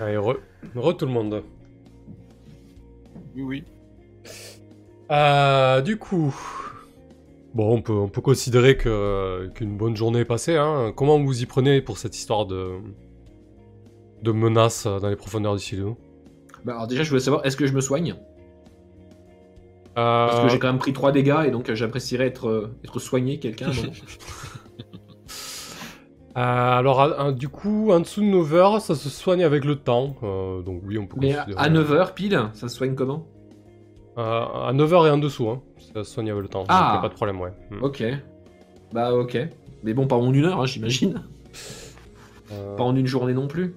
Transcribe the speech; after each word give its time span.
Allez, 0.00 0.16
re, 0.16 0.36
re 0.76 0.96
tout 0.96 1.06
le 1.06 1.12
monde. 1.12 1.42
Oui, 3.34 3.42
oui. 3.42 3.64
Euh, 5.10 5.80
du 5.80 5.96
coup, 5.96 6.34
bon, 7.54 7.76
on 7.76 7.82
peut, 7.82 7.92
on 7.92 8.08
peut 8.08 8.20
considérer 8.20 8.76
que 8.76 9.50
qu'une 9.54 9.76
bonne 9.76 9.96
journée 9.96 10.20
est 10.20 10.24
passée. 10.24 10.56
Hein. 10.56 10.92
Comment 10.94 11.18
vous 11.18 11.42
y 11.42 11.46
prenez 11.46 11.80
pour 11.80 11.98
cette 11.98 12.16
histoire 12.16 12.46
de 12.46 12.72
de 14.22 14.32
menace 14.32 14.86
dans 14.86 15.08
les 15.08 15.16
profondeurs 15.16 15.54
du 15.54 15.62
silo 15.62 15.96
Bah, 16.64 16.72
alors 16.74 16.86
déjà, 16.88 17.04
je 17.04 17.08
voulais 17.08 17.20
savoir, 17.20 17.46
est-ce 17.46 17.56
que 17.56 17.66
je 17.66 17.72
me 17.72 17.80
soigne? 17.80 18.16
Euh, 19.96 20.26
Parce 20.26 20.42
que 20.42 20.48
j'ai 20.48 20.58
quand 20.58 20.66
même 20.68 20.78
pris 20.78 20.92
3 20.92 21.12
dégâts 21.12 21.44
et 21.46 21.50
donc 21.50 21.68
euh, 21.70 21.74
j'apprécierais 21.74 22.26
être, 22.26 22.70
être 22.84 22.98
soigné, 22.98 23.38
quelqu'un. 23.38 23.70
euh, 26.38 26.78
alors, 26.78 27.00
à- 27.00 27.20
à- 27.26 27.32
du 27.32 27.48
coup, 27.48 27.90
en 27.92 28.00
dessous 28.00 28.20
de 28.20 28.26
9 28.26 28.54
heures, 28.54 28.80
ça 28.80 28.94
se 28.94 29.08
soigne 29.08 29.42
avec 29.44 29.64
le 29.64 29.76
temps. 29.76 30.16
euh, 30.22 30.62
donc 30.62 30.82
oui, 30.86 30.98
on 30.98 31.06
peut 31.06 31.16
Mais 31.20 31.34
à, 31.34 31.44
considérer- 31.44 31.70
9h 31.70 32.14
pile, 32.14 32.40
ça 32.54 32.68
se 32.68 32.76
soigne 32.76 32.94
comment? 32.94 33.26
Euh, 34.18 34.22
à 34.22 34.72
9h 34.72 35.06
et 35.06 35.10
en 35.10 35.18
dessous, 35.18 35.48
hein. 35.48 35.62
ça 35.94 36.04
se 36.04 36.10
soigne 36.12 36.30
avec 36.30 36.42
le 36.42 36.48
temps. 36.48 36.64
Ah. 36.68 36.80
donc 36.92 36.94
y 36.94 36.98
a 36.98 37.02
pas 37.02 37.08
de 37.08 37.14
problème, 37.14 37.40
ouais. 37.40 37.52
Mm. 37.70 37.82
Ok. 37.84 38.04
Bah, 38.92 39.12
ok. 39.14 39.38
Mais 39.84 39.94
bon, 39.94 40.06
pas 40.06 40.16
en 40.16 40.32
une 40.32 40.44
heure, 40.44 40.60
hein, 40.60 40.66
j'imagine. 40.66 41.22
Pas 42.76 42.82
en 42.82 42.96
une 42.96 43.06
journée 43.06 43.34
non 43.34 43.46
plus. 43.46 43.74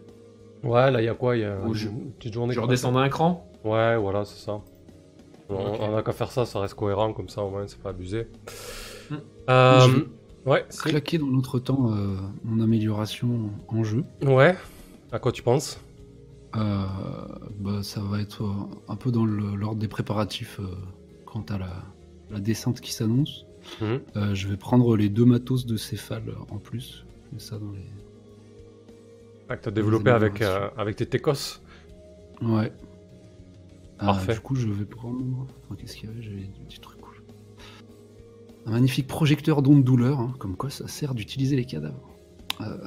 Ouais, 0.64 0.90
là, 0.92 1.02
il 1.02 1.06
y 1.06 1.10
a 1.10 1.14
quoi 1.14 1.36
Il 1.36 1.42
y 1.42 1.46
a 1.46 1.58
Ou 1.66 1.74
je- 1.74 1.90
une 1.90 2.12
petite 2.14 2.34
journée 2.34 2.54
Je 2.54 2.60
redescends 2.62 2.94
d'un 2.94 3.10
cran 3.10 3.46
Ouais, 3.66 3.98
voilà, 3.98 4.24
c'est 4.24 4.40
ça. 4.44 4.62
On, 5.50 5.56
Ok. 5.56 5.78
on 5.82 5.98
a 5.98 6.02
qu'à 6.04 6.14
faire 6.14 6.32
ça, 6.32 6.46
ça 6.46 6.60
reste 6.62 6.76
cohérent, 6.76 7.12
comme 7.12 7.28
ça, 7.28 7.44
au 7.44 7.50
moins, 7.50 7.64
c'est 7.68 7.82
pas 7.82 7.90
abusé. 7.90 8.28
Hmm. 9.10 9.16
Euh, 9.50 9.80
Je- 9.82 10.06
ouais, 10.46 10.66
Claquer 10.84 11.18
dans 11.18 11.28
notre 11.28 11.60
temps 11.60 11.92
euh, 11.94 12.16
mon 12.44 12.62
amélioration 12.64 13.50
en 13.68 13.84
jeu. 13.84 14.04
ouais. 14.24 14.56
À 15.14 15.20
quoi 15.20 15.32
tu 15.34 15.44
penses? 15.44 15.80
Euh, 16.56 16.86
bah, 17.60 17.84
ça 17.84 18.02
va 18.02 18.22
être 18.22 18.44
euh, 18.44 18.54
un 18.88 18.96
peu 18.96 19.12
dans 19.12 19.26
l'ordre 19.26 19.80
des 19.80 19.88
préparatifs 19.90 20.60
euh, 20.62 20.68
quant 21.26 21.46
à 21.50 21.58
la, 21.58 21.72
la 22.30 22.40
descente 22.40 22.80
qui 22.82 22.94
s'annonce. 22.94 23.46
Mhm. 23.82 24.00
Euh, 24.16 24.34
je 24.34 24.48
vais 24.48 24.58
prendre 24.58 24.96
les 24.96 25.10
deux 25.10 25.26
matos 25.26 25.66
de 25.66 25.76
céphale 25.78 26.34
en 26.50 26.58
plus. 26.58 27.06
Et 27.36 27.40
ça 27.40 27.58
dans 27.60 27.72
les... 27.72 27.86
Ah, 29.50 29.58
que 29.58 29.64
t'as 29.66 29.72
développé 29.72 30.12
avec, 30.12 30.42
avec 30.78 30.96
tes 30.96 31.06
techos 31.06 31.60
Ouais. 32.42 32.72
Parfait. 33.98 34.34
du 34.34 34.40
coup, 34.40 34.56
je 34.56 34.68
vais 34.68 34.86
prendre. 34.86 35.20
Attends, 35.66 35.76
qu'est-ce 35.76 35.96
qu'il 35.98 36.10
y 36.10 36.12
avait? 36.12 36.22
J'avais 36.22 36.38
des 36.38 36.48
petits 36.68 36.80
trucs. 36.80 37.01
Un 38.66 38.72
magnifique 38.72 39.08
projecteur 39.08 39.62
d'ondes 39.62 39.84
douleur, 39.84 40.20
hein, 40.20 40.34
comme 40.40 40.56
quoi 40.56 40.70
ça 40.70 40.88
sert 40.88 41.14
d'utiliser 41.16 41.56
les 41.56 41.66
cadavres. 41.66 42.10
Euh, 42.62 42.78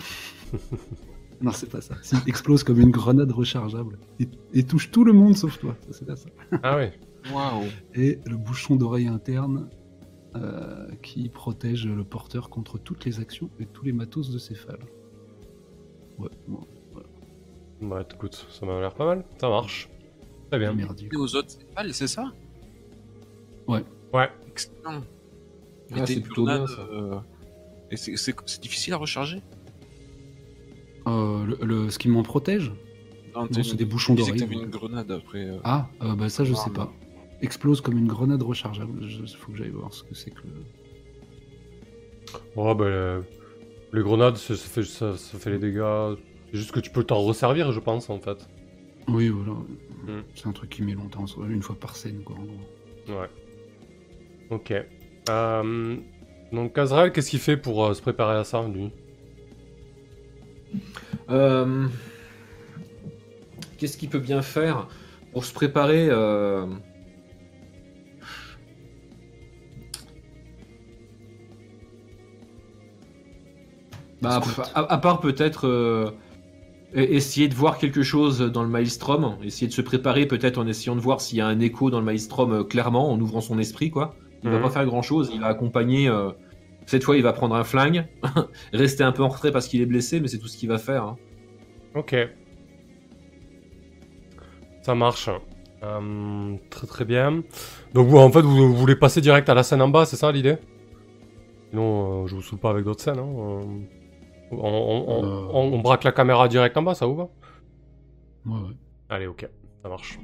non, 1.40 1.50
c'est 1.52 1.68
pas 1.68 1.80
ça. 1.80 1.96
S'il 2.02 2.18
explose 2.26 2.62
comme 2.62 2.80
une 2.80 2.90
grenade 2.90 3.32
rechargeable 3.32 3.98
et, 4.20 4.28
et 4.52 4.62
touche 4.64 4.90
tout 4.90 5.04
le 5.04 5.12
monde 5.12 5.36
sauf 5.36 5.58
toi. 5.58 5.76
Ça, 5.86 5.92
c'est 5.92 6.06
pas 6.06 6.16
ça. 6.16 6.28
Ah 6.62 6.76
oui. 6.76 6.86
Waouh. 7.32 7.64
Et 7.94 8.18
le 8.26 8.36
bouchon 8.36 8.76
d'oreille 8.76 9.08
interne 9.08 9.68
euh, 10.36 10.88
qui 11.02 11.28
protège 11.28 11.86
le 11.86 12.04
porteur 12.04 12.50
contre 12.50 12.78
toutes 12.78 13.04
les 13.04 13.20
actions 13.20 13.50
et 13.58 13.66
tous 13.66 13.84
les 13.84 13.92
matos 13.92 14.30
de 14.30 14.38
céphale. 14.38 14.80
Ouais, 16.18 16.28
bon, 16.46 16.60
Bah 17.80 18.06
écoute, 18.12 18.46
ça 18.50 18.66
m'a 18.66 18.80
l'air 18.80 18.94
pas 18.94 19.06
mal. 19.06 19.24
Ça 19.40 19.48
marche. 19.48 19.88
Très 20.50 20.58
bien. 20.58 20.76
Et 20.78 21.16
aux 21.16 21.34
autres 21.36 21.50
céphales, 21.50 21.94
c'est 21.94 22.06
ça? 22.06 22.32
Ouais. 23.66 23.84
Excellent. 24.48 25.02
Ah, 25.92 26.06
c'est 26.06 26.14
une 26.14 26.22
plutôt 26.22 26.44
bien, 26.46 26.66
ça. 26.66 26.80
euh, 26.92 27.18
Et 27.90 27.96
c'est- 27.96 28.60
difficile 28.60 28.92
à 28.94 28.96
recharger 28.96 29.40
Euh, 31.06 31.44
le, 31.44 31.58
le- 31.66 31.90
ce 31.90 31.98
qui 31.98 32.08
m'en 32.08 32.22
protège 32.22 32.72
Non, 33.34 33.46
c'est 33.52 33.76
des 33.76 33.84
bouchons 33.84 34.14
que 34.14 34.20
d'oreille. 34.20 34.36
t'avais 34.40 34.54
une 34.54 34.70
grenade 34.70 35.10
après. 35.10 35.44
euh. 35.50 35.58
Ah, 35.64 35.88
euh, 36.02 36.14
bah 36.14 36.28
ça 36.30 36.44
je 36.44 36.52
Ah, 36.54 36.56
sais 36.56 36.70
non. 36.70 36.76
pas. 36.76 36.92
Explose 37.42 37.80
comme 37.82 37.98
une 37.98 38.06
grenade 38.06 38.42
rechargeable. 38.42 39.02
Il 39.02 39.28
faut 39.28 39.52
que 39.52 39.58
j'aille 39.58 39.68
voir 39.70 39.92
ce 39.92 40.02
que 40.02 40.14
c'est 40.14 40.30
que 40.30 40.40
le. 40.44 40.64
Oh 42.56 42.74
bah 42.74 42.84
euh, 42.86 43.20
les 43.92 44.02
grenades, 44.02 44.36
ça, 44.36 44.56
ça 44.56 44.68
fait, 44.68 44.82
ça, 44.84 45.16
ça 45.16 45.38
fait 45.38 45.50
les 45.50 45.58
dégâts. 45.58 46.16
C'est 46.50 46.58
juste 46.58 46.72
que 46.72 46.80
tu 46.80 46.90
peux 46.90 47.04
t'en 47.04 47.20
resservir, 47.20 47.70
je 47.72 47.80
pense, 47.80 48.08
en 48.08 48.18
fait. 48.18 48.48
Oui, 49.08 49.28
voilà. 49.28 49.52
Hmm. 49.52 50.22
C'est 50.34 50.46
un 50.46 50.52
truc 50.52 50.70
qui 50.70 50.82
met 50.82 50.94
longtemps, 50.94 51.26
une 51.48 51.62
fois 51.62 51.76
par 51.76 51.96
scène, 51.96 52.22
quoi. 52.24 52.36
en 52.36 52.44
gros. 52.44 53.20
Ouais. 53.20 53.28
Ok. 54.50 54.72
Euh, 55.28 55.96
donc 56.52 56.76
Azrael, 56.78 57.12
qu'est-ce 57.12 57.30
qu'il 57.30 57.38
fait 57.40 57.56
pour 57.56 57.84
euh, 57.84 57.94
se 57.94 58.02
préparer 58.02 58.36
à 58.36 58.44
ça, 58.44 58.62
lui? 58.68 58.90
Euh, 61.30 61.88
Qu'est-ce 63.78 63.96
qu'il 63.96 64.08
peut 64.10 64.18
bien 64.20 64.42
faire 64.42 64.88
pour 65.32 65.44
se 65.44 65.52
préparer 65.52 66.08
Bah, 74.22 74.40
à, 74.74 74.92
à 74.92 74.98
part 74.98 75.20
peut-être 75.20 75.66
e- 75.66 76.12
essayer 76.94 77.48
de 77.48 77.54
voir 77.54 77.78
quelque 77.78 78.02
chose 78.02 78.40
dans 78.40 78.62
le 78.62 78.68
maelstrom, 78.68 79.36
essayer 79.42 79.68
de 79.68 79.72
se 79.72 79.82
préparer 79.82 80.26
peut-être 80.26 80.58
en 80.58 80.66
essayant 80.66 80.96
de 80.96 81.00
voir 81.00 81.20
s'il 81.20 81.38
y 81.38 81.40
a 81.40 81.46
un 81.46 81.60
écho 81.60 81.90
dans 81.90 81.98
le 81.98 82.04
maelstrom 82.06 82.66
clairement, 82.66 83.10
en 83.12 83.20
ouvrant 83.20 83.40
son 83.40 83.58
esprit, 83.58 83.90
quoi. 83.90 84.16
Il 84.44 84.50
va 84.50 84.56
Mhm. 84.56 84.62
pas 84.62 84.70
faire 84.70 84.84
grand-chose, 84.86 85.30
il 85.34 85.40
va 85.40 85.46
accompagner... 85.48 86.08
euh, 86.08 86.30
cette 86.86 87.02
fois, 87.02 87.16
il 87.16 87.22
va 87.22 87.32
prendre 87.32 87.54
un 87.54 87.64
flingue, 87.64 88.06
rester 88.74 89.02
un 89.04 89.12
peu 89.12 89.22
en 89.22 89.28
retrait 89.28 89.50
parce 89.50 89.66
qu'il 89.68 89.80
est 89.80 89.86
blessé, 89.86 90.20
mais 90.20 90.28
c'est 90.28 90.38
tout 90.38 90.48
ce 90.48 90.56
qu'il 90.58 90.68
va 90.68 90.76
faire. 90.78 91.04
hein. 91.04 91.16
Ok. 91.94 92.14
Ça 94.82 94.94
marche. 94.94 95.30
Euh, 95.82 96.56
très 96.70 96.86
très 96.86 97.04
bien. 97.04 97.42
Donc 97.94 98.08
vous, 98.08 98.18
en 98.18 98.30
fait, 98.30 98.42
vous, 98.42 98.68
vous 98.68 98.74
voulez 98.74 98.96
passer 98.96 99.20
direct 99.20 99.48
à 99.48 99.54
la 99.54 99.62
scène 99.62 99.80
en 99.82 99.88
bas, 99.88 100.04
c'est 100.04 100.16
ça 100.16 100.30
l'idée? 100.30 100.56
Sinon, 101.70 102.24
euh, 102.24 102.26
je 102.26 102.34
vous 102.34 102.42
saoule 102.42 102.58
pas 102.58 102.70
avec 102.70 102.84
d'autres 102.84 103.02
scènes. 103.02 103.18
Hein. 103.18 103.28
Euh, 103.36 103.60
On, 104.52 104.56
on- 104.58 105.04
on- 105.08 105.24
Euh. 105.24 105.48
on- 105.52 105.72
on 105.72 105.78
braque 105.80 106.04
la 106.04 106.12
caméra 106.12 106.46
direct 106.48 106.76
en 106.76 106.82
bas, 106.82 106.94
ça 106.94 107.06
vous 107.06 107.16
va? 107.16 107.28
Ouais, 108.46 108.52
ouais. 108.60 108.74
Allez, 109.08 109.26
ok, 109.26 109.48
ça 109.82 109.88
marche. 109.88 110.18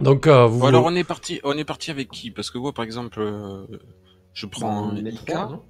Donc, 0.00 0.26
euh, 0.26 0.46
vous... 0.46 0.66
Alors 0.66 0.84
on 0.84 0.94
est 0.94 1.04
parti, 1.04 1.40
on 1.44 1.56
est 1.56 1.64
parti 1.64 1.90
avec 1.90 2.10
qui? 2.10 2.30
Parce 2.30 2.50
que 2.50 2.58
moi, 2.58 2.72
par 2.72 2.84
exemple, 2.84 3.20
euh, 3.20 3.66
je 4.32 4.46
prends 4.46 4.90
on 4.90 4.96
est 4.96 5.10
Ika. 5.12 5.34
trois, 5.34 5.48
non? 5.50 5.62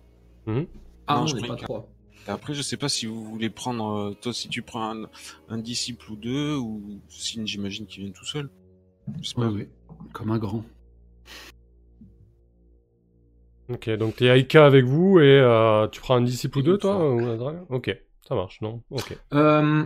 Mhm. 0.47 0.67
Ah, 1.07 1.21
Non, 1.21 1.27
je 1.27 1.37
prends 1.37 1.49
pas 1.49 1.55
Ika. 1.55 1.65
trois. 1.67 1.89
Et 2.27 2.31
après, 2.31 2.55
je 2.55 2.63
sais 2.63 2.79
pas 2.79 2.89
si 2.89 3.05
vous 3.07 3.23
voulez 3.23 3.51
prendre, 3.51 3.87
euh, 3.99 4.15
toi, 4.15 4.33
si 4.33 4.49
tu 4.49 4.63
prends 4.63 4.91
un, 4.97 5.09
un 5.49 5.59
disciple 5.59 6.11
ou 6.11 6.17
deux, 6.17 6.57
ou 6.57 7.01
Sin, 7.09 7.45
j'imagine 7.45 7.87
qu'il 7.87 8.03
vient 8.03 8.13
tout 8.13 8.25
seul. 8.25 8.49
Je 9.21 9.35
pas. 9.35 9.49
ouais. 9.51 9.69
Comme 10.13 10.31
un 10.31 10.39
grand. 10.39 10.65
Ok, 13.71 13.89
donc 13.91 14.17
t'es 14.17 14.27
Aika 14.27 14.67
avec 14.67 14.85
vous 14.85 15.21
et 15.21 15.41
euh, 15.41 15.89
tu 15.89 16.01
prends 16.01 16.17
un 16.17 16.21
disciple 16.23 16.59
ou 16.59 16.63
deux, 16.63 16.77
toi 16.79 17.15
ou 17.15 17.27
Azrael 17.27 17.63
Ok, 17.71 17.97
ça 18.29 18.35
marche, 18.35 18.61
non? 18.61 18.83
Ok. 18.91 19.17
Euh, 19.33 19.85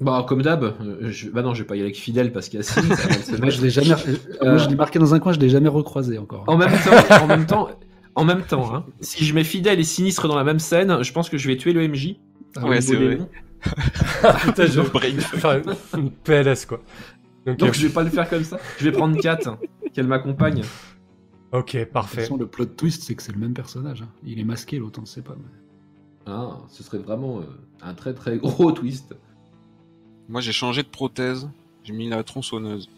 bah, 0.00 0.24
comme 0.28 0.42
d'hab, 0.42 0.62
euh, 0.64 1.10
je... 1.10 1.30
bah 1.30 1.42
non, 1.42 1.54
je 1.54 1.62
vais 1.62 1.66
pas 1.66 1.74
y 1.74 1.78
aller 1.78 1.86
avec 1.86 1.96
Fidèle 1.96 2.32
parce 2.32 2.48
qu'il 2.48 2.58
y 2.58 2.60
a 2.60 2.62
Sin, 2.62 2.82
ça 2.82 3.08
va 3.08 3.14
se 3.14 3.36
Moi, 3.40 3.48
je 3.50 3.62
l'ai 3.62 3.70
jamais. 3.70 3.92
Euh, 3.92 4.44
Moi, 4.44 4.56
je 4.58 4.68
l'ai 4.68 4.76
marqué 4.76 4.98
dans 4.98 5.14
un 5.14 5.18
coin, 5.20 5.32
je 5.32 5.38
l'ai 5.40 5.48
jamais 5.48 5.68
recroisé 5.68 6.18
encore. 6.18 6.44
En 6.46 6.56
même 6.58 6.70
temps, 6.70 7.16
en 7.22 7.26
même 7.26 7.46
temps, 7.46 7.68
en 8.14 8.24
même 8.24 8.42
temps, 8.42 8.74
hein, 8.74 8.84
si 9.00 9.24
je 9.24 9.34
mets 9.34 9.44
Fidèle 9.44 9.80
et 9.80 9.84
Sinistre 9.84 10.28
dans 10.28 10.36
la 10.36 10.44
même 10.44 10.58
scène, 10.58 11.02
je 11.02 11.12
pense 11.12 11.28
que 11.30 11.38
je 11.38 11.48
vais 11.48 11.56
tuer 11.56 11.72
le 11.72 11.86
MJ. 11.88 12.16
Ah 12.56 12.66
ouais, 12.66 12.80
c'est 12.80 12.96
vrai. 12.96 13.18
Putain, 14.42 14.66
je. 14.66 14.80
Enfin, 14.80 15.60
une 15.98 16.10
PLS 16.10 16.66
quoi. 16.66 16.80
Donc 17.46 17.72
je 17.74 17.86
vais 17.86 17.92
pas 17.92 18.02
le 18.02 18.10
faire 18.10 18.28
comme 18.28 18.44
ça. 18.44 18.58
Je 18.78 18.84
vais 18.84 18.92
prendre 18.92 19.18
Kat, 19.20 19.38
qu'elle 19.94 20.06
m'accompagne. 20.06 20.62
ok, 21.52 21.72
De 21.76 21.82
toute 21.84 21.92
parfait. 21.92 22.20
façon, 22.22 22.36
le 22.36 22.46
plot 22.46 22.66
twist, 22.66 23.02
c'est 23.04 23.14
que 23.14 23.22
c'est 23.22 23.32
le 23.32 23.38
même 23.38 23.54
personnage. 23.54 24.02
hein. 24.02 24.08
Il 24.24 24.38
est 24.40 24.44
masqué, 24.44 24.78
l'autre, 24.78 24.98
on 24.98 25.02
ne 25.02 25.06
sait 25.06 25.22
pas. 25.22 25.36
mais- 25.38 26.32
Ah, 26.32 26.58
ce 26.68 26.82
serait 26.82 26.98
vraiment 26.98 27.38
euh, 27.38 27.42
un 27.82 27.94
très 27.94 28.14
très 28.14 28.36
gros 28.38 28.72
twist. 28.72 29.14
Moi, 30.28 30.40
j'ai 30.40 30.52
changé 30.52 30.82
de 30.82 30.88
prothèse. 30.88 31.48
J'ai 31.84 31.92
mis 31.92 32.08
la 32.08 32.22
tronçonneuse. 32.24 32.88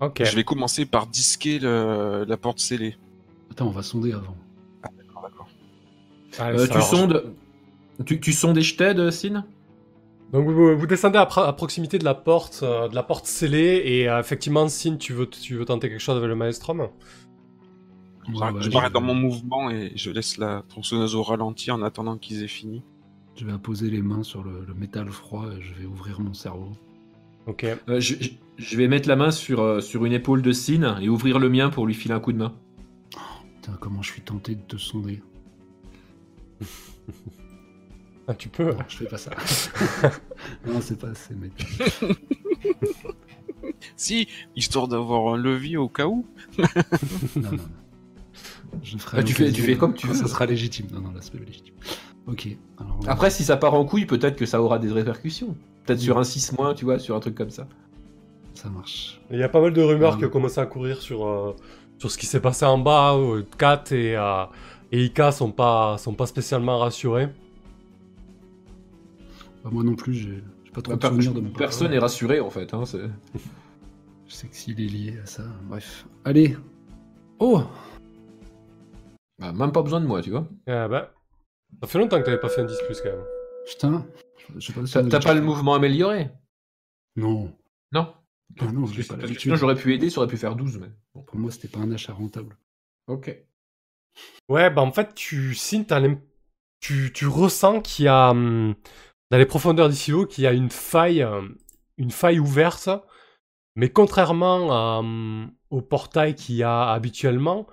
Ok. 0.00 0.22
Je 0.24 0.34
vais 0.36 0.44
commencer 0.44 0.84
par 0.84 1.06
disquer 1.06 1.58
le- 1.58 2.24
la 2.26 2.36
porte 2.36 2.58
scellée. 2.58 2.96
Attends, 3.50 3.68
on 3.68 3.70
va 3.70 3.82
sonder 3.82 4.12
avant. 4.12 4.36
Ah, 4.82 4.88
d'accord, 4.96 5.22
d'accord. 5.22 5.48
Allez, 6.38 6.58
Euh, 6.58 6.66
ça 6.66 6.72
tu 6.72 6.78
marche. 6.78 6.90
sondes. 6.90 7.34
Tu, 8.04 8.20
tu 8.20 8.32
sondes 8.32 8.54
des 8.54 8.62
Shted, 8.62 9.10
Sin 9.10 9.44
Donc 10.32 10.48
vous, 10.48 10.76
vous 10.76 10.86
descendez 10.86 11.18
à, 11.18 11.26
pro- 11.26 11.42
à 11.42 11.52
proximité 11.54 11.98
de 11.98 12.04
la 12.04 12.14
porte, 12.14 12.60
euh, 12.62 12.88
de 12.88 12.94
la 12.94 13.02
porte 13.02 13.26
scellée 13.26 13.82
et 13.84 14.08
euh, 14.08 14.18
effectivement, 14.18 14.66
Sin, 14.68 14.96
tu 14.96 15.12
veux, 15.12 15.28
tu 15.28 15.54
veux 15.56 15.64
tenter 15.64 15.88
quelque 15.88 16.00
chose 16.00 16.16
avec 16.16 16.28
le 16.28 16.34
maelstrom? 16.34 16.80
Ouais, 16.80 16.88
je 18.28 18.60
je 18.60 18.70
je 18.70 18.70
m'arrête 18.70 18.92
dans 18.92 19.00
mon 19.00 19.14
mouvement 19.14 19.70
et 19.70 19.92
je 19.94 20.10
laisse 20.10 20.38
la 20.38 20.62
tronçonneuse 20.68 21.14
au 21.14 21.22
ralenti 21.22 21.70
en 21.70 21.82
attendant 21.82 22.16
qu'ils 22.18 22.42
aient 22.42 22.48
fini. 22.48 22.82
Je 23.36 23.46
vais 23.46 23.58
poser 23.58 23.90
les 23.90 24.02
mains 24.02 24.22
sur 24.22 24.42
le, 24.44 24.64
le 24.66 24.74
métal 24.74 25.08
froid 25.10 25.46
et 25.56 25.60
je 25.62 25.74
vais 25.74 25.86
ouvrir 25.86 26.20
mon 26.20 26.34
cerveau. 26.34 26.72
Ok. 27.46 27.64
Euh, 27.64 27.98
je, 28.00 28.14
je- 28.20 28.30
je 28.58 28.76
vais 28.76 28.86
mettre 28.88 29.08
la 29.08 29.16
main 29.16 29.30
sur, 29.30 29.60
euh, 29.60 29.80
sur 29.80 30.04
une 30.04 30.12
épaule 30.12 30.42
de 30.42 30.52
Sin 30.52 30.98
et 31.00 31.08
ouvrir 31.08 31.38
le 31.38 31.48
mien 31.48 31.70
pour 31.70 31.86
lui 31.86 31.94
filer 31.94 32.14
un 32.14 32.20
coup 32.20 32.32
de 32.32 32.38
main. 32.38 32.54
Putain, 33.56 33.76
comment 33.80 34.02
je 34.02 34.10
suis 34.12 34.22
tenté 34.22 34.54
de 34.54 34.60
te 34.62 34.76
sonder. 34.76 35.22
Ah, 38.28 38.34
tu 38.34 38.48
peux. 38.48 38.70
Non, 38.72 38.78
je 38.86 38.98
fais 38.98 39.06
pas 39.06 39.18
ça. 39.18 39.32
non, 40.66 40.80
c'est 40.80 40.96
pas 40.96 41.08
assez 41.08 41.34
méta. 41.34 41.64
Si, 43.96 44.28
histoire 44.54 44.86
d'avoir 44.86 45.34
un 45.34 45.36
levier 45.36 45.76
au 45.76 45.88
cas 45.88 46.06
où. 46.06 46.24
Non, 46.56 46.64
non, 47.36 47.50
non. 47.52 47.58
Je 48.82 48.96
ferai 48.96 49.18
Ah, 49.18 49.22
tu 49.24 49.34
fais- 49.34 49.50
tu 49.52 49.60
fais 49.62 49.76
comme 49.76 49.94
tu 49.94 50.06
veux. 50.06 50.14
Ça 50.14 50.28
sera 50.28 50.46
légitime. 50.46 50.86
Non, 50.92 51.00
non, 51.00 51.10
là, 51.12 51.18
c'est 51.20 51.32
pas 51.32 51.44
légitime. 51.44 51.74
Ok. 52.26 52.48
Alors, 52.78 52.98
Après, 53.06 53.30
si 53.30 53.44
ça 53.44 53.56
part 53.56 53.74
en 53.74 53.84
couille, 53.84 54.06
peut-être 54.06 54.36
que 54.36 54.46
ça 54.46 54.62
aura 54.62 54.78
des 54.78 54.90
répercussions. 54.92 55.56
Peut-être 55.84 55.98
sur 56.00 56.18
un 56.18 56.24
6 56.24 56.52
moins, 56.56 56.74
tu 56.74 56.84
vois, 56.84 56.98
sur 56.98 57.16
un 57.16 57.20
truc 57.20 57.34
comme 57.34 57.50
ça. 57.50 57.66
ça 58.54 58.68
marche. 58.70 59.20
Il 59.30 59.38
y 59.38 59.42
a 59.42 59.48
pas 59.48 59.60
mal 59.60 59.72
de 59.72 59.82
rumeurs 59.82 60.12
Ah, 60.14 60.18
qui 60.18 60.24
ont 60.26 60.30
commencé 60.30 60.60
à 60.60 60.66
courir 60.66 61.00
sur, 61.02 61.26
euh, 61.26 61.56
sur 61.98 62.10
ce 62.10 62.18
qui 62.18 62.26
s'est 62.26 62.40
passé 62.40 62.64
en 62.64 62.78
bas. 62.78 63.16
où 63.18 63.42
Kat 63.58 63.82
et, 63.90 64.16
euh, 64.16 64.44
et 64.92 65.04
Ika 65.06 65.32
sont 65.32 65.50
pas, 65.50 65.98
sont 65.98 66.14
pas 66.14 66.26
spécialement 66.26 66.78
rassurés. 66.78 67.28
Bah, 69.64 69.70
moi 69.72 69.82
non 69.82 69.94
plus, 69.94 70.14
j'ai 70.14 70.42
pas 70.72 70.82
trop 70.82 70.94
Bah, 70.96 70.98
de 70.98 71.14
souvenirs 71.14 71.34
de 71.34 71.40
mon 71.40 71.50
Personne 71.50 71.90
n'est 71.90 71.98
rassuré 71.98 72.38
en 72.40 72.50
fait. 72.50 72.72
Hein, 72.74 72.84
c'est- 72.84 73.10
Je 74.28 74.34
sais 74.34 74.46
que 74.46 74.56
s'il 74.56 74.80
est 74.80 74.86
lié 74.88 75.18
à 75.22 75.26
ça. 75.26 75.42
Bref. 75.68 76.06
Allez. 76.24 76.56
Oh 77.38 77.62
bah, 79.38 79.52
même 79.52 79.72
pas 79.72 79.82
besoin 79.82 80.00
de 80.00 80.06
moi, 80.06 80.22
tu 80.22 80.30
vois. 80.30 80.46
Eh 80.68 80.70
ben, 80.88 81.06
ça 81.80 81.86
fait 81.88 81.98
longtemps 81.98 82.18
que 82.20 82.24
t'avais 82.24 82.38
pas 82.40 82.48
fait 82.48 82.60
un 82.62 82.64
10 82.64 82.76
plus 82.86 83.00
quand 83.00 83.10
même. 83.10 83.24
Putain. 83.66 84.06
Je 84.58 84.72
pas 84.72 84.80
T'as 84.92 85.02
déjà 85.02 85.20
pas 85.20 85.34
le 85.34 85.40
mouvement 85.40 85.74
amélioré 85.74 86.30
Non. 87.16 87.52
Non. 87.92 88.14
Ah 88.60 88.66
non, 88.72 88.84
que- 88.86 88.90
pas 88.90 88.96
parce 88.96 89.08
que 89.08 89.14
l'habitude. 89.22 89.40
sinon 89.40 89.56
j'aurais 89.56 89.74
pu 89.76 89.94
aider, 89.94 90.10
ça 90.10 90.20
aurait 90.20 90.28
pu 90.28 90.36
faire 90.36 90.56
12. 90.56 90.78
Mais... 90.78 90.90
bon. 91.14 91.22
Pour 91.22 91.36
moi, 91.38 91.50
c'était 91.50 91.68
pas 91.68 91.78
un 91.78 91.90
achat 91.92 92.12
rentable. 92.12 92.56
Ok. 93.06 93.34
Ouais, 94.48 94.68
bah 94.70 94.82
en 94.82 94.92
fait, 94.92 95.14
tu, 95.14 95.54
Sin, 95.54 95.84
t'as 95.84 96.00
l'im- 96.00 96.20
tu, 96.80 97.12
tu 97.14 97.26
ressens 97.26 97.80
qu'il 97.80 98.04
y 98.06 98.08
a, 98.08 98.30
hum, 98.30 98.74
dans 99.30 99.38
les 99.38 99.46
profondeurs 99.46 99.88
du 99.88 99.94
silo, 99.96 100.26
qu'il 100.26 100.44
y 100.44 100.46
a 100.46 100.52
une 100.52 100.70
faille, 100.70 101.22
euh, 101.22 101.40
une 101.96 102.10
faille 102.10 102.38
ouverte. 102.40 102.88
Mais 103.74 103.88
contrairement 103.90 104.70
à, 104.72 104.98
hum, 104.98 105.50
au 105.70 105.80
portail 105.80 106.34
qu'il 106.34 106.56
y 106.56 106.62
a 106.62 106.90
habituellement, 106.90 107.66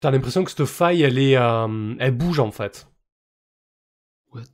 t'as 0.00 0.10
l'impression 0.10 0.44
que 0.44 0.50
cette 0.50 0.64
faille, 0.64 1.02
elle 1.02 1.18
est, 1.18 1.36
euh, 1.36 1.94
elle 1.98 2.16
bouge 2.16 2.40
en 2.40 2.50
fait. 2.50 2.88
What? 4.32 4.44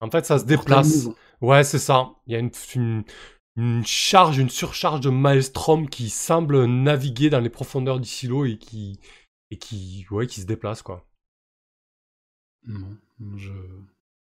En 0.00 0.10
fait, 0.10 0.26
ça 0.26 0.38
se 0.38 0.44
déplace. 0.44 1.08
Ouais, 1.40 1.64
c'est 1.64 1.78
ça. 1.78 2.14
Il 2.26 2.32
y 2.32 2.36
a 2.36 2.38
une, 2.38 2.50
une, 2.74 3.04
une 3.56 3.86
charge, 3.86 4.38
une 4.38 4.50
surcharge 4.50 5.00
de 5.00 5.10
Maelstrom 5.10 5.88
qui 5.88 6.10
semble 6.10 6.64
naviguer 6.66 7.30
dans 7.30 7.40
les 7.40 7.50
profondeurs 7.50 8.00
du 8.00 8.08
silo 8.08 8.44
et 8.44 8.58
qui, 8.58 9.00
et 9.50 9.58
qui, 9.58 10.06
ouais, 10.10 10.26
qui 10.26 10.40
se 10.40 10.46
déplace, 10.46 10.82
quoi. 10.82 11.06
Non. 12.64 12.96
Je 13.36 13.52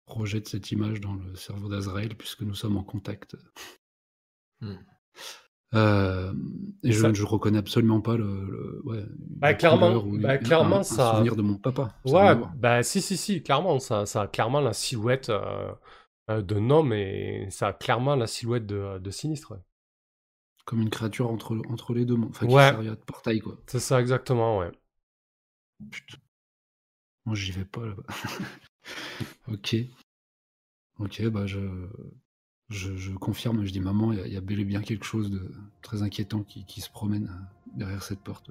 projette 0.06 0.48
cette 0.48 0.72
image 0.72 1.00
dans 1.00 1.14
le 1.14 1.36
cerveau 1.36 1.70
d'Azrael 1.70 2.16
puisque 2.16 2.42
nous 2.42 2.56
sommes 2.56 2.78
en 2.78 2.84
contact. 2.84 3.38
Hmm. 4.60 4.78
Euh, 5.76 6.34
et 6.84 6.92
je 6.92 7.06
ne 7.06 7.24
reconnais 7.26 7.60
absolument 7.60 8.02
pas 8.02 8.18
le. 8.18 8.26
le- 8.50 8.82
ouais, 8.86 9.06
Bah, 9.38 9.54
clairement- 9.54 9.94
ou 9.98 10.18
bah, 10.20 10.32
un- 10.32 10.38
clairement, 10.38 10.78
un, 10.78 10.80
un 10.80 10.84
ça- 10.84 11.12
souvenir 11.14 11.36
de 11.36 11.42
mon 11.44 11.56
papa. 11.58 11.96
Ouais, 12.06 12.36
bah 12.56 12.82
si, 12.82 13.02
si, 13.02 13.18
si, 13.18 13.44
clairement, 13.44 13.78
ça, 13.80 14.06
ça 14.08 14.24
a 14.24 14.28
clairement 14.28 14.62
la 14.62 14.74
silhouette 14.74 15.30
euh, 15.30 15.72
euh, 16.32 16.42
d'un 16.42 16.70
homme 16.72 16.92
et 16.94 17.48
ça 17.52 17.68
a 17.68 17.74
clairement 17.74 18.16
la 18.16 18.26
silhouette 18.28 18.66
de, 18.66 18.98
de 18.98 19.12
Sinistre. 19.12 19.52
ouais. 19.52 19.60
Comme 20.66 20.82
une 20.82 20.90
créature 20.90 21.30
entre, 21.32 21.60
entre 21.70 21.94
les 21.94 22.06
deux. 22.06 22.18
Enfin, 22.30 22.48
qui 22.48 22.54
Ouais. 22.54 22.74
de 22.84 22.94
portail, 22.96 23.40
quoi. 23.40 23.56
C'est 23.68 23.80
ça, 23.80 24.00
exactement, 24.02 24.60
ouais. 24.60 24.72
Putain. 25.92 26.18
Moi, 27.26 27.36
j'y 27.36 27.52
vais 27.52 27.66
pas 27.66 27.86
là-bas. 27.86 28.04
ok. 29.52 29.76
Ok, 31.00 31.28
bah 31.30 31.46
je, 31.46 31.60
je, 32.70 32.96
je 32.98 33.12
confirme, 33.12 33.66
je 33.66 33.72
dis 33.72 33.80
maman, 33.80 34.12
il 34.14 34.20
y, 34.20 34.22
a- 34.22 34.28
il 34.28 34.34
y 34.34 34.38
a 34.38 34.42
bel 34.42 34.60
et 34.60 34.66
bien 34.66 34.82
quelque 34.82 35.06
chose 35.06 35.30
de 35.32 35.52
très 35.82 36.02
inquiétant 36.04 36.44
qui, 36.44 36.66
qui 36.66 36.82
se 36.82 36.90
promène 36.90 37.26
euh, 37.28 37.78
derrière 37.78 38.04
cette 38.04 38.20
porte. 38.20 38.50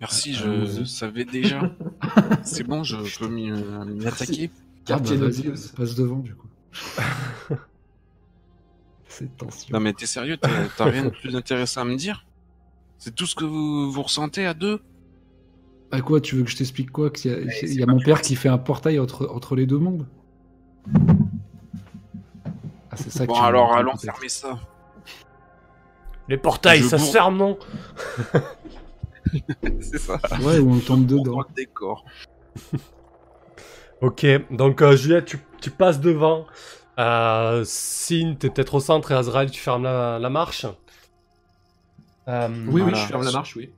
Merci, 0.00 0.34
Ah, 0.42 0.64
je 0.64 0.84
savais 0.84 1.24
déjà. 1.24 1.70
C'est 2.42 2.64
bon, 2.64 2.82
je 2.84 2.96
peux 3.18 3.28
m'y 3.28 3.50
euh, 3.50 4.06
attaquer. 4.06 4.50
Quartier 4.84 5.16
Ah, 5.16 5.20
bah, 5.20 5.26
vas-y, 5.26 5.46
Nautilus. 5.46 5.72
passe 5.76 5.94
devant 5.94 6.18
du 6.18 6.34
coup. 6.34 6.48
Cette 9.08 9.36
tension. 9.36 9.68
Non 9.72 9.80
mais 9.80 9.92
t'es 9.92 10.06
sérieux, 10.06 10.36
t'as 10.36 10.84
rien 10.86 11.04
de 11.04 11.10
plus 11.10 11.36
intéressant 11.36 11.82
à 11.82 11.84
me 11.84 11.94
dire? 11.96 12.26
C'est 12.98 13.14
tout 13.14 13.26
ce 13.26 13.34
que 13.36 13.44
vous, 13.44 13.90
vous 13.92 14.02
ressentez 14.02 14.44
à 14.46 14.54
deux? 14.54 14.80
À 15.92 16.00
quoi 16.00 16.20
tu 16.20 16.34
veux 16.36 16.42
que 16.42 16.50
je 16.50 16.56
t'explique 16.56 16.90
quoi? 16.90 17.10
Qu'il 17.10 17.30
y 17.30 17.34
a, 17.34 17.50
c'est 17.52 17.66
il 17.68 17.78
y 17.78 17.82
a 17.82 17.86
mon 17.86 18.00
père 18.00 18.20
qui 18.22 18.34
fait 18.34 18.48
un 18.48 18.58
portail 18.58 18.98
entre, 18.98 19.28
entre 19.28 19.54
les 19.54 19.66
deux 19.66 19.78
mondes 19.78 20.06
Ah, 22.94 23.02
c'est 23.02 23.10
ça 23.10 23.26
que 23.26 23.32
Bon 23.32 23.40
alors 23.40 23.74
allons 23.74 23.96
fermer 23.96 24.28
ça. 24.28 24.58
Les 26.28 26.38
portails, 26.38 26.80
Je 26.82 26.88
ça 26.88 26.98
se 26.98 27.10
ferme, 27.12 27.36
non 27.36 27.58
C'est 29.80 29.98
ça. 29.98 30.18
Ouais, 30.40 30.58
ou 30.58 30.72
on 30.74 30.78
tombe 30.78 31.06
Dans 31.06 31.16
dedans. 31.22 31.40
le 31.40 31.54
décor. 31.54 32.04
Ok, 34.00 34.26
donc 34.50 34.80
euh, 34.82 34.96
Juliette, 34.96 35.24
tu, 35.26 35.38
tu 35.60 35.70
passes 35.70 36.00
devant. 36.00 36.46
Euh, 36.98 37.62
Sin, 37.66 38.36
t'es 38.38 38.50
peut-être 38.50 38.74
au 38.74 38.80
centre 38.80 39.10
et 39.12 39.14
Azrael, 39.14 39.50
tu 39.50 39.60
fermes 39.60 39.82
la, 39.82 40.18
la 40.18 40.30
marche. 40.30 40.66
Euh, 42.28 42.48
Oui, 42.68 42.82
Voilà. 42.82 42.96
oui, 42.96 43.02
je 43.02 43.06
ferme 43.06 43.24
la 43.24 43.32
marche, 43.32 43.56
oui. 43.56 43.70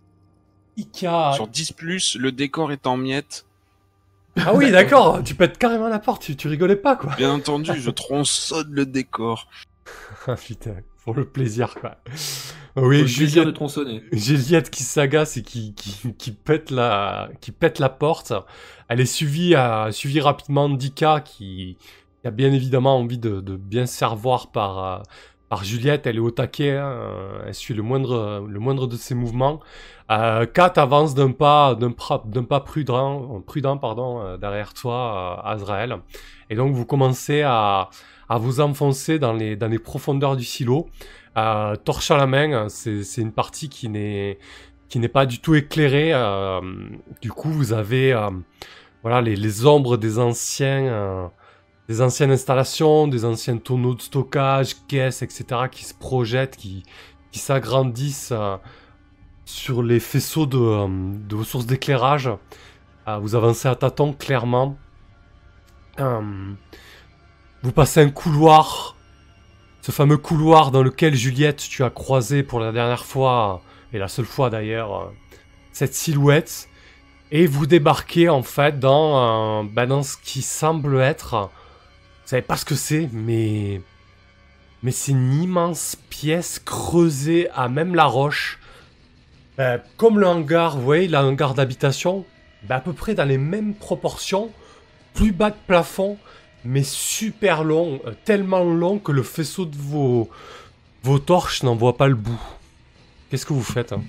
Ika. 0.76 1.32
Sur 1.34 1.48
10+, 1.48 2.18
le 2.18 2.32
décor 2.32 2.70
est 2.72 2.86
en 2.86 2.96
miettes. 2.96 3.46
Ah 4.44 4.54
oui, 4.54 4.70
d'accord, 4.70 5.22
tu 5.24 5.34
pètes 5.34 5.58
carrément 5.58 5.88
la 5.88 5.98
porte, 5.98 6.22
tu, 6.22 6.36
tu 6.36 6.48
rigolais 6.48 6.76
pas, 6.76 6.96
quoi. 6.96 7.14
Bien 7.16 7.32
entendu, 7.32 7.72
je 7.74 7.90
tronçonne 7.90 8.70
le 8.72 8.86
décor. 8.86 9.48
Ah 10.28 10.34
putain, 10.34 10.74
pour 11.04 11.14
le 11.14 11.24
plaisir, 11.24 11.74
quoi. 11.74 11.98
Pour 12.74 12.82
Oui, 12.84 12.98
le 12.98 13.04
plaisir 13.04 13.26
de 13.26 13.50
Juliette, 13.50 13.54
tronçonner. 13.54 14.02
Juliette 14.10 14.70
qui 14.70 14.82
s'agace 14.82 15.36
et 15.36 15.42
qui, 15.42 15.72
qui, 15.74 16.12
qui, 16.14 16.32
pète 16.32 16.72
la, 16.72 17.30
qui 17.40 17.52
pète 17.52 17.78
la 17.78 17.88
porte. 17.88 18.32
Elle 18.88 19.00
est 19.00 19.06
suivie, 19.06 19.54
à, 19.54 19.92
suivie 19.92 20.20
rapidement 20.20 20.68
d'Ika 20.68 21.20
qui, 21.20 21.76
qui 22.20 22.26
a 22.26 22.32
bien 22.32 22.52
évidemment 22.52 22.98
envie 22.98 23.18
de, 23.18 23.40
de 23.40 23.56
bien 23.56 23.86
se 23.86 23.96
faire 23.96 24.16
voir 24.16 24.50
par, 24.50 25.04
par 25.48 25.64
Juliette. 25.64 26.06
Elle 26.06 26.16
est 26.16 26.20
au 26.20 26.30
taquet, 26.30 26.72
hein, 26.72 26.86
euh, 26.86 27.44
elle 27.46 27.54
suit 27.54 27.74
le 27.74 27.82
moindre, 27.82 28.44
le 28.48 28.58
moindre 28.58 28.86
de 28.86 28.96
ses 28.96 29.14
mouvements. 29.14 29.60
Euh, 30.10 30.46
Kat 30.46 30.72
avance 30.76 31.14
d'un 31.14 31.32
pas, 31.32 31.74
d'un 31.74 32.44
pas 32.44 32.60
prudent, 32.60 33.42
prudent 33.44 33.76
pardon, 33.76 34.20
euh, 34.20 34.36
derrière 34.36 34.72
toi, 34.72 35.40
euh, 35.44 35.48
Azrael. 35.50 35.96
Et 36.48 36.54
donc 36.54 36.74
vous 36.74 36.86
commencez 36.86 37.42
à, 37.42 37.90
à 38.28 38.38
vous 38.38 38.60
enfoncer 38.60 39.18
dans 39.18 39.32
les, 39.32 39.56
dans 39.56 39.68
les 39.68 39.80
profondeurs 39.80 40.36
du 40.36 40.44
silo. 40.44 40.88
Euh, 41.36 41.74
torche 41.74 42.10
à 42.10 42.16
la 42.16 42.26
main, 42.26 42.68
c'est 42.68 43.20
une 43.20 43.32
partie 43.32 43.68
qui 43.68 43.88
n'est 43.88 44.38
pas 45.12 45.26
du 45.26 45.40
tout 45.40 45.54
éclairée. 45.54 46.12
du 47.20 47.30
coup, 47.32 47.50
vous 47.50 47.72
avez 47.72 48.16
voilà 49.02 49.20
les, 49.20 49.36
les 49.36 49.66
ombres 49.66 49.96
des 49.96 50.18
anciens 50.18 51.30
des 51.88 52.02
anciennes 52.02 52.32
installations, 52.32 53.06
des 53.06 53.24
anciens 53.24 53.58
tonneaux 53.58 53.94
de 53.94 54.02
stockage, 54.02 54.76
caisses, 54.88 55.22
etc. 55.22 55.62
qui 55.70 55.84
se 55.84 55.94
projettent, 55.94 56.56
qui 56.56 56.82
s'agrandissent 57.32 58.32
euh, 58.32 58.56
sur 59.44 59.82
les 59.82 60.00
faisceaux 60.00 60.46
de, 60.46 60.58
euh, 60.58 60.88
vos 61.30 61.44
sources 61.44 61.66
d'éclairage. 61.66 62.30
Euh, 63.06 63.18
vous 63.18 63.34
avancez 63.34 63.68
à 63.68 63.76
tâtons 63.76 64.12
clairement. 64.12 64.76
Vous 67.62 67.72
passez 67.72 68.02
un 68.02 68.10
couloir 68.10 68.96
ce 69.80 69.92
fameux 69.92 70.18
couloir 70.18 70.72
dans 70.72 70.82
lequel 70.82 71.14
Juliette, 71.14 71.58
tu 71.58 71.84
as 71.84 71.90
croisé 71.90 72.42
pour 72.42 72.58
la 72.58 72.72
dernière 72.72 73.04
fois, 73.04 73.62
et 73.92 73.98
la 73.98 74.08
seule 74.08 74.24
fois 74.24 74.50
d'ailleurs, 74.50 75.12
cette 75.72 75.94
silhouette, 75.94 76.68
et 77.30 77.46
vous 77.46 77.66
débarquez 77.66 78.28
en 78.28 78.42
fait 78.42 78.80
dans, 78.80 79.62
bah, 79.62 79.86
dans 79.86 80.02
ce 80.02 80.16
qui 80.16 80.42
semble 80.42 81.00
être, 81.00 81.50
savez 82.26 82.42
pas 82.42 82.56
ce 82.56 82.64
que 82.64 82.74
c'est, 82.74 83.08
mais 83.12 83.80
mais 84.82 84.90
c'est 84.90 85.12
une 85.12 85.42
immense 85.42 85.96
pièce 86.10 86.58
creusée 86.58 87.48
à 87.54 87.68
même 87.68 87.94
la 87.94 88.04
roche, 88.04 88.58
Euh, 89.58 89.78
comme 89.96 90.20
le 90.20 90.26
hangar, 90.26 90.76
vous 90.76 90.84
voyez, 90.84 91.08
le 91.08 91.16
hangar 91.16 91.54
d'habitation, 91.54 92.26
bah, 92.68 92.76
à 92.76 92.80
peu 92.80 92.92
près 92.92 93.14
dans 93.14 93.24
les 93.24 93.38
mêmes 93.38 93.74
proportions, 93.74 94.50
plus 95.14 95.32
bas 95.32 95.48
de 95.48 95.56
plafond, 95.66 96.18
mais 96.62 96.82
super 96.82 97.64
long, 97.64 97.98
euh, 98.04 98.12
tellement 98.26 98.64
long 98.64 98.98
que 98.98 99.12
le 99.12 99.22
faisceau 99.22 99.64
de 99.64 99.76
vos, 99.76 100.28
vos 101.02 101.18
torches 101.18 101.62
n'en 101.62 101.74
voit 101.74 101.96
pas 101.96 102.06
le 102.06 102.16
bout. 102.16 102.38
Qu'est-ce 103.30 103.46
que 103.46 103.54
vous 103.54 103.62
faites 103.62 103.92
hein? 103.94 104.02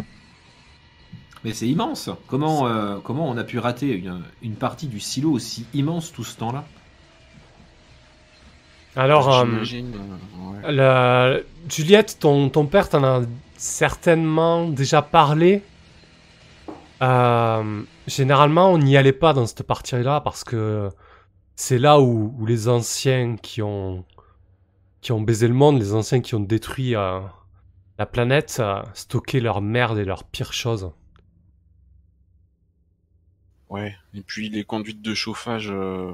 Mais 1.46 1.54
c'est 1.54 1.68
immense. 1.70 2.10
Comment, 2.28 2.68
euh, 2.68 2.98
comment 3.02 3.30
on 3.30 3.38
a 3.38 3.46
pu 3.46 3.58
rater 3.58 3.90
une, 3.96 4.22
une 4.42 4.56
partie 4.56 4.88
du 4.88 5.00
silo 5.00 5.32
aussi 5.32 5.66
immense 5.74 6.12
tout 6.12 6.26
ce 6.26 6.36
temps-là? 6.38 6.66
Alors, 8.98 9.32
euh, 9.39 9.46
euh, 9.46 10.62
ouais. 10.63 10.72
la- 10.72 11.39
Juliette, 11.70 12.18
ton, 12.20 12.50
ton 12.50 12.66
père 12.66 12.89
t'en 12.89 13.04
a 13.04 13.22
certainement 13.56 14.68
déjà 14.68 15.01
parlé. 15.01 15.62
Euh, 17.01 17.84
généralement, 18.08 18.72
on 18.72 18.77
n'y 18.80 18.98
allait 18.98 19.13
pas 19.13 19.34
dans 19.34 19.46
cette 19.46 19.63
partie-là 19.63 20.22
parce 20.22 20.44
que 20.44 20.89
c'est 21.56 21.77
là 21.77 22.00
où, 22.00 22.34
où 22.39 22.46
les 22.46 22.68
anciens 22.70 23.36
qui 23.38 23.62
ont 23.62 24.04
qui 25.01 25.12
ont 25.12 25.22
baisé 25.22 25.48
le 25.48 25.54
monde, 25.54 25.77
les 25.80 25.94
anciens 25.94 26.22
qui 26.22 26.34
ont 26.36 26.39
détruit 26.39 26.96
euh, 26.96 27.20
la 28.00 28.06
planète, 28.08 28.62
stockaient 28.94 29.39
leur 29.39 29.62
merde 29.62 30.00
et 30.00 30.06
leurs 30.06 30.24
pires 30.24 30.54
choses. 30.54 30.92
Ouais. 33.70 33.96
Et 34.13 34.22
puis 34.22 34.50
les 34.50 34.63
conduites 34.63 35.01
de 35.01 35.13
chauffage 35.13 35.70
euh, 35.72 36.13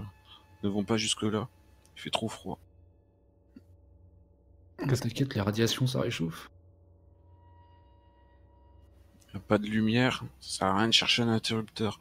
ne 0.63 0.70
vont 0.70 0.84
pas 0.84 0.98
jusque 0.98 1.24
là. 1.24 1.48
Il 1.96 2.02
fait 2.02 2.10
trop 2.10 2.28
froid. 2.30 2.58
T'inquiète, 4.88 5.34
les 5.36 5.42
radiations, 5.42 5.88
ça 5.88 6.02
réchauffe. 6.02 6.50
Y 9.34 9.38
a 9.38 9.40
pas 9.40 9.58
de 9.58 9.66
lumière, 9.68 10.24
ça 10.40 10.58
sert 10.60 10.68
à 10.68 10.78
rien 10.78 10.88
de 10.88 10.94
chercher 10.94 11.24
un 11.24 11.30
interrupteur. 11.30 12.00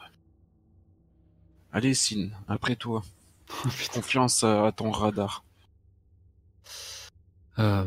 Allez, 1.72 1.94
Sin, 1.94 2.28
après 2.48 2.76
toi. 2.76 3.02
Oh. 3.66 3.68
Confiance 3.92 4.44
à, 4.44 4.66
à 4.68 4.72
ton 4.72 4.90
radar. 4.90 5.44
Euh, 7.58 7.84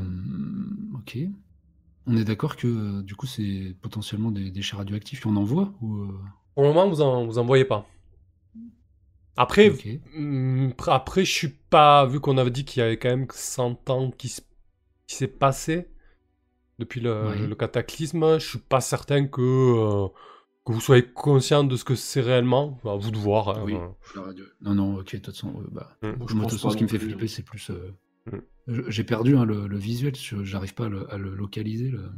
ok. 0.94 1.18
On 2.06 2.16
est 2.18 2.24
d'accord 2.24 2.56
que 2.56 2.68
euh, 2.68 3.02
du 3.02 3.16
coup 3.16 3.26
c'est 3.26 3.76
potentiellement 3.82 4.30
des 4.30 4.52
déchets 4.52 4.76
radioactifs 4.76 5.22
qu'on 5.22 5.36
envoie 5.38 5.74
ou 5.82 5.96
euh, 6.04 6.20
Au 6.56 6.62
moment, 6.62 6.88
vous 6.88 7.02
en, 7.02 7.26
vous 7.26 7.40
en 7.40 7.46
voyez 7.46 7.66
pas. 7.66 7.88
Après, 9.38 9.70
pr- 9.72 10.92
après, 10.92 11.26
je 11.26 11.32
suis 11.32 11.50
pas. 11.50 12.06
Vu 12.06 12.20
qu'on 12.20 12.38
avait 12.38 12.52
dit 12.52 12.64
qu'il 12.64 12.82
y 12.82 12.84
avait 12.84 12.98
quand 13.00 13.10
même 13.10 13.26
100 13.34 13.90
ans 13.90 14.12
qui, 14.12 14.28
s- 14.28 14.46
qui 15.08 15.16
s'est 15.16 15.28
passé 15.28 15.90
depuis 16.80 17.00
le, 17.00 17.56
cataclysme, 17.56 18.38
je 18.40 18.48
suis 18.50 18.60
pas 18.60 18.82
certain 18.82 19.28
que, 19.28 19.42
euh, 19.42 20.08
que 20.66 20.72
vous 20.74 20.82
soyez 20.82 21.06
conscient 21.06 21.64
de 21.64 21.76
ce 21.78 21.84
que 21.86 21.96
c'est 21.96 22.22
réellement. 22.22 22.80
À 22.86 22.96
vous 22.96 23.12
de 23.12 23.18
voir. 23.18 23.50
hein. 23.50 23.64
Oui. 23.66 23.76
Radio. 24.16 24.46
Non 24.62 24.76
non, 24.76 24.96
ok. 24.98 25.14
De 25.14 25.18
toute 25.20 25.34
façon, 25.34 25.54
euh, 25.62 25.68
bah, 25.72 25.96
Mm. 26.02 26.08
moi, 26.18 26.28
je 26.30 26.34
pense 26.36 26.52
façon, 26.54 26.70
ce 26.72 26.78
qui 26.78 26.84
me 26.84 26.90
fait 26.90 26.98
plus. 26.98 27.08
flipper, 27.10 27.28
c'est 27.28 27.44
plus. 27.44 27.70
euh, 27.72 27.94
Mm. 28.28 28.40
J'ai 28.88 29.04
perdu 29.04 29.38
hein, 29.38 29.46
le, 29.46 29.68
le 29.68 29.78
visuel. 29.78 30.16
je- 30.16 30.44
J'arrive 30.44 30.74
pas 30.74 30.86
à 30.86 30.90
le, 30.90 31.14
à 31.14 31.18
le 31.18 31.36
localiser 31.36 31.90
le, 31.90 32.10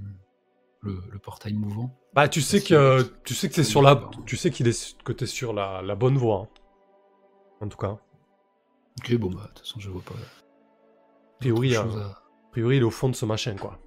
le, 0.82 1.02
le 1.12 1.20
portail 1.20 1.54
mouvant. 1.54 2.00
Bah, 2.14 2.30
tu 2.30 2.40
sais 2.42 2.62
que 2.62 3.02
que- 3.04 3.12
tu 3.26 3.34
sais 3.36 3.50
que 3.50 3.56
c'est 3.56 3.66
sur 3.66 3.82
la, 3.82 4.10
tu 4.26 4.38
sais 4.38 4.50
qu'il 4.50 4.68
est 4.70 4.98
que 5.04 5.12
t'es 5.12 5.26
sur 5.26 5.52
la, 5.52 5.82
la 5.82 5.96
bonne 5.96 6.18
voie. 6.18 6.48
hein. 6.50 7.66
En 7.66 7.68
tout 7.68 7.78
cas, 7.78 7.98
Ok, 9.00 9.14
bon 9.18 9.30
bah 9.30 9.42
de 9.44 9.48
toute 9.50 9.60
façon 9.60 9.80
je 9.82 9.90
vois 9.90 10.02
pas. 10.02 10.14
euh, 10.14 10.24
chose 11.84 11.98
a 11.98 12.06
à- 12.06 12.22
priori, 12.58 12.78
il 12.78 12.80
est 12.82 12.86
au 12.86 12.90
fond 12.92 13.10
de 13.10 13.16
ce 13.16 13.26
machin, 13.26 13.56
quoi. 13.56 13.78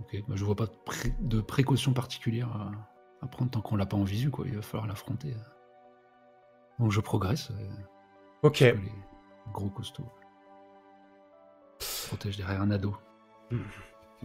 Ok, 0.00 0.22
bah, 0.28 0.34
je 0.36 0.44
vois 0.44 0.54
pas 0.56 0.66
de, 0.66 0.72
pré- 0.84 1.14
de 1.20 1.40
précautions 1.40 1.92
particulières 1.94 2.48
à, 2.54 2.70
à 3.24 3.28
prendre 3.28 3.50
tant 3.50 3.60
qu'on 3.62 3.76
l'a 3.76 3.86
pas 3.86 3.96
en 3.96 4.04
visu 4.04 4.30
quoi. 4.30 4.44
Il 4.46 4.56
va 4.56 4.62
falloir 4.62 4.86
l'affronter. 4.86 5.32
euh. 5.32 6.80
Donc 6.80 6.90
je 6.90 7.00
progresse. 7.00 7.50
euh, 7.52 7.68
Ok. 8.42 8.60
les 8.60 8.74
gros 9.52 9.70
costauds 9.70 10.10
protègent 12.08 12.36
derrière 12.36 12.60
un 12.60 12.70
ado. 12.70 12.94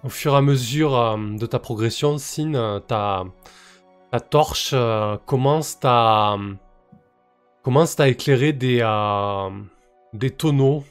Au 0.03 0.09
fur 0.09 0.33
et 0.33 0.37
à 0.37 0.41
mesure 0.41 0.97
euh, 0.97 1.17
de 1.37 1.45
ta 1.45 1.59
progression, 1.59 2.17
Sin, 2.17 2.55
euh, 2.55 2.79
ta, 2.79 3.23
ta 4.11 4.19
torche 4.19 4.71
euh, 4.73 5.17
commence 5.25 5.77
à 5.83 6.35
commence 7.63 7.97
à 7.99 8.09
éclairer 8.09 8.51
des 8.53 8.79
euh, 8.81 9.49
des 10.13 10.31
tonneaux, 10.31 10.83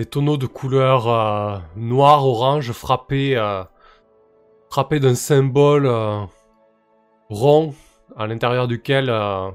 des 0.00 0.06
tonneaux 0.06 0.38
de 0.38 0.46
couleur 0.46 1.08
euh, 1.08 1.58
noire, 1.76 2.26
orange, 2.26 2.72
frappés 2.72 3.36
euh, 3.36 3.62
frappés 4.70 4.98
d'un 4.98 5.14
symbole 5.14 5.84
euh, 5.84 6.22
rond 7.28 7.74
à 8.16 8.26
l'intérieur 8.26 8.66
duquel 8.66 9.10
euh, 9.10 9.50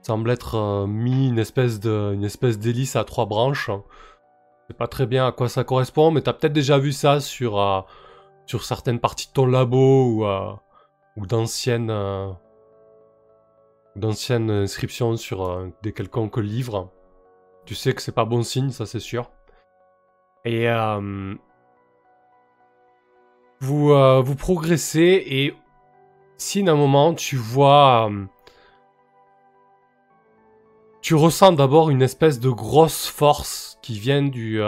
semble 0.00 0.30
être 0.30 0.86
mis 0.88 1.28
une 1.28 1.38
espèce 1.38 1.80
d'hélice 1.80 2.96
à 2.96 3.04
trois 3.04 3.26
branches. 3.26 3.68
Je 3.68 4.68
sais 4.68 4.78
pas 4.78 4.86
très 4.86 5.04
bien 5.04 5.26
à 5.26 5.32
quoi 5.32 5.50
ça 5.50 5.64
correspond, 5.64 6.10
mais 6.10 6.22
t'as 6.22 6.32
peut-être 6.32 6.54
déjà 6.54 6.78
vu 6.78 6.92
ça 6.92 7.20
sur, 7.20 7.86
sur 8.46 8.64
certaines 8.64 9.00
parties 9.00 9.28
de 9.28 9.32
ton 9.34 9.44
labo 9.44 10.24
ou, 11.16 11.26
d'anciennes 11.26 11.92
d'anciennes 13.96 14.50
inscriptions 14.50 15.18
sur 15.18 15.68
des 15.82 15.92
quelconques 15.92 16.38
livres. 16.38 16.90
Tu 17.66 17.74
sais 17.74 17.92
que 17.92 18.00
c'est 18.00 18.12
pas 18.12 18.24
bon 18.24 18.42
signe, 18.42 18.70
ça 18.70 18.86
c'est 18.86 18.98
sûr. 18.98 19.30
Et 20.44 20.68
euh, 20.68 21.34
vous, 23.60 23.92
euh, 23.92 24.20
vous 24.20 24.34
progressez 24.34 25.22
et 25.26 25.54
si 26.36 26.68
à 26.68 26.72
un 26.72 26.76
moment 26.76 27.14
tu 27.14 27.36
vois... 27.36 28.10
euh, 28.10 28.24
tu 31.00 31.14
ressens 31.14 31.52
d'abord 31.52 31.90
une 31.90 32.02
espèce 32.02 32.38
de 32.38 32.50
grosse 32.50 33.06
force 33.06 33.78
qui 33.82 33.98
vient 33.98 34.22
du, 34.22 34.60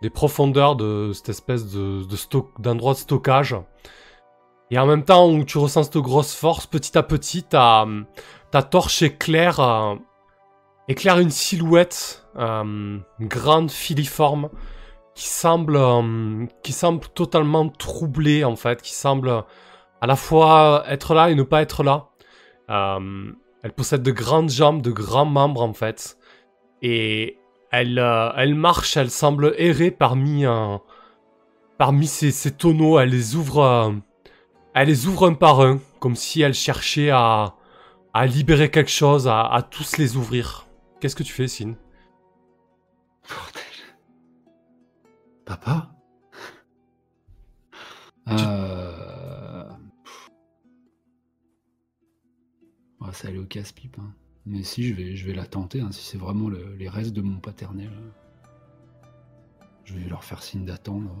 des 0.00 0.08
profondeurs 0.08 0.76
de 0.76 1.12
cette 1.12 1.28
espèce 1.28 1.70
de, 1.70 2.02
d'endroit 2.58 2.94
de 2.94 2.98
stockage. 2.98 3.54
Et 4.70 4.78
en 4.78 4.86
même 4.86 5.04
temps 5.04 5.30
où 5.30 5.44
tu 5.44 5.58
ressens 5.58 5.84
cette 5.84 5.98
grosse 5.98 6.34
force, 6.34 6.66
petit 6.66 6.96
à 6.96 7.02
petit, 7.02 7.42
ta, 7.42 7.86
ta 8.50 8.62
torche 8.62 9.02
éclaire, 9.02 9.60
éclaire 10.88 11.18
une 11.18 11.30
silhouette 11.30 12.26
euh, 12.36 12.98
grande, 13.20 13.70
filiforme, 13.70 14.50
qui 15.14 15.28
semble, 15.28 15.76
euh, 15.76 16.46
qui 16.62 16.72
semble 16.72 17.06
totalement 17.14 17.68
troublée 17.68 18.44
en 18.44 18.56
fait, 18.56 18.82
qui 18.82 18.92
semble 18.92 19.44
à 20.00 20.06
la 20.06 20.16
fois 20.16 20.84
être 20.88 21.14
là 21.14 21.30
et 21.30 21.34
ne 21.34 21.42
pas 21.42 21.62
être 21.62 21.82
là. 21.82 22.08
Euh, 22.70 23.32
elle 23.62 23.72
possède 23.72 24.02
de 24.02 24.10
grandes 24.10 24.50
jambes, 24.50 24.82
de 24.82 24.90
grands 24.90 25.24
membres 25.24 25.62
en 25.62 25.72
fait. 25.72 26.18
Et 26.82 27.38
elle, 27.70 27.98
euh, 27.98 28.30
elle 28.36 28.54
marche, 28.54 28.96
elle 28.96 29.10
semble 29.10 29.54
errer 29.56 29.90
parmi, 29.90 30.44
parmi 31.78 32.06
ces, 32.06 32.30
ces 32.30 32.52
tonneaux. 32.52 32.98
Elle 32.98 33.10
les 33.10 33.36
ouvre, 33.36 33.62
euh, 33.62 33.92
elle 34.74 34.88
les 34.88 35.06
ouvre 35.06 35.28
un 35.28 35.34
par 35.34 35.60
un, 35.60 35.78
comme 36.00 36.16
si 36.16 36.42
elle 36.42 36.54
cherchait 36.54 37.10
à, 37.10 37.54
à 38.12 38.26
libérer 38.26 38.70
quelque 38.70 38.90
chose, 38.90 39.26
à 39.28 39.66
tous 39.70 39.96
les 39.96 40.16
ouvrir. 40.16 40.66
Qu'est-ce 41.04 41.16
que 41.16 41.22
tu 41.22 41.34
fais, 41.34 41.48
Sin? 41.48 41.74
Bordel. 43.28 43.62
Papa? 45.44 45.94
Euh... 48.30 49.68
Ça 53.12 53.28
aller 53.28 53.36
au 53.38 53.44
casse-pipe. 53.44 53.98
hein. 54.00 54.14
Mais 54.46 54.62
si, 54.62 54.88
je 54.88 54.94
vais, 54.94 55.14
je 55.14 55.26
vais 55.26 55.34
la 55.34 55.44
tenter, 55.44 55.82
hein, 55.82 55.92
si 55.92 56.02
c'est 56.02 56.16
vraiment 56.16 56.48
le- 56.48 56.74
les 56.76 56.88
restes 56.88 57.12
de 57.12 57.20
mon 57.20 57.38
paternel. 57.38 57.92
Je 59.84 59.92
vais 59.92 60.08
leur 60.08 60.24
faire 60.24 60.42
signe 60.42 60.64
d'attendre 60.64 61.14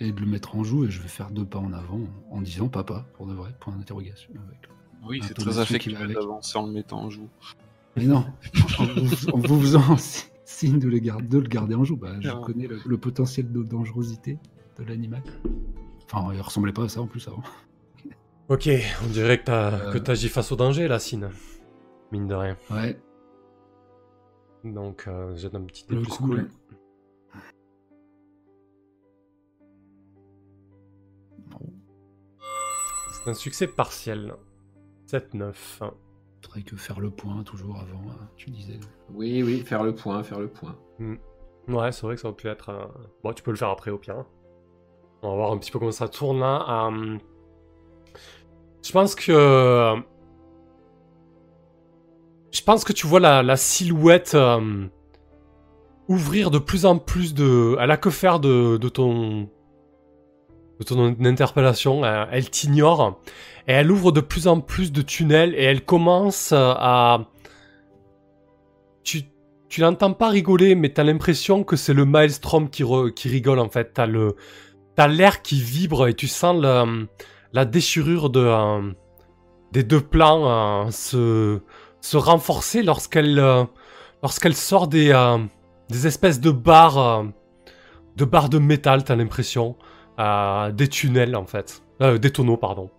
et 0.00 0.10
de 0.10 0.20
le 0.20 0.26
mettre 0.26 0.56
en 0.56 0.64
joue 0.64 0.86
et 0.86 0.90
je 0.90 1.00
vais 1.00 1.06
faire 1.06 1.30
deux 1.30 1.46
pas 1.46 1.60
en 1.60 1.72
avant 1.72 2.00
en 2.32 2.40
disant 2.42 2.68
papa, 2.68 3.06
pour 3.14 3.28
de 3.28 3.32
vrai, 3.34 3.54
point 3.60 3.76
d'interrogation. 3.76 4.32
Avec... 4.48 4.68
Oui, 5.04 5.20
c'est 5.24 5.34
très 5.34 5.60
affectueux 5.60 6.08
d'avancer 6.08 6.58
en 6.58 6.66
le 6.66 6.72
mettant 6.72 7.02
en 7.02 7.10
joue. 7.10 7.28
Mais 7.96 8.04
non, 8.06 8.24
en 8.78 8.84
vous, 8.86 9.28
en 9.30 9.38
vous 9.38 9.60
faisant 9.60 9.96
si- 9.98 10.24
signe 10.44 10.78
de 10.78 10.88
le, 10.88 10.98
garder, 10.98 11.26
de 11.28 11.38
le 11.38 11.48
garder 11.48 11.74
en 11.74 11.84
joue, 11.84 11.96
bah, 11.96 12.14
je 12.20 12.30
connais 12.44 12.66
le, 12.66 12.78
le 12.84 12.98
potentiel 12.98 13.50
de 13.52 13.62
dangerosité 13.62 14.38
de 14.78 14.84
l'animal. 14.84 15.22
Enfin, 16.12 16.32
il 16.34 16.40
ressemblait 16.40 16.72
pas 16.72 16.84
à 16.84 16.88
ça 16.88 17.00
en 17.00 17.06
plus 17.06 17.26
avant. 17.28 17.42
Ok, 18.48 18.68
on 19.04 19.06
dirait 19.08 19.38
que 19.38 19.44
t'as 19.44 19.72
Euh. 19.94 19.98
t'agis 20.00 20.28
face 20.28 20.52
au 20.52 20.56
danger, 20.56 20.86
là, 20.88 20.98
Sin. 20.98 21.30
Mine 22.12 22.26
de 22.28 22.34
rien. 22.34 22.56
Ouais, 22.70 23.00
Donc, 24.64 25.04
euh, 25.08 25.34
j'ai 25.36 25.48
un 25.54 25.62
petit 25.62 25.86
dé 25.86 25.96
plus 25.96 26.06
coup, 26.06 26.26
cool. 26.26 26.48
C'est 33.12 33.30
un 33.30 33.34
succès 33.34 33.66
partiel. 33.66 34.34
7-9. 35.10 35.54
Faudrait 36.44 36.62
que 36.62 36.76
faire 36.76 37.00
le 37.00 37.10
point 37.10 37.42
toujours 37.42 37.76
avant, 37.76 38.10
hein, 38.10 38.28
tu 38.36 38.50
disais. 38.50 38.78
Oui, 39.12 39.42
oui, 39.42 39.60
faire 39.60 39.82
le 39.82 39.94
point, 39.94 40.22
faire 40.22 40.38
le 40.40 40.48
point. 40.48 40.76
Ouais, 41.68 41.92
c'est 41.92 42.02
vrai 42.02 42.14
que 42.14 42.20
ça 42.20 42.28
aurait 42.28 42.36
pu 42.36 42.48
être. 42.48 42.68
euh, 42.70 42.84
Bon, 43.22 43.32
tu 43.32 43.42
peux 43.42 43.50
le 43.50 43.56
faire 43.56 43.70
après 43.70 43.90
au 43.90 43.98
pire. 43.98 44.24
On 45.22 45.30
va 45.30 45.36
voir 45.36 45.52
un 45.52 45.58
petit 45.58 45.70
peu 45.70 45.78
comment 45.78 45.90
ça 45.90 46.08
tourne 46.08 46.40
là. 46.40 46.88
Euh, 46.88 47.18
Je 48.82 48.92
pense 48.92 49.14
que. 49.14 49.94
Je 52.52 52.62
pense 52.62 52.84
que 52.84 52.92
tu 52.92 53.06
vois 53.06 53.20
la, 53.20 53.42
la 53.42 53.56
silhouette 53.56 54.34
euh, 54.34 54.86
ouvrir 56.08 56.50
de 56.50 56.58
plus 56.58 56.84
en 56.86 56.98
plus 56.98 57.34
de. 57.34 57.76
Elle 57.80 57.90
a 57.90 57.96
que 57.96 58.10
faire 58.10 58.38
de, 58.40 58.76
de 58.76 58.88
ton. 58.88 59.48
De 60.84 60.94
ton 60.94 61.24
interpellation. 61.24 62.04
Elle, 62.04 62.28
elle 62.32 62.50
t'ignore. 62.50 63.20
Et 63.66 63.72
elle 63.72 63.90
ouvre 63.90 64.12
de 64.12 64.20
plus 64.20 64.46
en 64.46 64.60
plus 64.60 64.92
de 64.92 65.02
tunnels 65.02 65.54
et 65.56 65.64
elle 65.64 65.84
commence 65.84 66.52
euh, 66.52 66.74
à. 66.76 67.26
Tu, 69.02 69.22
tu 69.68 69.80
l'entends 69.80 70.12
pas 70.12 70.28
rigoler, 70.28 70.74
mais 70.74 70.90
t'as 70.90 71.04
l'impression 71.04 71.64
que 71.64 71.76
c'est 71.76 71.94
le 71.94 72.04
Maelstrom 72.04 72.68
qui, 72.70 72.84
rigole 73.24 73.58
en 73.58 73.68
fait. 73.68 73.92
T'as 73.94 75.08
l'air 75.08 75.42
qui 75.42 75.60
vibre 75.60 76.06
et 76.06 76.14
tu 76.14 76.28
sens 76.28 76.62
la 77.52 77.64
déchirure 77.64 78.30
euh, 78.36 78.92
des 79.72 79.82
deux 79.82 80.00
plans 80.00 80.86
euh, 80.86 80.90
se, 80.90 82.16
renforcer 82.16 82.82
lorsqu'elle 82.82 83.38
euh, 83.38 83.64
lorsqu'elle 84.22 84.54
sort 84.54 84.86
des, 84.86 85.10
euh, 85.10 85.38
des 85.90 86.06
espèces 86.06 86.40
de 86.40 86.50
barres 86.50 86.98
euh, 86.98 87.24
de 88.16 88.24
barres 88.24 88.48
de 88.48 88.58
métal, 88.58 89.02
t'as 89.02 89.16
l'impression, 89.16 89.76
euh, 90.18 90.70
des 90.72 90.88
tunnels 90.88 91.36
en 91.36 91.46
fait, 91.46 91.82
Euh, 92.02 92.18
des 92.18 92.30
tonneaux 92.32 92.56
pardon. 92.56 92.90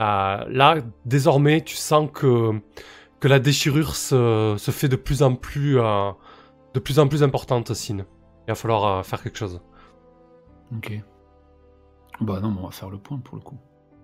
Euh, 0.00 0.44
là, 0.48 0.76
désormais, 1.04 1.62
tu 1.62 1.76
sens 1.76 2.08
que 2.12 2.52
que 3.20 3.26
la 3.28 3.40
déchirure 3.40 3.96
se, 3.96 4.54
se 4.56 4.70
fait 4.70 4.88
de 4.88 4.94
plus 4.96 5.22
en 5.22 5.34
plus 5.34 5.80
euh, 5.80 6.10
de 6.74 6.78
plus 6.80 6.98
en 7.00 7.08
plus 7.08 7.22
importante, 7.22 7.74
Sin. 7.74 7.98
Il 7.98 8.04
va 8.48 8.54
falloir 8.54 9.04
faire 9.04 9.22
quelque 9.22 9.38
chose. 9.38 9.60
Ok. 10.76 10.92
Bah 12.20 12.40
non, 12.40 12.50
mais 12.50 12.60
on 12.60 12.64
va 12.66 12.70
faire 12.70 12.90
le 12.90 12.98
point 12.98 13.18
pour 13.18 13.36
le 13.36 13.42
coup. 13.42 13.58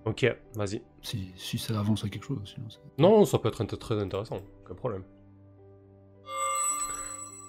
Ok, 0.04 0.26
vas-y. 0.54 0.82
Si, 1.02 1.32
si 1.36 1.58
ça 1.58 1.78
avance 1.78 2.04
à 2.04 2.08
quelque 2.08 2.24
chose, 2.26 2.40
sinon 2.44 2.68
Non, 2.98 3.24
ça 3.24 3.38
peut 3.38 3.48
être 3.48 3.76
très 3.76 3.98
intéressant, 4.00 4.38
aucun 4.64 4.74
problème. 4.74 5.04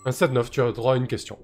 Un 0.05 0.11
7-9, 0.11 0.49
tu 0.49 0.61
as 0.61 0.71
droit 0.71 0.93
à 0.93 0.97
une 0.97 1.07
question. 1.07 1.37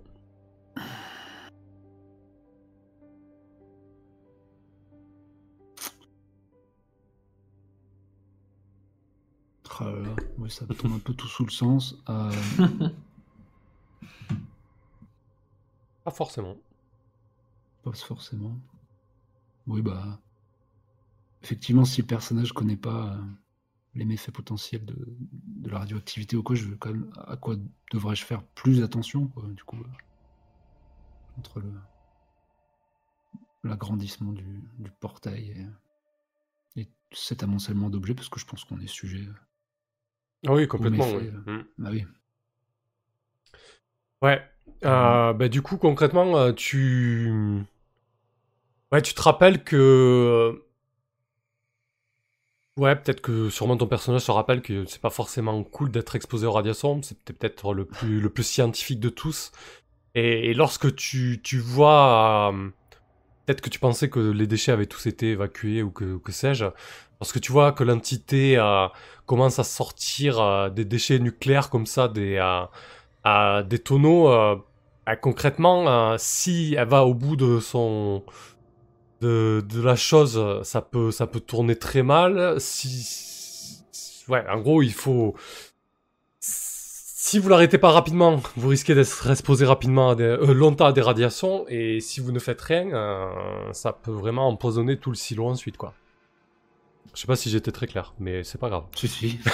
Ah 9.82 9.86
là 9.92 10.00
là, 10.00 10.16
ouais, 10.38 10.50
ça 10.50 10.66
tombe 10.68 10.94
un 10.94 11.00
peu 11.00 11.14
tout 11.14 11.28
sous 11.28 11.44
le 11.44 11.50
sens. 11.52 11.96
Euh, 12.08 12.32
Pas 16.04 16.12
forcément. 16.12 16.58
pas 17.84 17.92
forcément. 17.94 18.60
Oui, 19.68 19.82
bah. 19.82 20.20
Effectivement, 21.44 21.86
si 21.86 22.02
le 22.02 22.08
personnage 22.08 22.54
connaît 22.54 22.78
pas 22.78 23.14
euh, 23.16 23.22
les 23.96 24.06
méfaits 24.06 24.32
potentiels 24.32 24.86
de, 24.86 24.96
de 25.20 25.70
la 25.70 25.80
radioactivité 25.80 26.38
ou 26.38 26.44
quoi, 26.44 26.56
je 26.56 26.66
veux 26.66 26.78
quand 26.78 26.92
même. 26.92 27.12
À 27.28 27.38
quoi 27.38 27.56
devrais-je 27.92 28.26
faire 28.26 28.44
plus 28.44 28.84
attention, 28.84 29.28
quoi, 29.28 29.44
du 29.50 29.64
coup. 29.64 29.78
euh, 29.82 29.88
entre 31.38 31.60
le. 31.60 31.72
L'agrandissement 33.64 34.34
du, 34.34 34.64
du 34.80 34.92
portail 34.92 35.68
et, 36.76 36.82
et 36.82 36.92
cet 37.12 37.44
amoncellement 37.44 37.90
d'objets, 37.90 38.16
parce 38.16 38.30
que 38.30 38.40
je 38.40 38.46
pense 38.46 38.64
qu'on 38.66 38.80
est 38.80 38.88
sujet. 38.88 39.26
euh, 39.28 39.34
Ah 40.48 40.54
oui, 40.54 40.68
complètement. 40.68 41.06
méfait, 41.06 41.32
oui. 41.46 41.54
Mm. 41.54 41.66
Bah 41.78 41.90
oui. 41.92 42.06
Ouais. 44.22 44.42
Euh, 44.86 45.34
bah, 45.34 45.48
du 45.48 45.62
coup, 45.62 45.78
concrètement, 45.78 46.38
euh, 46.38 46.54
tu... 46.54 47.32
Ouais, 48.92 49.02
tu 49.02 49.14
te 49.14 49.22
rappelles 49.22 49.64
que... 49.64 50.64
Ouais, 52.78 52.96
peut-être 52.96 53.22
que 53.22 53.50
sûrement 53.50 53.78
ton 53.78 53.88
personnage 53.88 54.22
se 54.22 54.32
rappelle 54.32 54.62
que 54.62 54.86
c'est 54.86 55.02
pas 55.02 55.10
forcément 55.10 55.62
cool 55.64 55.92
d'être 55.92 56.16
exposé 56.16 56.48
aux 56.48 56.52
radiations, 56.54 57.02
c'est 57.04 57.22
peut-être 57.24 57.74
le 57.74 57.86
plus, 57.86 58.20
le 58.20 58.30
plus 58.30 58.44
scientifique 58.44 59.00
de 59.00 59.10
tous. 59.10 59.52
Et, 60.16 60.50
et 60.50 60.54
lorsque 60.54 60.96
tu, 60.96 61.42
tu 61.44 61.60
vois... 61.60 62.52
euh, 62.54 62.70
peut-être 63.46 63.62
que 63.62 63.70
tu 63.70 63.80
pensais 63.80 64.10
que 64.10 64.20
les 64.20 64.48
déchets 64.48 64.72
avaient 64.72 64.86
tous 64.86 65.06
été 65.08 65.32
évacués 65.32 65.84
ou 65.84 65.92
que, 65.92 66.18
que 66.18 66.32
sais-je. 66.32 66.66
Lorsque 67.20 67.40
tu 67.40 67.52
vois 67.52 67.72
que 67.72 67.84
l'entité 67.84 68.58
euh, 68.58 68.88
commence 69.28 69.60
à 69.60 69.64
sortir 69.64 70.42
euh, 70.42 70.70
des 70.70 70.86
déchets 70.86 71.20
nucléaires 71.20 71.70
comme 71.70 71.86
ça, 71.86 72.08
des... 72.08 72.38
euh, 73.26 73.64
des 73.64 73.80
tonneaux. 73.80 74.30
concrètement, 75.22 76.18
si 76.18 76.76
elle 76.78 76.88
va 76.88 77.06
au 77.06 77.14
bout 77.14 77.36
de 77.36 77.60
son 77.60 78.24
de, 79.22 79.64
la 79.84 79.96
chose, 79.96 80.64
ça 80.64 80.82
peut 80.82 81.12
ça 81.12 81.28
peut 81.28 81.40
tourner 81.40 81.76
très 81.76 82.02
mal. 82.02 82.60
Si 82.60 83.84
ouais, 84.28 84.44
en 84.50 84.60
gros, 84.60 84.82
il 84.82 84.94
faut 84.94 85.36
si 87.24 87.38
vous 87.38 87.50
l'arrêtez 87.50 87.78
pas 87.78 87.92
rapidement, 87.92 88.42
vous 88.56 88.70
risquez 88.70 88.96
d'être 88.96 89.30
exposé 89.30 89.64
rapidement 89.64 90.10
à 90.10 90.16
des, 90.16 90.24
euh, 90.24 90.56
longtemps 90.56 90.88
à 90.88 90.92
des 90.92 91.02
radiations 91.02 91.66
et 91.70 92.00
si 92.00 92.20
vous 92.20 92.32
ne 92.32 92.40
faites 92.40 92.60
rien, 92.60 92.92
euh, 92.92 93.28
ça 93.74 93.94
peut 93.94 94.12
vraiment 94.12 94.48
empoisonner 94.48 94.98
tout 94.98 95.12
le 95.12 95.16
silo 95.16 95.46
ensuite 95.46 95.78
quoi. 95.78 95.94
Je 97.14 97.22
sais 97.22 97.28
pas 97.28 97.36
si 97.36 97.52
j'étais 97.52 97.72
très 97.72 97.86
clair, 97.86 98.16
mais 98.20 98.44
c'est 98.44 98.58
pas 98.58 98.70
grave. 98.70 98.86
Si, 98.96 99.08
si. 99.08 99.40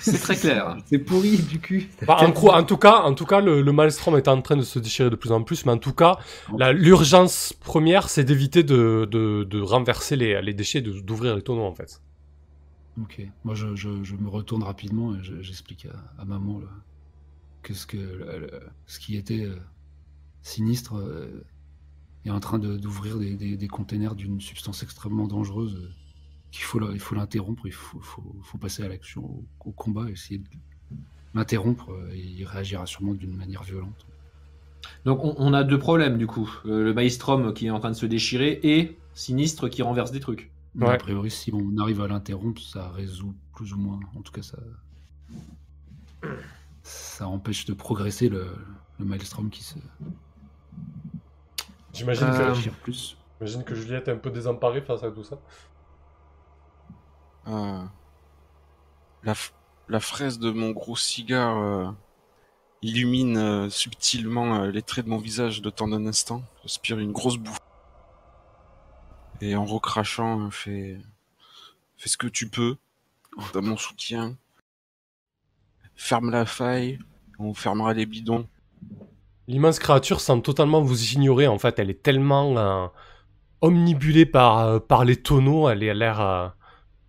C'est 0.00 0.20
très 0.20 0.36
clair. 0.36 0.76
C'est 0.86 0.98
pourri 0.98 1.38
du 1.38 1.58
cul. 1.60 1.90
Bah, 2.06 2.18
en, 2.20 2.62
tout 2.64 2.76
cas, 2.76 3.02
en 3.02 3.14
tout 3.14 3.26
cas, 3.26 3.40
le, 3.40 3.62
le 3.62 3.72
maelstrom 3.72 4.16
est 4.16 4.28
en 4.28 4.40
train 4.42 4.56
de 4.56 4.62
se 4.62 4.78
déchirer 4.78 5.10
de 5.10 5.16
plus 5.16 5.30
en 5.32 5.42
plus, 5.42 5.64
mais 5.64 5.72
en 5.72 5.78
tout 5.78 5.92
cas, 5.92 6.18
l'urgence 6.72 7.52
première, 7.52 8.08
c'est 8.08 8.24
d'éviter 8.24 8.62
de, 8.62 9.08
de, 9.10 9.44
de 9.44 9.60
renverser 9.60 10.16
les, 10.16 10.40
les 10.42 10.54
déchets, 10.54 10.80
d'ouvrir 10.80 11.36
les 11.36 11.42
tonneaux 11.42 11.64
en 11.64 11.74
fait. 11.74 12.00
Ok, 13.00 13.20
moi 13.44 13.54
je, 13.54 13.66
me 14.16 14.28
retourne 14.28 14.62
rapidement 14.62 15.14
et 15.14 15.22
je- 15.22 15.42
j'explique 15.42 15.86
à, 16.18 16.24
maman 16.24 16.62
que 17.62 17.74
ce, 17.74 17.86
qui 17.86 19.16
était 19.16 19.44
euh, 19.44 19.56
sinistre 20.42 20.96
euh, 20.96 21.44
est 22.24 22.30
en 22.30 22.40
train 22.40 22.58
d'ouvrir 22.58 23.18
des, 23.18 23.56
des, 23.56 23.68
containers 23.68 24.14
d'une 24.14 24.40
substance 24.40 24.82
extrêmement 24.82 25.26
dangereuse 25.26 25.76
euh, 25.76 25.90
qu'il 26.50 26.64
faut, 26.64 26.80
il 26.92 27.00
faut 27.00 27.14
l'interrompre, 27.14 27.66
il 27.66 27.72
faut, 27.72 28.58
passer 28.60 28.82
à 28.82 28.88
l'action, 28.88 29.44
au, 29.64 29.72
combat, 29.72 30.08
essayer 30.10 30.38
de 30.38 30.44
l'interrompre 31.34 31.90
euh, 31.90 32.10
et 32.12 32.20
il 32.20 32.44
réagira 32.44 32.86
sûrement 32.86 33.14
d'une 33.14 33.36
manière 33.36 33.62
violente. 33.62 34.06
Donc 35.04 35.20
on, 35.22 35.52
a 35.52 35.64
deux 35.64 35.78
problèmes 35.78 36.16
du 36.16 36.26
coup. 36.26 36.48
Euh, 36.64 36.84
le 36.84 36.94
Maelstrom 36.94 37.52
qui 37.52 37.66
est 37.66 37.70
en 37.70 37.80
train 37.80 37.90
de 37.90 37.96
se 37.96 38.06
déchirer 38.06 38.60
et 38.62 38.96
Sinistre 39.14 39.68
qui 39.68 39.82
renverse 39.82 40.12
des 40.12 40.20
trucs. 40.20 40.50
Mais 40.76 40.86
Ouais. 40.86 40.94
a 40.94 40.96
priori, 40.98 41.30
si 41.30 41.52
on 41.52 41.76
arrive 41.78 42.02
à 42.02 42.08
l'interrompre, 42.08 42.60
ça 42.62 42.88
résout 42.90 43.34
plus 43.54 43.72
ou 43.72 43.78
moins, 43.78 43.98
en 44.14 44.22
tout 44.22 44.32
cas 44.32 44.42
ça, 44.42 44.58
ça 46.82 47.26
empêche 47.28 47.64
de 47.66 47.74
progresser 47.74 48.28
le, 48.28 48.56
le 48.98 49.04
maelstrom 49.04 49.50
qui 49.50 49.62
se 49.64 49.78
J'imagine 51.92 52.28
Euh, 52.28 52.54
déchire 52.54 52.74
plus. 52.74 53.16
j'imagine 53.40 53.64
que 53.64 53.74
Juliette 53.74 54.08
est 54.08 54.12
un 54.12 54.18
peu 54.18 54.30
désemparée 54.30 54.82
face 54.82 55.02
à 55.02 55.10
tout 55.10 55.24
ça. 55.24 55.38
Euh, 57.46 57.84
la, 59.22 59.32
f- 59.34 59.52
la 59.88 60.00
fraise 60.00 60.38
de 60.38 60.50
mon 60.50 60.70
gros 60.70 60.96
cigare 60.96 61.58
euh, 61.58 61.90
illumine 62.82 63.36
euh, 63.38 63.70
subtilement 63.70 64.62
euh, 64.62 64.70
les 64.70 64.82
traits 64.82 65.04
de 65.06 65.10
mon 65.10 65.18
visage 65.18 65.62
de 65.62 65.70
temps 65.70 65.88
d'un 65.88 66.06
instant. 66.06 66.42
J'aspire 66.62 66.98
une 66.98 67.12
grosse 67.12 67.38
bouffe. 67.38 67.58
Et 69.40 69.54
en 69.54 69.64
recrachant, 69.64 70.50
fais, 70.50 70.98
fais 71.96 72.08
ce 72.08 72.16
que 72.16 72.26
tu 72.26 72.48
peux. 72.48 72.76
Dans 73.52 73.62
mon 73.62 73.76
soutien. 73.76 74.36
Ferme 75.94 76.30
la 76.30 76.46
faille. 76.46 76.98
On 77.38 77.52
fermera 77.54 77.92
les 77.92 78.06
bidons. 78.06 78.46
L'immense 79.48 79.78
créature 79.78 80.20
semble 80.20 80.42
totalement 80.42 80.80
vous 80.82 81.12
ignorer 81.12 81.46
en 81.46 81.58
fait. 81.58 81.78
Elle 81.78 81.90
est 81.90 82.02
tellement 82.02 82.56
euh, 82.56 82.86
omnibulée 83.60 84.26
par, 84.26 84.58
euh, 84.58 84.78
par 84.80 85.04
les 85.04 85.16
tonneaux. 85.16 85.68
Elle 85.68 85.82
est 85.82 85.90
à 85.90 85.94
l'air. 85.94 86.20
euh, 86.20 86.48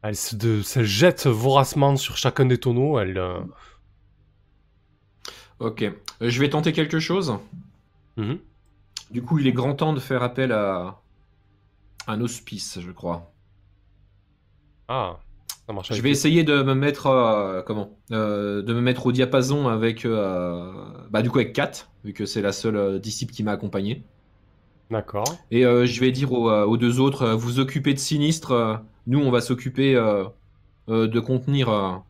elle 0.03 0.15
se, 0.15 0.35
de- 0.35 0.61
se 0.61 0.83
jette 0.83 1.25
voracement 1.27 1.95
sur 1.95 2.17
chacun 2.17 2.45
des 2.45 2.57
tonneaux. 2.57 2.99
Elle. 2.99 3.17
euh, 3.17 3.39
Ok. 5.59 5.85
Je 6.21 6.39
vais 6.39 6.49
tenter 6.49 6.73
quelque 6.73 6.99
chose. 6.99 7.37
mhm. 8.17 8.39
Du 9.11 9.21
coup, 9.23 9.39
il 9.39 9.47
est 9.47 9.53
grand 9.53 9.73
temps 9.73 9.93
de 9.93 9.99
faire 10.01 10.21
appel 10.21 10.51
à 10.51 10.99
un 12.07 12.21
hospice, 12.21 12.79
je 12.81 12.91
crois. 12.91 13.31
Ah, 14.87 15.19
ça 15.67 15.73
marche. 15.73 15.93
Je 15.93 16.01
vais 16.01 16.09
essayer 16.09 16.43
de 16.43 16.63
me 16.63 16.73
mettre 16.73 17.07
euh, 17.07 17.61
comment? 17.61 17.97
Euh, 18.11 18.61
de 18.61 18.73
me 18.73 18.79
mettre 18.81 19.05
au 19.05 19.11
diapason 19.11 19.67
avec 19.67 20.05
euh, 20.05 20.71
bah 21.09 21.21
du 21.21 21.29
coup 21.29 21.39
avec 21.39 21.53
Kat 21.53 21.71
vu 22.05 22.13
que 22.13 22.25
c'est 22.25 22.41
la 22.41 22.53
seule 22.53 22.99
disciple 23.01 23.33
qui 23.33 23.43
m'a 23.43 23.51
accompagné 23.51 24.03
D'accord. 24.89 25.35
et 25.51 25.63
je 25.63 25.99
vais 25.99 26.11
dire 26.11 26.31
aux, 26.31 26.49
aux 26.49 26.77
deux 26.77 27.01
autres 27.01 27.33
vous 27.33 27.59
occupez 27.59 27.93
de 27.93 27.99
sinistre 27.99 28.81
nous 29.05 29.19
on 29.19 29.29
va 29.29 29.41
s'occuper 29.41 29.95
de 30.87 31.19
contenir 31.19 32.03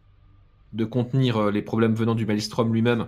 de 0.73 0.86
contenir 0.86 1.49
les 1.49 1.63
problèmes 1.63 1.95
venant 1.95 2.13
du 2.13 2.27
maelstrom 2.27 2.71
lui-même 2.71 3.07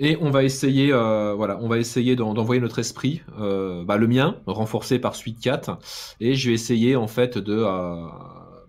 et 0.00 0.16
on 0.20 0.30
va 0.30 0.42
essayer 0.44 0.92
euh, 0.92 1.34
voilà 1.34 1.58
on 1.60 1.68
va 1.68 1.78
essayer 1.78 2.16
d'en- 2.16 2.34
d'envoyer 2.34 2.60
notre 2.60 2.78
esprit 2.80 3.22
euh, 3.38 3.84
bah, 3.84 3.96
le 3.98 4.08
mien 4.08 4.40
renforcé 4.46 4.98
par 4.98 5.14
Suite 5.14 5.40
4 5.40 5.78
et 6.20 6.34
je 6.34 6.48
vais 6.48 6.54
essayer 6.54 6.96
en 6.96 7.06
fait 7.06 7.38
de, 7.38 7.54
euh, 7.58 8.06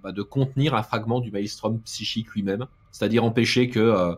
bah, 0.04 0.12
de 0.12 0.22
contenir 0.24 0.76
un 0.76 0.84
fragment 0.84 1.20
du 1.22 1.32
maelstrom 1.32 1.82
psychique 1.82 2.32
lui-même, 2.34 2.68
c'est-à-dire 2.92 3.24
empêcher 3.24 3.70
que, 3.70 4.16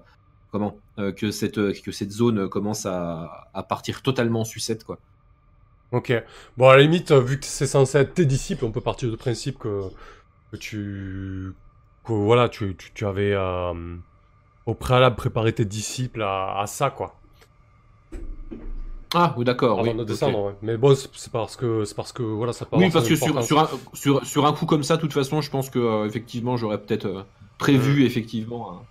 comment, 0.52 0.78
que, 1.17 1.32
cette, 1.32 1.82
que 1.82 1.91
cette 1.91 2.12
zone 2.12 2.49
commence 2.49 2.86
à, 2.86 3.49
à 3.54 3.63
partir 3.63 4.02
totalement 4.02 4.41
en 4.41 4.45
sucette. 4.45 4.84
Quoi. 4.86 4.99
Ok. 5.91 6.13
Bon, 6.58 6.69
à 6.69 6.76
la 6.78 6.82
limite, 6.84 7.12
vu 7.12 7.39
que 7.39 7.45
c'est 7.45 7.67
censé 7.67 7.97
être 7.99 8.13
tes 8.15 8.26
disciples, 8.26 8.65
on 8.65 8.71
peut 8.71 8.82
partir 8.82 9.10
du 9.12 9.17
principe 9.17 9.60
que, 9.60 9.82
que 10.52 10.58
tu. 10.58 11.54
que 12.06 12.13
voilà, 12.13 12.49
tu, 12.49 12.76
tu, 12.95 13.06
avais 13.06 13.34
au 14.65 14.76
préalable 14.76 15.15
préparé 15.15 15.54
tes 15.54 15.65
disciples 15.65 16.21
à, 16.21 16.60
à 16.60 16.67
ça, 16.67 16.89
quoi. 16.91 17.23
Ah, 19.13 19.34
oui, 19.38 19.45
d'accord. 19.45 19.80
avant 19.80 19.93
oui, 19.93 19.95
de 19.95 20.04
descendre. 20.04 20.45
ouais. 20.47 20.56
Mais 20.62 20.78
bon, 20.78 20.95
c'est 20.95 21.32
parce 21.32 21.56
que 21.56 21.86
c'est 21.86 21.95
parce 21.95 22.13
que 22.13 22.23
voilà, 22.23 22.54
ça 22.54 22.65
peut 22.65 22.76
Oui, 22.76 22.89
parce 22.89 23.08
que 23.08 23.15
sur, 23.15 23.38
un, 23.38 23.67
sur, 23.93 24.26
sur 24.26 24.45
un 24.45 24.54
coup 24.54 24.65
comme 24.65 24.84
ça, 24.84 24.95
de 24.97 25.02
toute 25.02 25.13
façon, 25.13 25.41
je 25.41 25.49
pense 25.52 25.69
que 25.69 25.78
euh, 25.80 26.06
effectivement, 26.08 26.58
j'aurais 26.58 26.82
peut-être 26.84 27.06
euh, 27.06 27.23
prévu 27.58 28.04
effectivement 28.06 28.88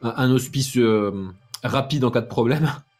un, 0.00 0.14
un- 0.16 0.30
hospice 0.32 0.76
euh, 0.76 1.28
rapide 1.62 2.04
en 2.04 2.10
cas 2.10 2.20
de 2.20 2.26
problème. 2.26 2.70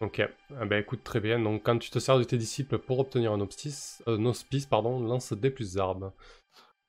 Ok. 0.00 0.20
Ah 0.56 0.66
ben 0.66 0.80
écoute 0.82 1.02
très 1.02 1.20
bien. 1.20 1.38
Donc 1.38 1.62
quand 1.64 1.78
tu 1.78 1.90
te 1.90 1.98
sers 1.98 2.18
de 2.18 2.24
tes 2.24 2.36
disciples 2.38 2.78
pour 2.78 2.98
obtenir 2.98 3.32
un 3.32 3.40
hospice, 3.40 4.02
un 4.06 4.24
hospice 4.26 4.66
pardon, 4.66 5.00
lance 5.00 5.32
des 5.32 5.50
plus 5.50 5.78
armes. 5.78 6.12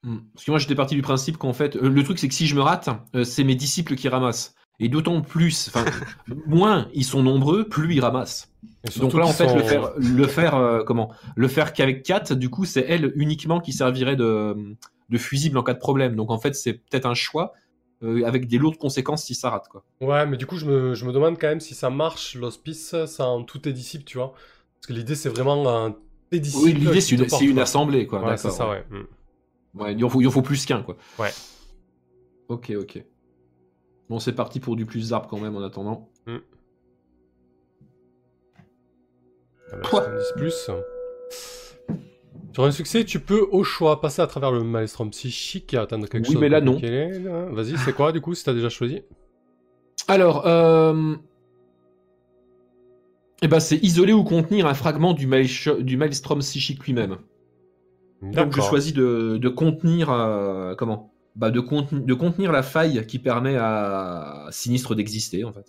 Hmm. 0.05 0.19
Parce 0.33 0.45
que 0.45 0.51
moi, 0.51 0.59
j'étais 0.59 0.75
parti 0.75 0.93
du 0.93 1.01
principe 1.01 1.37
qu'en 1.37 1.53
fait, 1.53 1.75
euh, 1.75 1.89
le 1.89 2.03
truc, 2.03 2.19
c'est 2.19 2.27
que 2.27 2.33
si 2.33 2.45
je 2.45 2.55
me 2.55 2.61
rate, 2.61 2.89
euh, 3.15 3.23
c'est 3.23 3.43
mes 3.43 3.55
disciples 3.55 3.95
qui 3.95 4.07
ramassent. 4.07 4.53
Et 4.79 4.87
d'autant 4.87 5.21
plus, 5.21 5.69
enfin, 5.69 5.83
moins 6.45 6.87
ils 6.93 7.03
sont 7.03 7.23
nombreux, 7.23 7.67
plus 7.67 7.95
ils 7.95 8.01
ramassent. 8.01 8.51
Donc 8.97 9.13
là, 9.15 9.25
en 9.25 9.33
fait, 9.33 9.53
le 9.55 9.63
faire, 9.63 9.93
le 9.97 10.27
faire, 10.27 10.55
euh, 10.55 10.83
comment? 10.83 11.11
Le 11.35 11.47
faire 11.47 11.73
qu'avec 11.73 12.03
4, 12.03 12.35
du 12.35 12.49
coup, 12.49 12.65
c'est 12.65 12.85
elle 12.87 13.13
uniquement 13.15 13.59
qui 13.59 13.73
servirait 13.73 14.15
de, 14.15 14.55
de 15.09 15.17
fusible 15.17 15.57
en 15.57 15.63
cas 15.63 15.73
de 15.73 15.79
problème. 15.79 16.15
Donc 16.15 16.29
en 16.29 16.37
fait, 16.37 16.53
c'est 16.55 16.73
peut-être 16.73 17.07
un 17.07 17.15
choix 17.15 17.53
avec 18.23 18.47
des 18.47 18.59
lourdes 18.59 18.77
conséquences 18.77 19.23
si 19.23 19.33
ça 19.33 19.49
rate, 19.49 19.67
quoi. 19.67 19.83
Ouais, 19.99 20.27
mais 20.27 20.37
du 20.37 20.45
coup, 20.45 20.57
je 20.57 20.65
me, 20.67 20.93
je 20.93 21.05
me 21.05 21.11
demande 21.11 21.39
quand 21.39 21.47
même 21.47 21.61
si 21.61 21.73
ça 21.73 21.89
marche 21.89 22.35
l'hospice 22.35 22.93
sans 23.07 23.41
tous 23.43 23.59
tes 23.59 23.73
disciples, 23.73 24.03
tu 24.03 24.19
vois? 24.19 24.33
Parce 24.75 24.87
que 24.87 24.93
l'idée, 24.93 25.15
c'est 25.15 25.29
vraiment 25.29 25.67
un 25.67 25.95
tes 26.29 26.39
disciples. 26.39 26.65
Oui, 26.65 26.73
l'idée, 26.73 27.01
c'est 27.01 27.15
une, 27.15 27.51
une 27.51 27.59
assemblée, 27.59 28.05
quoi. 28.05 28.23
Ouais, 28.23 28.37
c'est 28.37 28.51
ça, 28.51 28.69
ouais. 28.69 28.85
Mm. 28.91 29.05
Ouais, 29.75 29.93
il 29.93 30.03
en 30.05 30.09
faut, 30.09 30.21
il 30.21 30.27
en 30.27 30.31
faut 30.31 30.41
plus 30.41 30.65
qu'un, 30.65 30.81
quoi. 30.81 30.95
Ouais. 31.19 31.31
Ok, 32.47 32.71
ok. 32.77 33.03
Bon, 34.09 34.19
c'est 34.19 34.33
parti 34.33 34.59
pour 34.59 34.75
du 34.75 34.85
plus 34.85 35.09
d'arbres 35.09 35.27
quand 35.27 35.39
même 35.39 35.55
en 35.55 35.63
attendant. 35.63 36.09
Ah 36.27 36.31
bah, 39.71 39.77
Pouah. 39.83 40.03
70 40.03 40.33
plus. 40.37 40.69
Sur 42.53 42.63
un 42.63 42.71
succès, 42.71 43.03
tu 43.03 43.19
peux 43.19 43.45
au 43.51 43.63
choix 43.65 43.99
passer 43.99 44.21
à 44.21 44.27
travers 44.27 44.51
le 44.51 44.63
maelstrom 44.63 45.09
psychique 45.09 45.73
et 45.73 45.77
atteindre 45.77 46.07
quelque 46.07 46.27
Oui, 46.27 46.33
chose. 46.33 46.41
mais 46.41 46.47
là, 46.49 46.61
non. 46.61 46.79
Vas-y, 47.51 47.77
c'est 47.77 47.93
quoi 47.93 48.11
du 48.13 48.21
coup 48.21 48.33
si 48.33 48.45
t'as 48.45 48.53
déjà 48.53 48.69
choisi? 48.69 49.01
Alors, 50.07 50.45
euh... 50.47 51.15
eh 53.41 53.47
ben, 53.49 53.59
c'est 53.59 53.77
isoler 53.83 54.13
ou 54.13 54.23
contenir 54.23 54.67
un 54.67 54.73
fragment 54.73 55.13
du 55.13 55.27
maelstrom 55.27 56.39
psychique 56.39 56.85
lui-même. 56.85 57.17
Donc, 58.33 58.53
je 58.55 58.61
choisis 58.61 58.93
de, 58.93 59.37
de 59.37 59.49
contenir, 59.49 60.09
euh, 60.11 60.75
comment? 60.75 61.11
Bah, 61.35 61.51
de, 61.51 61.59
conten- 61.59 62.05
de 62.05 62.13
contenir 62.13 62.51
la 62.51 62.63
faille 62.63 63.05
qui 63.07 63.19
permet 63.19 63.55
à 63.57 64.47
Sinistre 64.51 64.95
d'exister, 64.95 65.43
en 65.43 65.51
fait. 65.51 65.65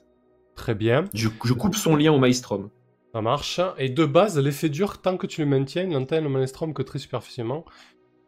Très 0.54 0.74
bien, 0.74 1.04
Je, 1.12 1.28
je 1.44 1.52
coupe 1.52 1.74
son 1.74 1.96
lien 1.96 2.12
au 2.12 2.18
maelstrom. 2.18 2.70
ça 3.12 3.20
marche. 3.20 3.60
Et 3.78 3.88
de 3.90 4.04
base, 4.04 4.38
l'effet 4.38 4.68
dur, 4.68 5.02
tant 5.02 5.16
que 5.16 5.26
tu 5.26 5.40
le 5.42 5.46
maintiens, 5.48 5.82
il 5.82 5.90
n'atteint 5.90 6.20
le 6.20 6.28
maelstrom 6.28 6.72
que 6.72 6.82
très 6.82 6.98
superficiellement. 6.98 7.64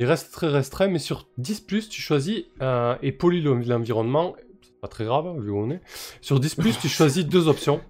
Il 0.01 0.07
reste 0.07 0.33
très 0.33 0.49
restreint, 0.49 0.88
mais 0.88 0.99
sur 0.99 1.29
10, 1.38 1.67
tu 1.88 2.01
choisis 2.03 2.45
euh, 2.61 2.97
et 3.03 3.12
pollue 3.12 3.43
le- 3.43 3.61
l'environnement. 3.62 4.35
C'est 4.62 4.79
pas 4.81 4.88
très 4.88 5.05
grave, 5.05 5.41
vu 5.41 5.51
où 5.51 5.59
on 5.59 5.71
est. 5.71 5.81
Sur 6.21 6.38
10, 6.41 6.57
tu 6.81 6.88
choisis 6.88 7.25
deux 7.27 7.49
options. 7.49 7.81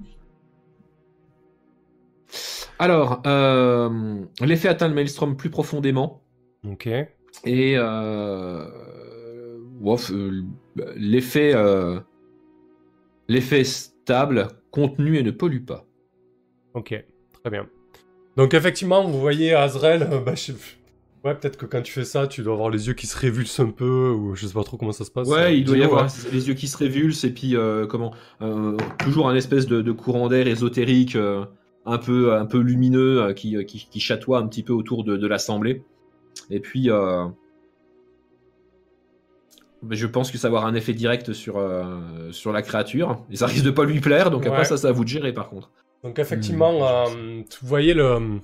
Alors, 2.78 3.22
euh, 3.26 4.20
l'effet 4.40 4.68
atteint 4.68 4.88
le 4.88 4.94
maelstrom 4.94 5.36
plus 5.36 5.50
profondément. 5.50 6.22
Ok. 6.66 6.86
Et 7.44 7.76
euh, 7.76 8.66
euh, 10.10 10.42
l'effet 10.96 11.52
euh, 11.54 12.00
l'effet 13.28 13.64
stable, 13.64 14.48
contenu 14.70 15.18
et 15.18 15.22
ne 15.22 15.30
pollue 15.30 15.64
pas. 15.64 15.86
Ok, 16.74 16.94
très 17.32 17.50
bien. 17.50 17.66
Donc 18.36 18.54
effectivement, 18.54 19.04
vous 19.04 19.20
voyez 19.20 19.54
Azrael, 19.54 20.08
bah, 20.24 20.34
je- 20.34 20.52
ouais, 21.24 21.34
peut-être 21.34 21.56
que 21.56 21.66
quand 21.66 21.82
tu 21.82 21.92
fais 21.92 22.04
ça, 22.04 22.26
tu 22.26 22.42
dois 22.42 22.54
avoir 22.54 22.70
les 22.70 22.86
yeux 22.88 22.94
qui 22.94 23.06
se 23.06 23.16
révulsent 23.16 23.60
un 23.60 23.70
peu, 23.70 24.10
ou 24.10 24.34
je 24.34 24.46
sais 24.46 24.54
pas 24.54 24.64
trop 24.64 24.76
comment 24.76 24.92
ça 24.92 25.04
se 25.04 25.10
passe. 25.10 25.28
Ouais, 25.28 25.58
il 25.58 25.64
doit 25.64 25.76
y 25.76 25.82
avoir 25.82 26.04
ouais. 26.04 26.30
les 26.32 26.48
yeux 26.48 26.54
qui 26.54 26.68
se 26.68 26.76
révulsent 26.76 27.24
et 27.24 27.30
puis 27.32 27.56
euh, 27.56 27.86
comment 27.86 28.12
euh, 28.42 28.76
toujours 28.98 29.28
un 29.28 29.34
espèce 29.34 29.66
de, 29.66 29.82
de 29.82 29.92
courant 29.92 30.28
d'air 30.28 30.46
ésotérique 30.46 31.16
euh, 31.16 31.44
un 31.86 31.98
peu 31.98 32.34
un 32.34 32.46
peu 32.46 32.58
lumineux 32.58 33.32
qui, 33.34 33.64
qui, 33.66 33.88
qui 33.90 34.00
chatoie 34.00 34.38
un 34.38 34.46
petit 34.46 34.62
peu 34.62 34.72
autour 34.72 35.04
de, 35.04 35.16
de 35.16 35.26
l'assemblée. 35.26 35.82
Et 36.50 36.60
puis 36.60 36.90
euh, 36.90 37.26
je 39.90 40.06
pense 40.06 40.30
que 40.30 40.38
ça 40.38 40.48
va 40.48 40.58
avoir 40.58 40.66
un 40.70 40.74
effet 40.74 40.92
direct 40.92 41.32
sur 41.32 41.56
euh, 41.58 42.32
sur 42.32 42.52
la 42.52 42.62
créature. 42.62 43.24
Et 43.30 43.36
ça 43.36 43.46
risque 43.46 43.64
de 43.64 43.70
pas 43.70 43.84
lui 43.84 44.00
plaire, 44.00 44.30
donc 44.30 44.42
Ouais. 44.42 44.48
après 44.48 44.64
ça, 44.64 44.76
c'est 44.76 44.88
à 44.88 44.92
vous 44.92 45.04
de 45.04 45.08
gérer 45.08 45.32
par 45.32 45.48
contre. 45.48 45.70
Donc 46.04 46.18
effectivement, 46.18 46.80
Hmm, 46.80 46.82
euh, 46.82 47.42
vous 47.60 47.68
voyez 47.68 47.94
le 47.94 48.40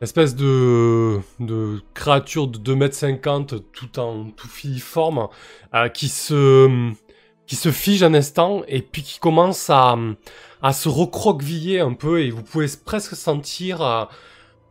l'espèce 0.00 0.34
de, 0.34 1.20
de 1.40 1.80
créature 1.94 2.48
de 2.48 2.58
2m50 2.58 3.62
tout 3.72 3.98
en 4.00 4.30
tout 4.30 4.48
filiforme 4.48 5.28
euh, 5.74 5.88
qui 5.88 6.08
se 6.08 6.90
qui 7.46 7.56
se 7.56 7.70
fige 7.70 8.02
un 8.02 8.14
instant 8.14 8.62
et 8.68 8.82
puis 8.82 9.02
qui 9.02 9.18
commence 9.20 9.68
à, 9.70 9.96
à 10.62 10.72
se 10.72 10.88
recroqueviller 10.88 11.80
un 11.80 11.92
peu 11.94 12.20
et 12.22 12.30
vous 12.30 12.42
pouvez 12.42 12.66
presque 12.84 13.14
sentir 13.16 13.82
euh, 13.82 14.04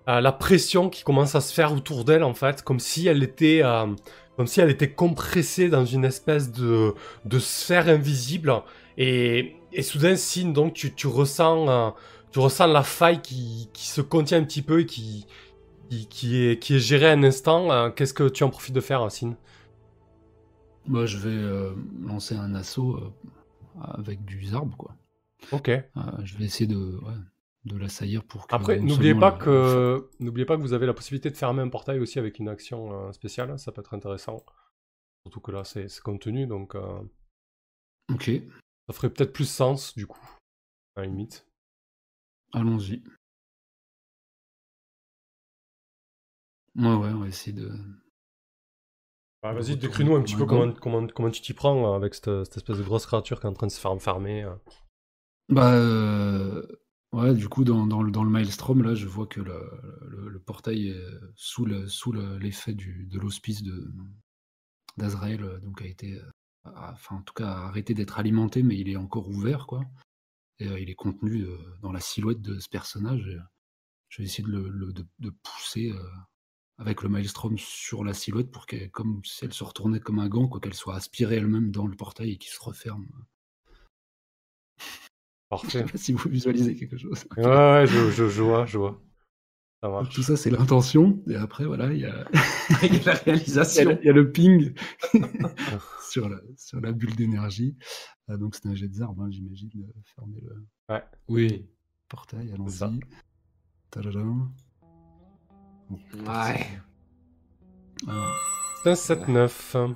euh, 0.08 0.22
la 0.22 0.32
pression 0.32 0.90
qui 0.90 1.04
commence 1.04 1.36
à 1.36 1.42
se 1.42 1.54
faire 1.54 1.74
autour 1.74 2.06
d'elle 2.06 2.24
en 2.24 2.34
fait 2.34 2.62
comme 2.64 2.80
si 2.80 3.08
elle 3.08 3.24
était 3.24 3.62
euh, 3.64 3.88
comme 4.38 4.48
si 4.48 4.62
elle 4.62 4.70
était 4.70 4.92
compressée 4.92 5.70
dans 5.70 5.86
une 5.86 6.06
espèce 6.06 6.52
de, 6.52 6.94
de 7.26 7.40
sphère 7.40 7.88
invisible 7.88 8.54
et, 8.98 9.56
et 9.74 9.84
soudain 9.84 10.16
signe 10.16 10.54
donc 10.54 10.74
tu, 10.74 10.94
tu 10.94 11.08
ressens 11.08 11.70
euh, 11.70 11.90
tu 12.32 12.40
ressens 12.40 12.68
la 12.68 12.84
faille 12.84 13.22
qui, 13.22 13.70
qui 13.74 13.88
se 13.88 14.02
contient 14.02 14.38
un 14.40 14.44
petit 14.44 14.62
peu 14.62 14.82
et 14.82 14.86
qui, 14.86 15.28
qui, 15.90 16.08
qui 16.08 16.46
est, 16.46 16.60
qui 16.60 16.76
est 16.76 16.80
gérée 16.80 17.12
un 17.12 17.24
instant. 17.24 17.92
Qu'est-ce 17.92 18.14
que 18.14 18.30
tu 18.30 18.46
en 18.46 18.50
profites 18.50 18.74
de 18.74 18.80
faire, 18.80 19.12
Sin? 19.12 19.36
Moi, 20.88 21.06
je 21.06 21.18
vais 21.18 21.74
lancer 22.08 22.36
un 22.36 22.56
assaut 22.56 22.98
avec 23.82 24.24
du 24.24 24.46
zarbe, 24.46 24.74
quoi. 24.78 24.96
Ok. 25.52 25.70
Je 26.24 26.38
vais 26.38 26.46
essayer 26.46 26.68
de, 26.68 26.78
ouais, 26.78 27.14
de 27.66 27.78
l'assaillir 27.78 28.24
pour 28.24 28.48
que. 28.48 28.56
Après, 28.56 28.80
n'oubliez 28.80 29.14
pas 29.14 29.32
la- 29.32 29.38
que 29.38 30.10
n'oubliez 30.20 30.46
pas 30.46 30.56
que 30.58 30.62
vous 30.62 30.74
avez 30.74 30.86
la 30.88 30.94
possibilité 30.94 31.30
de 31.30 31.38
fermer 31.38 31.62
un 31.62 31.70
portail 31.70 32.00
aussi 32.00 32.18
avec 32.20 32.40
une 32.40 32.50
action 32.50 32.92
euh, 33.08 33.12
spéciale. 33.12 33.58
Ça 33.60 33.72
peut 33.72 33.82
être 33.82 33.94
intéressant. 33.94 34.44
Surtout 35.26 35.40
que 35.42 35.52
là, 35.52 35.64
c'est 35.64 35.88
contenu, 36.02 36.48
donc 36.48 36.74
euh, 36.76 37.00
Ok, 38.12 38.32
ça 38.88 38.94
ferait 38.94 39.10
peut-être 39.12 39.32
plus 39.34 39.46
sens 39.50 39.96
du 39.96 40.08
coup, 40.08 40.20
à 40.96 41.02
la 41.02 41.08
limite. 41.08 41.46
allons-y. 42.54 43.04
Ouais, 46.76 46.86
ouais, 46.96 47.10
on 47.10 47.20
va 47.20 47.28
essayer 47.28 47.54
de. 47.54 47.68
Ouais, 49.44 49.54
Vas-y, 49.54 49.76
décris-nous 49.76 50.16
un 50.16 50.22
petit 50.22 50.36
peu 50.36 50.46
comment, 50.46 50.72
comment, 50.74 51.08
comment 51.08 51.30
tu 51.32 51.42
t'y 51.42 51.54
prends 51.54 51.94
euh, 51.94 51.96
avec 51.96 52.14
cette, 52.14 52.44
cette 52.46 52.58
espèce 52.58 52.78
de 52.78 52.84
grosse 52.84 53.06
créature 53.06 53.40
qui 53.40 53.48
est 53.48 53.50
en 53.50 53.54
train 53.54 53.68
de 53.68 53.72
se 53.72 53.80
faire 53.80 53.92
enfermer. 53.92 54.48
Bah, 55.50 55.74
euh, 55.74 56.66
ouais, 57.14 57.34
du 57.34 57.48
coup, 57.50 57.64
dans, 57.64 57.86
le, 58.04 58.30
Maelstrom, 58.30 58.84
là, 58.84 58.94
je 58.96 59.08
vois 59.08 59.28
que 59.28 59.42
le, 59.42 60.40
portail 60.46 60.90
est 60.90 61.04
sous 61.36 61.66
le- 61.66 61.88
sous 61.88 62.12
le- 62.12 62.38
l'effet 62.38 62.74
de 62.74 63.20
l'hospice 63.20 63.64
de 63.64 63.92
d'Azrael, 64.98 65.44
euh, 65.44 65.60
donc 65.60 65.82
a 65.82 65.86
été, 65.86 66.20
euh, 66.20 66.32
enfin, 66.76 67.18
en 67.18 67.22
tout 67.24 67.34
cas, 67.34 67.48
arrêté 67.50 67.94
d'être 67.94 68.20
alimenté, 68.20 68.64
mais 68.64 68.78
il 68.78 68.90
est 68.90 68.98
encore 68.98 69.30
ouvert, 69.30 69.68
quoi. 69.68 69.84
Et 70.60 70.68
euh, 70.68 70.80
il 70.80 70.90
est 70.90 70.96
contenu 70.96 71.46
dans 71.82 71.92
la 71.92 72.00
silhouette 72.02 72.42
de 72.42 72.60
ce 72.60 72.70
personnage. 72.70 73.30
je 74.10 74.22
vais 74.22 74.26
essayer 74.26 74.44
de 74.44 74.52
le, 74.52 75.32
pousser 75.44 75.94
avec 76.78 77.04
le 77.04 77.10
Maelstrom 77.10 77.58
sur 77.58 78.04
la 78.04 78.14
silhouette 78.14 78.52
pour 78.52 78.66
qu'elle, 78.68 78.92
comme 78.92 79.22
si 79.26 79.46
elle 79.46 79.54
se 79.54 79.64
retournait 79.64 80.00
comme 80.02 80.20
un 80.20 80.30
gant, 80.30 80.48
quoi, 80.48 80.60
qu'elle 80.62 80.74
soit 80.74 80.96
aspirée 80.96 81.38
elle-même 81.38 81.72
dans 81.72 81.88
le 81.88 81.96
portail 81.96 82.32
et 82.32 82.38
qu'il 82.38 82.52
se 82.52 82.62
referme. 82.62 83.08
Je 85.54 85.58
Parfait. 85.58 85.80
sais 85.80 85.84
pas 85.84 85.98
si 85.98 86.14
vous 86.14 86.30
visualisez 86.30 86.76
quelque 86.76 86.98
chose. 86.98 87.26
ouais, 87.38 87.44
ouais, 87.46 87.86
je, 87.88 88.10
je, 88.12 88.30
je 88.30 88.42
vois, 88.42 88.66
je 88.66 88.78
vois. 88.78 89.02
Ça 89.82 89.88
Donc, 89.88 89.96
marche. 90.04 90.16
Tout 90.16 90.24
ça, 90.24 90.38
c'est 90.38 90.50
l'intention. 90.50 91.22
Et 91.28 91.36
après, 91.36 91.66
voilà, 91.66 91.92
il 91.94 92.00
y 92.00 92.06
a, 92.06 92.26
Il 92.84 92.96
y 92.96 93.00
a 93.00 93.00
la 93.00 93.00
il 93.00 93.04
y 93.06 93.10
a 93.10 93.14
réalisation. 93.16 93.90
le, 93.90 94.00
il 94.02 94.06
y 94.06 94.10
a 94.10 94.14
le 94.14 94.32
ping 94.32 94.74
sur, 96.10 96.30
la, 96.30 96.38
sur 96.58 96.80
la 96.80 96.92
bulle 96.94 97.16
d'énergie. 97.16 97.76
Ah, 98.28 98.38
donc, 98.38 98.56
c'est 98.56 98.68
un 98.68 98.76
jet 98.76 98.88
de 98.88 98.94
zarbe, 98.94 99.20
hein, 99.22 99.28
j'imagine, 99.30 99.70
de 99.74 99.86
fermer 100.16 100.40
le 100.42 100.66
Oui. 101.28 101.68
portail. 102.08 102.52
Allons-y. 102.54 103.00
Tadadam. 103.90 104.52
Ouais. 105.90 106.68
C'est 108.84 108.90
un 108.90 108.94
7-9. 108.94 109.96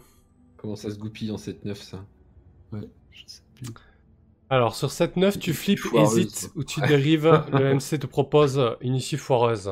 Comment 0.58 0.76
ça 0.76 0.90
se 0.92 0.98
goupille 0.98 1.32
en 1.32 1.38
7-9 1.38 1.76
ça? 1.76 2.06
Ouais, 2.72 2.90
je 3.12 3.24
sais 3.28 3.42
plus. 3.56 3.68
Alors, 4.50 4.76
sur 4.76 4.90
7-9, 4.90 5.40
tu 5.40 5.54
flippes, 5.54 5.80
Foireuse. 5.80 6.18
hésites 6.18 6.52
ou 6.56 6.64
tu 6.64 6.80
dérives. 6.82 7.26
le 7.52 7.74
MC 7.76 8.00
te 8.00 8.06
propose 8.06 8.62
une 8.82 8.96
issue 8.96 9.18
foireuse. 9.18 9.72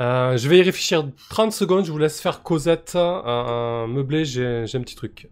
Euh, 0.00 0.36
je 0.36 0.48
vais 0.48 0.58
y 0.58 0.62
réfléchir 0.62 1.06
30 1.30 1.52
secondes. 1.52 1.84
Je 1.84 1.92
vous 1.92 1.98
laisse 1.98 2.20
faire 2.20 2.42
Cosette. 2.42 2.92
Euh, 2.96 3.86
meublé, 3.86 4.24
j'ai 4.24 4.64
j'ai 4.66 4.78
un 4.78 4.80
petit 4.80 4.96
truc. 4.96 5.28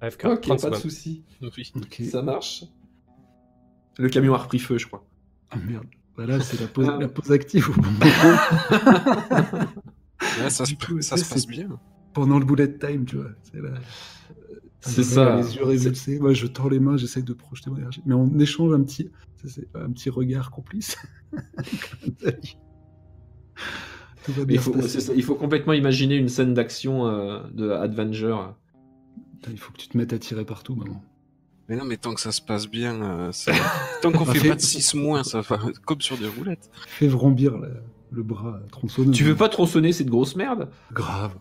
AFK, 0.00 0.24
Ok, 0.26 0.40
30 0.42 0.62
pas 0.62 0.70
de 0.70 0.74
soucis. 0.76 1.24
Oui. 1.40 1.72
Ça 2.10 2.22
marche? 2.22 2.64
Le 3.98 4.08
camion 4.08 4.34
a 4.34 4.38
repris 4.38 4.58
feu, 4.58 4.76
je 4.78 4.86
crois. 4.86 5.04
Ah, 5.50 5.56
merde. 5.66 5.86
Voilà, 6.16 6.38
c'est 6.40 6.60
la 6.60 6.66
pause, 6.68 6.92
la 7.00 7.08
pause 7.08 7.32
active. 7.32 7.68
Ouais, 10.40 10.50
ça 10.50 10.64
se, 10.64 10.74
ça 11.00 11.16
se 11.16 11.28
passe 11.28 11.46
bien. 11.46 11.68
pendant 12.12 12.38
le 12.38 12.44
bullet 12.44 12.72
time, 12.78 13.04
tu 13.04 13.16
vois. 13.16 13.30
C'est 13.42 13.60
là. 13.60 13.70
C'est 14.86 14.98
Le 14.98 15.02
ça. 15.04 15.34
a 15.34 15.36
Les 15.40 15.56
yeux 15.56 15.64
révulsés. 15.64 16.18
Moi, 16.18 16.34
je 16.34 16.46
tends 16.46 16.68
les 16.68 16.78
mains, 16.80 16.96
j'essaie 16.96 17.22
de 17.22 17.32
projeter 17.32 17.70
mon 17.70 17.76
énergie. 17.78 18.02
Mais 18.06 18.14
on 18.14 18.38
échange 18.38 18.72
un 18.74 18.82
petit, 18.82 19.10
un 19.74 19.90
petit 19.90 20.10
regard 20.10 20.50
complice. 20.50 20.96
Tout 24.24 24.32
va 24.32 24.40
Mais 24.40 24.44
bien 24.46 24.56
il, 24.56 24.60
faut, 24.60 24.74
il 25.14 25.22
faut 25.22 25.34
complètement 25.34 25.72
imaginer 25.74 26.16
une 26.16 26.28
scène 26.28 26.54
d'action 26.54 27.06
euh, 27.06 27.40
de 27.52 27.70
Avenger. 27.70 28.36
Il 29.50 29.58
faut 29.58 29.72
que 29.72 29.78
tu 29.78 29.88
te 29.88 29.96
mettes 29.98 30.12
à 30.14 30.18
tirer 30.18 30.44
partout, 30.44 30.74
maman. 30.74 31.02
Mais 31.68 31.76
non, 31.76 31.84
mais 31.84 31.96
tant 31.98 32.14
que 32.14 32.20
ça 32.20 32.32
se 32.32 32.40
passe 32.42 32.66
bien, 32.68 33.02
euh, 33.02 33.32
ça- 33.32 33.52
tant 34.02 34.12
qu'on 34.12 34.24
fait 34.24 34.38
fait- 34.38 34.48
pas 34.50 34.54
de 34.56 34.60
6 34.60 34.94
mois, 34.94 35.24
ça 35.24 35.40
va 35.42 35.58
comme 35.84 36.00
sur 36.00 36.16
des 36.18 36.26
roulettes. 36.28 36.70
Fais 36.86 37.06
vrombir 37.08 37.56
la- 37.58 37.68
le 38.10 38.22
bras 38.22 38.60
tronçonneux. 38.70 39.10
Tu 39.12 39.24
veux 39.24 39.36
pas 39.36 39.48
tronçonner 39.48 39.92
cette 39.92 40.08
grosse 40.08 40.36
merde? 40.36 40.70
Grave. 40.92 41.36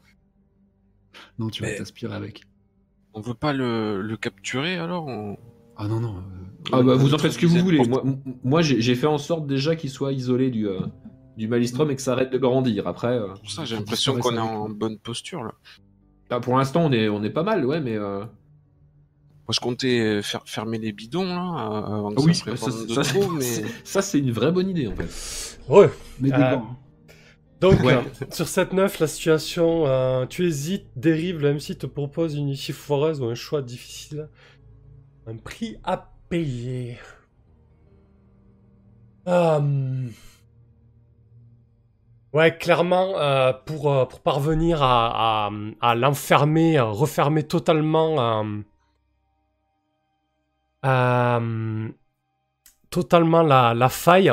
Non, 1.40 1.50
tu 1.50 1.62
vas 1.62 1.70
Mais- 1.70 1.78
t'aspirer 1.78 2.16
avec. 2.16 2.44
On 3.14 3.22
veut 3.22 3.34
pas 3.34 3.54
le, 3.54 4.02
le 4.02 4.18
capturer 4.18 4.78
alors 4.78 5.06
on- 5.08 5.38
Ah 5.78 5.88
non, 5.88 6.00
non. 6.00 6.16
euh, 6.18 6.22
Ah 6.72 6.82
bah 6.82 6.96
vous 6.96 7.14
en 7.14 7.18
faites 7.18 7.34
ce 7.34 7.38
que 7.40 7.46
vous 7.46 7.60
voulez. 7.60 7.82
Moi, 8.44 8.62
j'ai 8.62 8.96
fait 8.96 9.08
en 9.08 9.18
sorte 9.18 9.46
déjà 9.48 9.76
qu'il 9.76 9.90
soit 9.90 10.12
isolé 10.14 10.50
du, 10.50 10.68
euh, 10.68 10.80
du 11.38 11.48
Malistrom 11.48 11.90
et 11.92 11.96
que 11.96 12.02
ça 12.02 12.14
arrête 12.14 12.32
de 12.32 12.38
grandir. 12.38 12.88
Après, 12.88 13.08
euh, 13.18 13.28
Pour 13.36 13.52
ça, 13.52 13.66
j'ai 13.66 13.76
l'impression 13.76 14.18
qu'on 14.18 14.32
est 14.34 14.36
ça 14.38 14.44
en 14.44 14.70
bonne 14.70 14.98
posture 14.98 15.44
là. 15.44 15.52
bah, 16.30 16.40
pour 16.40 16.58
l'instant 16.58 16.82
on 16.86 16.92
est, 16.92 17.10
on 17.10 17.24
est 17.24 17.30
pas 17.30 17.44
mal, 17.44 17.66
ouais, 17.66 17.82
mais... 17.82 17.96
euh, 17.96 18.20
Moi, 18.20 19.52
je 19.54 19.60
comptais 19.60 20.22
faire 20.24 20.42
fermer 20.46 20.78
les 20.80 20.92
bidons 20.94 21.26
là 21.26 21.84
avant 21.86 22.10
que 22.12 22.16
Ah 22.20 22.24
oui, 22.26 22.34
ça 22.36 22.56
se 22.56 22.72
ça, 22.94 23.04
ça- 23.04 23.14
trop, 23.20 23.30
mais 23.32 23.42
c'est- 23.42 23.66
ça, 23.84 24.02
c'est 24.02 24.20
une 24.20 24.32
vraie 24.32 24.52
bonne 24.52 24.70
idée 24.70 24.88
en 24.88 24.96
fait. 24.96 25.60
Ouais. 25.70 25.90
Mais 26.20 26.30
des 26.30 26.38
gants. 26.38 26.68
hein. 26.72 26.78
Donc, 27.64 27.82
Ouais. 27.82 27.94
euh, 27.94 28.02
sur 28.30 28.48
cette 28.50 28.74
neuf, 28.74 29.00
la 29.00 29.08
situation, 29.08 29.88
euh, 29.88 30.26
tu 30.26 30.46
hésites, 30.46 30.88
dérive, 30.98 31.40
le 31.40 31.54
MC 31.54 31.78
te 31.78 31.86
propose 31.86 32.36
une 32.36 32.50
issue 32.50 32.74
foireuse 32.74 33.22
ou 33.22 33.26
un 33.26 33.36
choix 33.36 33.62
difficile. 33.62 34.28
Un 35.26 35.38
prix 35.38 35.78
à 35.86 36.12
payer. 36.30 36.98
Euh, 39.30 40.10
Ouais, 42.34 42.58
clairement, 42.58 43.18
euh, 43.20 43.54
pour, 43.54 43.94
euh, 43.94 44.06
pour 44.06 44.20
parvenir 44.20 44.84
à, 44.84 45.48
à, 45.48 45.52
à 45.82 45.96
l'enfermer, 45.96 46.78
à 46.78 46.84
refermer 46.84 47.44
totalement, 47.44 48.44
totalement 52.90 53.42
la, 53.44 53.74
la 53.74 53.90
faille, 53.90 54.32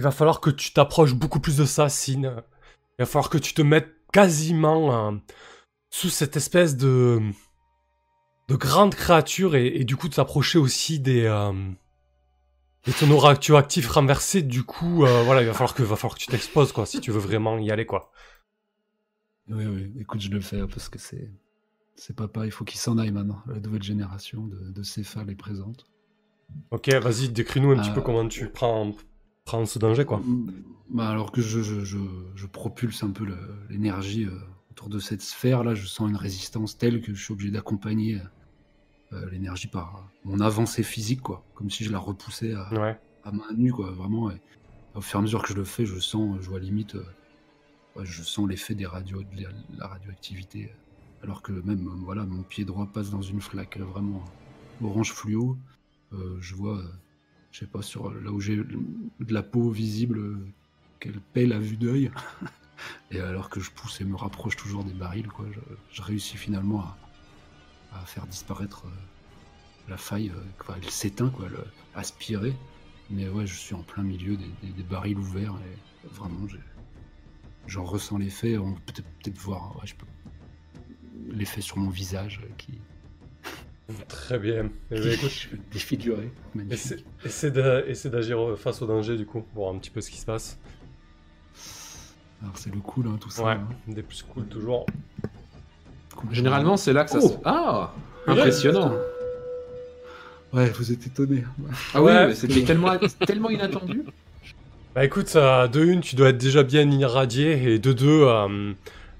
il 0.00 0.02
va 0.02 0.10
falloir 0.12 0.40
que 0.40 0.48
tu 0.48 0.72
t'approches 0.72 1.12
beaucoup 1.14 1.40
plus 1.40 1.58
de 1.58 1.66
ça, 1.66 1.90
Sin. 1.90 2.22
Il 2.22 3.00
va 3.00 3.06
falloir 3.06 3.28
que 3.28 3.36
tu 3.36 3.52
te 3.52 3.60
mettes 3.60 3.94
quasiment 4.12 5.10
euh, 5.10 5.16
sous 5.90 6.08
cette 6.08 6.36
espèce 6.36 6.74
de 6.76 7.20
de 8.48 8.56
grande 8.56 8.94
créature 8.94 9.54
et, 9.56 9.66
et 9.66 9.84
du 9.84 9.96
coup 9.96 10.08
de 10.08 10.14
t'approcher 10.14 10.58
aussi 10.58 11.00
des 11.00 11.24
euh, 11.26 11.52
des 12.86 12.92
tonneaux 12.94 13.18
radioactifs 13.18 13.88
renversés. 13.90 14.40
Du 14.42 14.64
coup, 14.64 15.04
euh, 15.04 15.22
voilà, 15.24 15.42
il 15.42 15.46
va 15.46 15.52
falloir 15.52 15.74
que 15.74 15.82
va 15.82 15.96
falloir 15.96 16.14
que 16.16 16.22
tu 16.24 16.28
t'exposes 16.28 16.72
quoi, 16.72 16.86
si 16.86 17.00
tu 17.00 17.10
veux 17.10 17.20
vraiment 17.20 17.58
y 17.58 17.70
aller 17.70 17.84
quoi. 17.84 18.10
Oui, 19.48 19.66
oui. 19.66 19.92
Écoute, 20.00 20.22
je 20.22 20.30
le 20.30 20.40
fais 20.40 20.60
hein, 20.60 20.68
parce 20.68 20.88
que 20.88 20.98
c'est. 20.98 21.30
C'est 21.96 22.16
papa, 22.16 22.46
il 22.46 22.50
faut 22.50 22.64
qu'il 22.64 22.80
s'en 22.80 22.96
aille 22.96 23.10
maintenant. 23.10 23.42
La 23.46 23.60
nouvelle 23.60 23.82
génération 23.82 24.46
de, 24.46 24.70
de 24.70 24.82
céphales 24.82 25.28
est 25.28 25.34
présente. 25.34 25.84
Ok, 26.70 26.88
vas-y, 26.94 27.28
décris-nous 27.28 27.72
un 27.72 27.76
petit 27.76 27.90
Euh, 27.90 27.94
peu 27.94 28.00
comment 28.00 28.26
tu 28.26 28.48
prends 28.48 28.92
prends 29.50 29.66
ce 29.66 29.78
danger 29.78 30.04
quoi. 30.04 30.18
Mm, 30.18 30.52
Bah, 30.90 31.08
alors 31.08 31.30
que 31.32 31.40
je, 31.40 31.60
je, 31.62 31.84
je, 31.84 31.98
je 32.36 32.46
propulse 32.46 33.02
un 33.02 33.10
peu 33.10 33.26
l'énergie 33.68 34.24
euh, 34.24 34.38
autour 34.70 34.88
de 34.88 34.98
cette 34.98 35.22
sphère, 35.22 35.62
là, 35.64 35.74
je 35.74 35.86
sens 35.86 36.08
une 36.08 36.16
résistance 36.16 36.78
telle 36.78 37.00
que 37.00 37.14
je 37.14 37.22
suis 37.22 37.32
obligé 37.32 37.50
d'accompagner 37.50 38.20
euh, 39.12 39.28
l'énergie 39.30 39.66
par 39.68 40.08
mon 40.24 40.40
avancée 40.40 40.82
physique, 40.82 41.20
quoi. 41.20 41.44
Comme 41.54 41.70
si 41.70 41.84
je 41.84 41.90
la 41.92 41.98
repoussais 41.98 42.54
à, 42.54 42.72
Ouais. 42.80 42.98
à 43.24 43.32
main 43.32 43.52
nue, 43.56 43.72
quoi. 43.72 43.90
Vraiment. 43.90 44.30
Et 44.30 44.40
au 44.94 45.00
fur 45.00 45.18
et 45.18 45.20
à 45.20 45.22
mesure 45.22 45.42
que 45.42 45.48
je 45.48 45.54
le 45.54 45.64
fais, 45.64 45.84
je 45.86 45.98
sens, 45.98 46.38
je 46.40 46.48
vois 46.48 46.60
limite, 46.60 46.94
euh, 46.94 47.04
ouais, 47.96 48.04
je 48.06 48.22
sens 48.22 48.48
l'effet 48.48 48.74
des 48.74 48.86
radios, 48.86 49.22
de 49.22 49.48
la, 49.78 49.86
radioactivité. 49.86 50.70
Alors 51.22 51.42
que 51.42 51.52
même, 51.52 51.86
euh, 51.88 52.04
voilà, 52.04 52.24
mon 52.24 52.42
pied 52.42 52.64
droit 52.64 52.86
passe 52.86 53.10
dans 53.10 53.22
une 53.22 53.40
flaque 53.40 53.76
euh, 53.78 53.84
vraiment 53.84 54.24
orange 54.82 55.12
fluo. 55.12 55.56
Euh, 56.12 56.36
je 56.40 56.54
vois, 56.54 56.78
euh, 56.78 56.88
je 57.52 57.60
sais 57.60 57.66
pas, 57.66 57.82
sur 57.82 58.12
là 58.12 58.30
où 58.32 58.40
j'ai 58.40 58.56
de 58.56 59.32
la 59.34 59.42
peau 59.42 59.70
visible, 59.70 60.38
qu'elle 61.00 61.20
pèle 61.32 61.52
à 61.52 61.58
vue 61.58 61.76
d'œil. 61.76 62.10
et 63.10 63.20
alors 63.20 63.50
que 63.50 63.60
je 63.60 63.70
pousse 63.70 64.00
et 64.00 64.04
me 64.04 64.16
rapproche 64.16 64.56
toujours 64.56 64.84
des 64.84 64.92
barils, 64.92 65.26
quoi, 65.28 65.46
je, 65.52 65.60
je 65.92 66.02
réussis 66.02 66.36
finalement 66.36 66.80
à, 66.80 66.98
à 67.92 68.00
faire 68.06 68.26
disparaître 68.26 68.84
euh, 68.86 68.90
la 69.88 69.96
faille. 69.96 70.30
euh, 70.30 70.42
quoi, 70.58 70.76
elle 70.80 70.88
s'éteint, 70.90 71.30
quoi, 71.30 71.48
le, 71.48 71.58
aspirer. 71.94 72.54
Mais 73.10 73.28
ouais, 73.28 73.46
je 73.46 73.54
suis 73.54 73.74
en 73.74 73.82
plein 73.82 74.04
milieu 74.04 74.36
des, 74.36 74.48
des- 74.62 74.72
des 74.72 74.82
barils 74.84 75.18
ouverts 75.18 75.54
et 75.66 76.08
vraiment, 76.14 76.46
j'en 77.66 77.84
ressens 77.84 78.18
l'effet. 78.18 78.56
On 78.58 78.74
peut 78.74 78.92
peut-être 79.22 79.38
voir, 79.38 79.76
ouais, 79.76 79.88
l'effet 81.32 81.60
sur 81.60 81.76
mon 81.78 81.90
visage 81.90 82.40
qui, 82.58 82.78
Très 84.08 84.38
bien. 84.38 84.68
Eh 84.90 84.94
qui 84.96 85.00
ben, 85.02 85.12
écoute, 85.12 85.30
je 85.30 85.48
vais 85.50 85.62
défigurer. 85.72 86.30
Magnifique. 86.54 87.04
essaie, 87.24 87.50
d'agir 88.10 88.38
face 88.56 88.82
au 88.82 88.86
danger 88.86 89.16
du 89.16 89.26
coup, 89.26 89.44
voir 89.54 89.74
un 89.74 89.78
petit 89.78 89.90
peu 89.90 90.00
ce 90.00 90.10
qui 90.10 90.18
se 90.18 90.26
passe. 90.26 90.58
Alors 92.42 92.56
c'est 92.56 92.72
le 92.74 92.80
cool, 92.80 93.06
hein, 93.08 93.18
tout 93.20 93.30
ça. 93.30 93.42
Ouais, 93.44 93.52
hein. 93.52 93.68
des 93.86 94.02
plus 94.02 94.22
cool 94.22 94.46
toujours. 94.46 94.86
Cool. 96.16 96.32
Généralement 96.34 96.76
c'est 96.76 96.92
là 96.92 97.04
que 97.04 97.10
ça 97.10 97.18
Oh 97.22 97.28
se... 97.28 97.34
Ah 97.44 97.92
Ouais. 98.26 98.32
Impressionnant 98.34 98.94
Ouais, 100.52 100.68
vous 100.70 100.90
êtes 100.92 101.06
étonnés. 101.06 101.44
Ah 101.94 102.02
oui, 102.02 102.06
Ouais. 102.10 102.26
mais 102.28 102.34
c'était 102.34 102.62
tellement, 102.64 102.90
tellement 103.26 103.50
inattendu. 103.50 104.02
Bah 104.94 105.04
écoute, 105.04 105.32
euh, 105.36 105.68
de 105.68 105.84
une, 105.84 106.00
tu 106.00 106.16
dois 106.16 106.30
être 106.30 106.38
déjà 106.38 106.64
bien 106.64 106.90
irradié, 106.90 107.74
et 107.74 107.78
de 107.78 107.92
deux, 107.92 108.24
euh, 108.24 108.72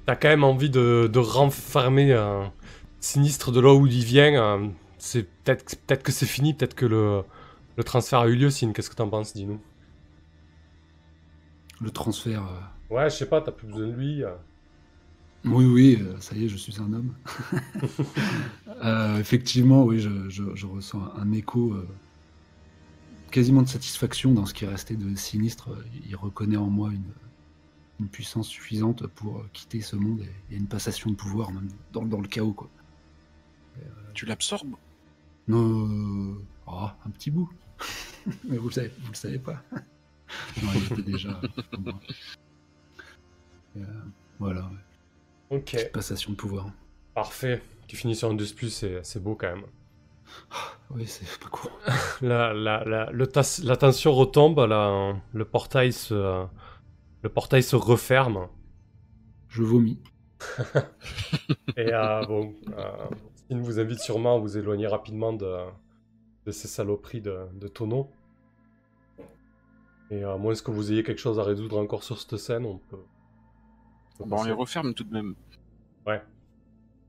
t'as 0.07 0.17
quand 0.17 0.29
même 0.29 0.43
envie 0.43 0.71
de, 0.71 1.09
de 1.13 1.19
renfermer 1.21 2.13
euh, 2.13 2.43
Sinistre 3.01 3.53
de 3.53 3.61
là 3.61 3.75
où 3.75 3.87
il 3.87 4.05
vient. 4.05 4.35
euh, 4.43 4.69
c'est 4.99 5.25
peut-être 5.45 6.03
que 6.03 6.13
c'est 6.13 6.27
fini, 6.27 6.55
peut-être 6.55 6.75
que 6.75 6.87
le, 6.87 7.23
le 7.77 7.85
transfert 7.85 8.21
a 8.21 8.29
eu 8.29 8.37
lieu, 8.37 8.51
Sin. 8.51 8.73
Qu'est-ce 8.73 8.91
que 8.91 8.95
t'en 8.97 9.09
penses, 9.09 9.35
dis-nous? 9.35 9.61
Le 11.81 11.91
transfert. 11.91 12.45
euh, 12.47 12.95
Ouais, 12.95 13.11
je 13.11 13.17
sais 13.17 13.29
pas, 13.29 13.41
t'as 13.41 13.53
plus 13.53 13.67
besoin 13.69 13.87
de 13.89 13.93
lui. 13.93 14.23
euh. 14.25 14.35
Oui, 15.45 15.65
oui, 15.65 15.99
euh, 16.01 16.21
ça 16.21 16.35
y 16.37 16.45
est, 16.45 16.49
je 16.49 16.57
suis 16.57 16.81
un 16.81 16.93
homme. 16.93 17.15
Effectivement, 19.19 19.85
oui, 19.85 20.01
je, 20.01 20.29
je- 20.29 20.55
je 20.55 20.67
ressens 20.67 21.01
un, 21.17 21.33
écho 21.33 21.75
quasiment 23.31 23.63
de 23.63 23.69
satisfaction 23.69 24.33
dans 24.33 24.47
ce 24.47 24.55
qui 24.55 24.65
est 24.65 24.69
resté 24.69 24.97
de 24.97 25.15
sinistre. 25.15 25.71
Il 26.09 26.17
reconnaît 26.17 26.57
en 26.57 26.69
moi 26.69 26.91
une, 26.91 27.13
une 28.01 28.09
puissance 28.09 28.49
suffisante 28.49 29.07
pour 29.09 29.45
quitter 29.53 29.81
ce 29.83 29.97
monde 29.97 30.23
et 30.23 30.31
il 30.51 30.55
y 30.55 30.57
a 30.57 30.61
une 30.61 30.69
passation 30.69 31.11
de 31.11 31.17
pouvoir 31.17 31.53
même 31.53 31.69
dans, 31.93 32.05
dans 32.05 32.21
le 32.21 32.29
chaos. 32.29 32.53
Quoi. 32.55 32.71
Tu 34.15 34.27
l'absorbes. 34.27 34.75
Non, 35.49 35.89
euh, 35.89 36.35
oh, 36.67 36.89
un 37.07 37.11
petit 37.11 37.31
bout. 37.31 37.51
Mais 38.45 38.57
vous 38.59 38.69
le 38.69 38.75
savez, 38.75 38.93
vous 39.03 39.11
le 39.11 39.17
savez 39.17 39.39
pas. 39.39 39.63
non, 40.63 40.71
il 40.75 40.85
était 40.93 41.03
déjà. 41.03 41.41
euh, 43.77 43.81
voilà, 44.39 44.71
Ok, 45.51 45.65
petite 45.73 45.93
passation 45.93 46.33
de 46.33 46.37
pouvoir. 46.37 46.71
parfait. 47.15 47.63
Tu 47.87 47.97
finis 47.97 48.15
sur 48.15 48.31
un 48.31 48.35
2 48.35 48.47
plus, 48.55 48.85
c'est 49.03 49.23
beau 49.23 49.35
quand 49.35 49.49
même. 49.49 49.65
Oui, 50.91 51.07
c'est 51.09 51.27
pas 51.41 51.49
court. 51.49 51.73
La, 52.23 52.53
la, 52.53 52.85
la, 52.85 53.11
le 53.11 53.27
tas- 53.27 53.61
la 53.65 53.77
tension 53.77 54.13
retombe, 54.13 54.61
la- 54.61 55.17
le, 55.33 55.45
portail 55.45 55.93
se, 55.93 56.45
le 57.23 57.29
portail 57.29 57.63
se 57.65 57.75
referme. 57.75 58.47
Je 59.49 59.63
vomis. 59.65 59.99
Et 61.77 61.93
euh, 61.93 62.25
bon, 62.27 62.55
euh, 62.79 63.09
Sin 63.51 63.61
vous 63.63 63.81
invite 63.81 63.99
sûrement 63.99 64.37
à 64.37 64.39
vous 64.39 64.57
éloigner 64.57 64.87
rapidement 64.87 65.33
de, 65.33 65.57
de 66.47 66.53
ces 66.53 66.69
saloperies 66.69 67.21
de, 67.21 67.47
de 67.55 67.67
tonneaux. 67.67 68.09
Et 70.11 70.23
à 70.23 70.37
moins 70.37 70.55
que 70.55 70.71
vous 70.71 70.93
ayez 70.93 71.03
quelque 71.03 71.19
chose 71.19 71.41
à 71.41 71.43
résoudre 71.43 71.79
encore 71.79 72.05
sur 72.05 72.21
cette 72.21 72.37
scène, 72.37 72.65
on 72.65 72.79
peut. 72.79 72.97
on 74.21 74.25
peut 74.25 74.31
Bon, 74.31 74.41
on 74.41 74.45
les 74.45 74.53
referme 74.53 74.95
tout 74.95 75.05
de 75.05 75.13
même. 75.13 75.35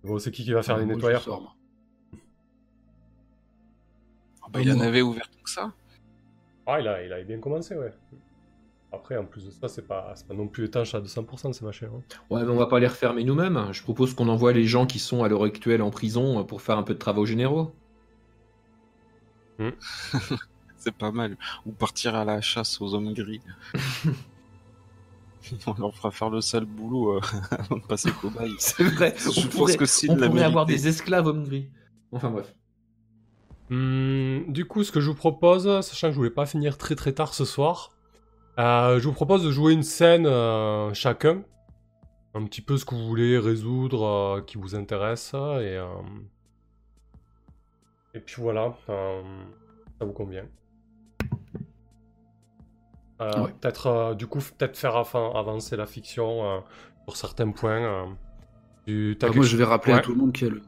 Bon, 0.04 0.18
c'est 0.18 0.32
qui 0.32 0.44
qui 0.44 0.52
va 0.52 0.64
faire 0.64 0.78
les 0.78 0.86
nettoyeurs. 0.86 1.56
Ah 4.42 4.48
bah, 4.50 4.62
il 4.62 4.72
en 4.72 4.80
avait 4.80 5.04
ouvert 5.04 5.30
que 5.44 5.50
ça. 5.50 5.72
Ah, 6.66 6.80
il 6.80 6.88
a, 6.88 7.04
il 7.06 7.14
a 7.14 7.22
bien 7.24 7.40
commencé, 7.40 7.76
ouais. 7.76 7.94
Après, 8.94 9.16
en 9.18 9.26
plus 9.26 9.46
de 9.46 9.52
ça, 9.52 9.70
c'est 9.70 9.88
pas, 9.88 10.12
c'est 10.16 10.28
pas 10.28 10.34
non 10.34 10.48
plus 10.48 10.66
étanche 10.66 10.94
à 10.96 11.00
200% 11.00 11.54
ces 11.54 11.64
machins. 11.64 11.88
hein. 11.94 12.02
Ouais, 12.30 12.44
mais 12.44 12.50
on 12.52 12.58
va 12.58 12.66
pas 12.68 12.80
les 12.80 12.88
refermer 12.88 13.24
nous-mêmes. 13.24 13.70
Je 13.72 13.82
propose 13.84 14.14
qu'on 14.14 14.28
envoie 14.28 14.52
les 14.52 14.66
gens 14.66 14.86
qui 14.86 15.00
sont 15.00 15.24
à 15.24 15.30
l'heure 15.30 15.44
actuelle 15.44 15.82
en 15.82 15.92
prison 15.92 16.44
pour 16.44 16.62
faire 16.62 16.78
un 16.78 16.84
peu 16.84 16.94
de 16.94 17.00
travaux 17.00 17.26
généraux. 17.26 17.74
C'est 20.78 20.96
pas 20.96 21.12
mal. 21.12 21.38
Ou 21.66 21.72
partir 21.72 22.16
à 22.16 22.26
la 22.26 22.42
chasse 22.42 22.82
aux 22.82 22.94
hommes 22.96 23.14
gris. 23.14 23.42
On 25.68 25.74
leur 25.80 25.96
fera 25.96 26.12
faire 26.12 26.30
le 26.30 26.42
sale 26.42 26.66
boulot 26.66 27.18
euh, 27.18 27.22
avant 27.52 27.78
de 27.78 27.86
passer 27.86 28.12
cobaye. 28.12 28.54
C'est 28.60 28.84
vrai. 28.84 29.16
Je 29.18 29.30
on 29.30 29.34
pense 29.34 29.46
pourrait, 29.48 29.78
que 29.78 30.10
on 30.10 30.16
l'a 30.16 30.28
pourrait 30.28 30.44
avoir 30.44 30.66
des 30.66 30.88
esclaves 30.88 31.28
hommes 31.28 31.44
gris. 31.44 31.70
Enfin 32.12 32.30
bref. 32.30 32.54
Hum, 33.72 34.44
du 34.50 34.66
coup, 34.66 34.84
ce 34.84 34.92
que 34.92 35.00
je 35.00 35.10
vous 35.10 35.16
propose, 35.16 35.64
sachant 35.82 36.08
que 36.08 36.12
je 36.14 36.18
voulais 36.18 36.30
pas 36.30 36.46
finir 36.46 36.78
très 36.78 36.96
très 36.96 37.14
tard 37.14 37.34
ce 37.34 37.46
soir, 37.46 37.92
euh, 38.60 39.00
je 39.00 39.08
vous 39.08 39.14
propose 39.14 39.44
de 39.44 39.52
jouer 39.52 39.74
une 39.74 39.84
scène 39.84 40.26
euh, 40.26 40.94
chacun. 40.94 41.44
Un 42.34 42.46
petit 42.46 42.62
peu 42.62 42.78
ce 42.78 42.86
que 42.86 42.96
vous 42.96 43.06
voulez 43.08 43.38
résoudre, 43.38 44.06
euh, 44.06 44.42
qui 44.42 44.58
vous 44.58 44.76
intéresse. 44.76 45.34
Et, 45.34 45.38
euh, 45.78 45.86
et 48.14 48.20
puis 48.20 48.42
voilà, 48.42 48.74
euh, 48.90 49.22
ça 50.00 50.06
vous 50.06 50.14
convient. 50.14 50.46
Euh, 53.22 53.44
Ouais. 53.44 53.52
Peut-être, 53.60 53.88
euh, 53.88 54.16
du 54.16 54.26
coup, 54.28 54.40
peut-être 54.40 54.78
faire 54.78 54.96
avancer 54.96 55.76
la 55.78 55.86
fiction 55.86 56.44
euh, 56.44 56.60
sur 57.08 57.18
certains 57.18 57.52
points. 57.52 58.06
euh. 58.88 59.14
Quelque 59.16 59.36
moi, 59.36 59.46
je 59.46 59.58
vais 59.58 59.64
rappeler 59.64 59.94
Ouais. 59.94 60.00
à 60.00 60.02
tout 60.02 60.12
le 60.12 60.18
monde 60.18 60.32
qu'il 60.34 60.48
y 60.48 60.52
a, 60.52 60.54
le- 60.56 60.62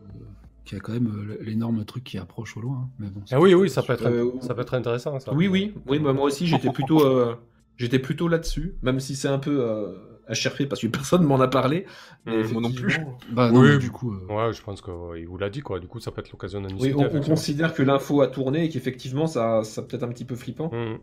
qu'il 0.65 0.78
y 0.78 0.80
a 0.80 0.84
quand 0.84 0.93
même 0.93 1.36
l'énorme 1.41 1.84
truc 1.84 2.04
qui 2.04 2.17
approche 2.19 2.56
au 2.58 2.62
loin. 2.62 2.76
hein. 2.84 2.89
Mais 3.00 3.08
bon, 3.08 3.22
c'est 3.26 3.36
Ah 3.36 3.39
oui, 3.41 3.54
oui, 3.56 3.69
ça 3.69 3.82
peut 3.82 3.93
être, 3.93 4.06
Euh, 4.08 4.32
ça 4.41 4.54
peut 4.54 4.62
être 4.62 4.76
intéressant. 4.76 5.19
Ça. 5.19 5.34
Oui, 5.34 5.48
oui, 5.48 5.74
oui, 5.88 5.98
bah, 6.00 6.13
moi 6.13 6.26
aussi 6.26 6.46
j'étais 6.46 6.69
plutôt, 6.69 7.04
euh, 7.04 7.36
j'étais 7.78 8.00
plutôt 8.00 8.28
là-dessus, 8.28 8.76
même 8.82 9.00
si 9.00 9.16
c'est 9.16 9.28
un 9.28 9.40
peu 9.40 9.62
euh, 9.62 9.94
à 10.28 10.34
chercher 10.34 10.66
parce 10.66 10.82
que 10.82 10.88
personne 11.00 11.24
m'en 11.24 11.40
a 11.40 11.48
parlé. 11.48 11.86
Mais 12.26 12.44
Mmh, 12.44 12.52
moi 12.54 12.62
non 12.62 12.72
plus. 12.72 12.98
Bah 13.32 13.52
non, 13.52 13.60
Oui, 13.62 13.70
mais 13.70 13.78
du 13.78 13.92
coup, 13.92 14.14
euh, 14.14 14.26
Ouais, 14.28 14.54
je 14.54 14.62
pense 14.62 14.82
qu'il 14.82 15.28
vous 15.28 15.38
l'a 15.38 15.50
dit, 15.50 15.62
quoi. 15.62 15.80
Du 15.80 15.88
coup, 15.88 16.00
ça 16.00 16.12
peut 16.12 16.22
être 16.22 16.32
l'occasion 16.32 16.62
d'en 16.62 16.76
Oui, 16.78 16.94
on, 16.96 17.22
considère 17.22 17.74
que 17.74 17.84
l'info 17.84 18.22
a 18.22 18.28
tourné 18.28 18.66
et 18.66 18.70
qu'effectivement 18.70 19.28
ça, 19.28 19.64
ça 19.64 19.82
peut 19.82 19.96
être 19.98 20.04
un 20.04 20.10
petit 20.10 20.26
peu 20.26 20.36
flippant. 20.36 20.70
Hmm. 20.72 20.98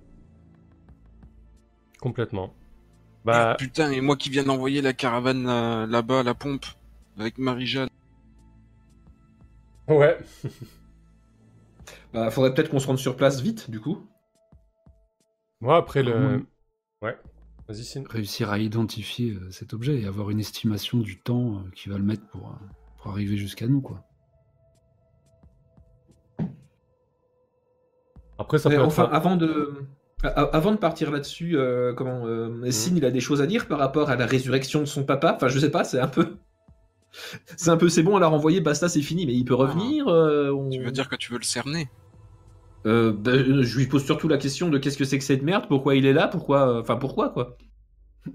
Complètement. 2.00 2.54
Ah, 3.26 3.52
Bah, 3.52 3.56
putain, 3.58 3.90
et 3.90 4.00
moi 4.00 4.16
qui 4.16 4.30
viens 4.30 4.44
d'envoyer 4.44 4.80
la 4.80 4.94
caravane 4.94 5.46
euh, 5.46 5.86
là-bas 5.86 6.20
à 6.20 6.22
la 6.22 6.34
pompe 6.34 6.64
avec 7.18 7.38
Marie-Jeanne. 7.38 7.90
ouais. 9.88 10.18
Bah, 12.12 12.28
faudrait 12.32 12.52
peut-être 12.52 12.70
qu'on 12.70 12.80
se 12.80 12.88
rende 12.88 12.98
sur 12.98 13.16
place 13.16 13.40
vite, 13.40 13.70
du 13.70 13.78
coup. 13.78 14.04
Moi, 15.60 15.76
après 15.76 16.02
le. 16.02 16.12
Ah, 16.12 16.46
Ouais. 17.02 17.16
Vas-y, 17.68 17.84
Sin. 17.84 18.02
réussir 18.08 18.50
à 18.50 18.58
identifier 18.58 19.32
euh, 19.32 19.50
cet 19.50 19.72
objet 19.74 20.00
et 20.00 20.06
avoir 20.06 20.30
une 20.30 20.40
estimation 20.40 20.98
du 20.98 21.18
temps 21.20 21.56
euh, 21.56 21.70
qui 21.74 21.88
va 21.88 21.96
le 21.98 22.04
mettre 22.04 22.26
pour, 22.28 22.48
euh, 22.48 22.66
pour 22.98 23.12
arriver 23.12 23.36
jusqu'à 23.36 23.66
nous, 23.68 23.80
quoi. 23.80 24.04
Après, 28.38 28.58
ça 28.58 28.68
Mais 28.70 28.76
peut 28.76 28.82
enfin, 28.82 29.04
être. 29.04 29.14
avant 29.14 29.36
de, 29.36 29.84
avant 30.22 30.72
de 30.72 30.76
partir 30.78 31.10
là-dessus, 31.10 31.56
euh, 31.56 31.92
comment, 31.94 32.26
euh, 32.26 32.70
Sin, 32.70 32.96
il 32.96 33.04
a 33.04 33.10
des 33.10 33.20
choses 33.20 33.40
à 33.40 33.46
dire 33.46 33.68
par 33.68 33.78
rapport 33.78 34.10
à 34.10 34.16
la 34.16 34.26
résurrection 34.26 34.80
de 34.80 34.86
son 34.86 35.04
papa? 35.04 35.34
Enfin, 35.36 35.48
je 35.48 35.58
sais 35.58 35.70
pas, 35.70 35.84
c'est 35.84 36.00
un 36.00 36.08
peu, 36.08 36.36
c'est 37.56 37.70
un 37.70 37.76
peu, 37.76 37.88
c'est 37.88 38.02
bon, 38.02 38.16
on 38.16 38.18
l'a 38.18 38.26
renvoyé, 38.28 38.60
basta, 38.60 38.88
c'est 38.88 39.02
fini, 39.02 39.26
mais 39.26 39.34
il 39.34 39.44
peut 39.44 39.54
revenir. 39.54 40.08
euh, 40.08 40.50
on- 40.50 40.70
Tu 40.70 40.82
veux 40.82 40.90
dire 40.90 41.08
que 41.08 41.16
tu 41.16 41.32
veux 41.32 41.38
le 41.38 41.44
cerner? 41.44 41.88
Euh, 42.86 43.12
bah, 43.12 43.32
euh, 43.32 43.62
je 43.62 43.78
lui 43.78 43.86
pose 43.86 44.04
surtout 44.04 44.26
la 44.28 44.38
question 44.38 44.70
de 44.70 44.78
qu'est-ce 44.78 44.96
que 44.96 45.04
c'est 45.04 45.18
que 45.18 45.24
cette 45.24 45.42
merde, 45.42 45.66
pourquoi 45.68 45.96
il 45.96 46.06
est 46.06 46.12
là, 46.12 46.28
pourquoi, 46.28 46.68
euh, 46.68 46.80
enfin 46.80 46.96
pourquoi 46.96 47.30
quoi. 47.30 47.56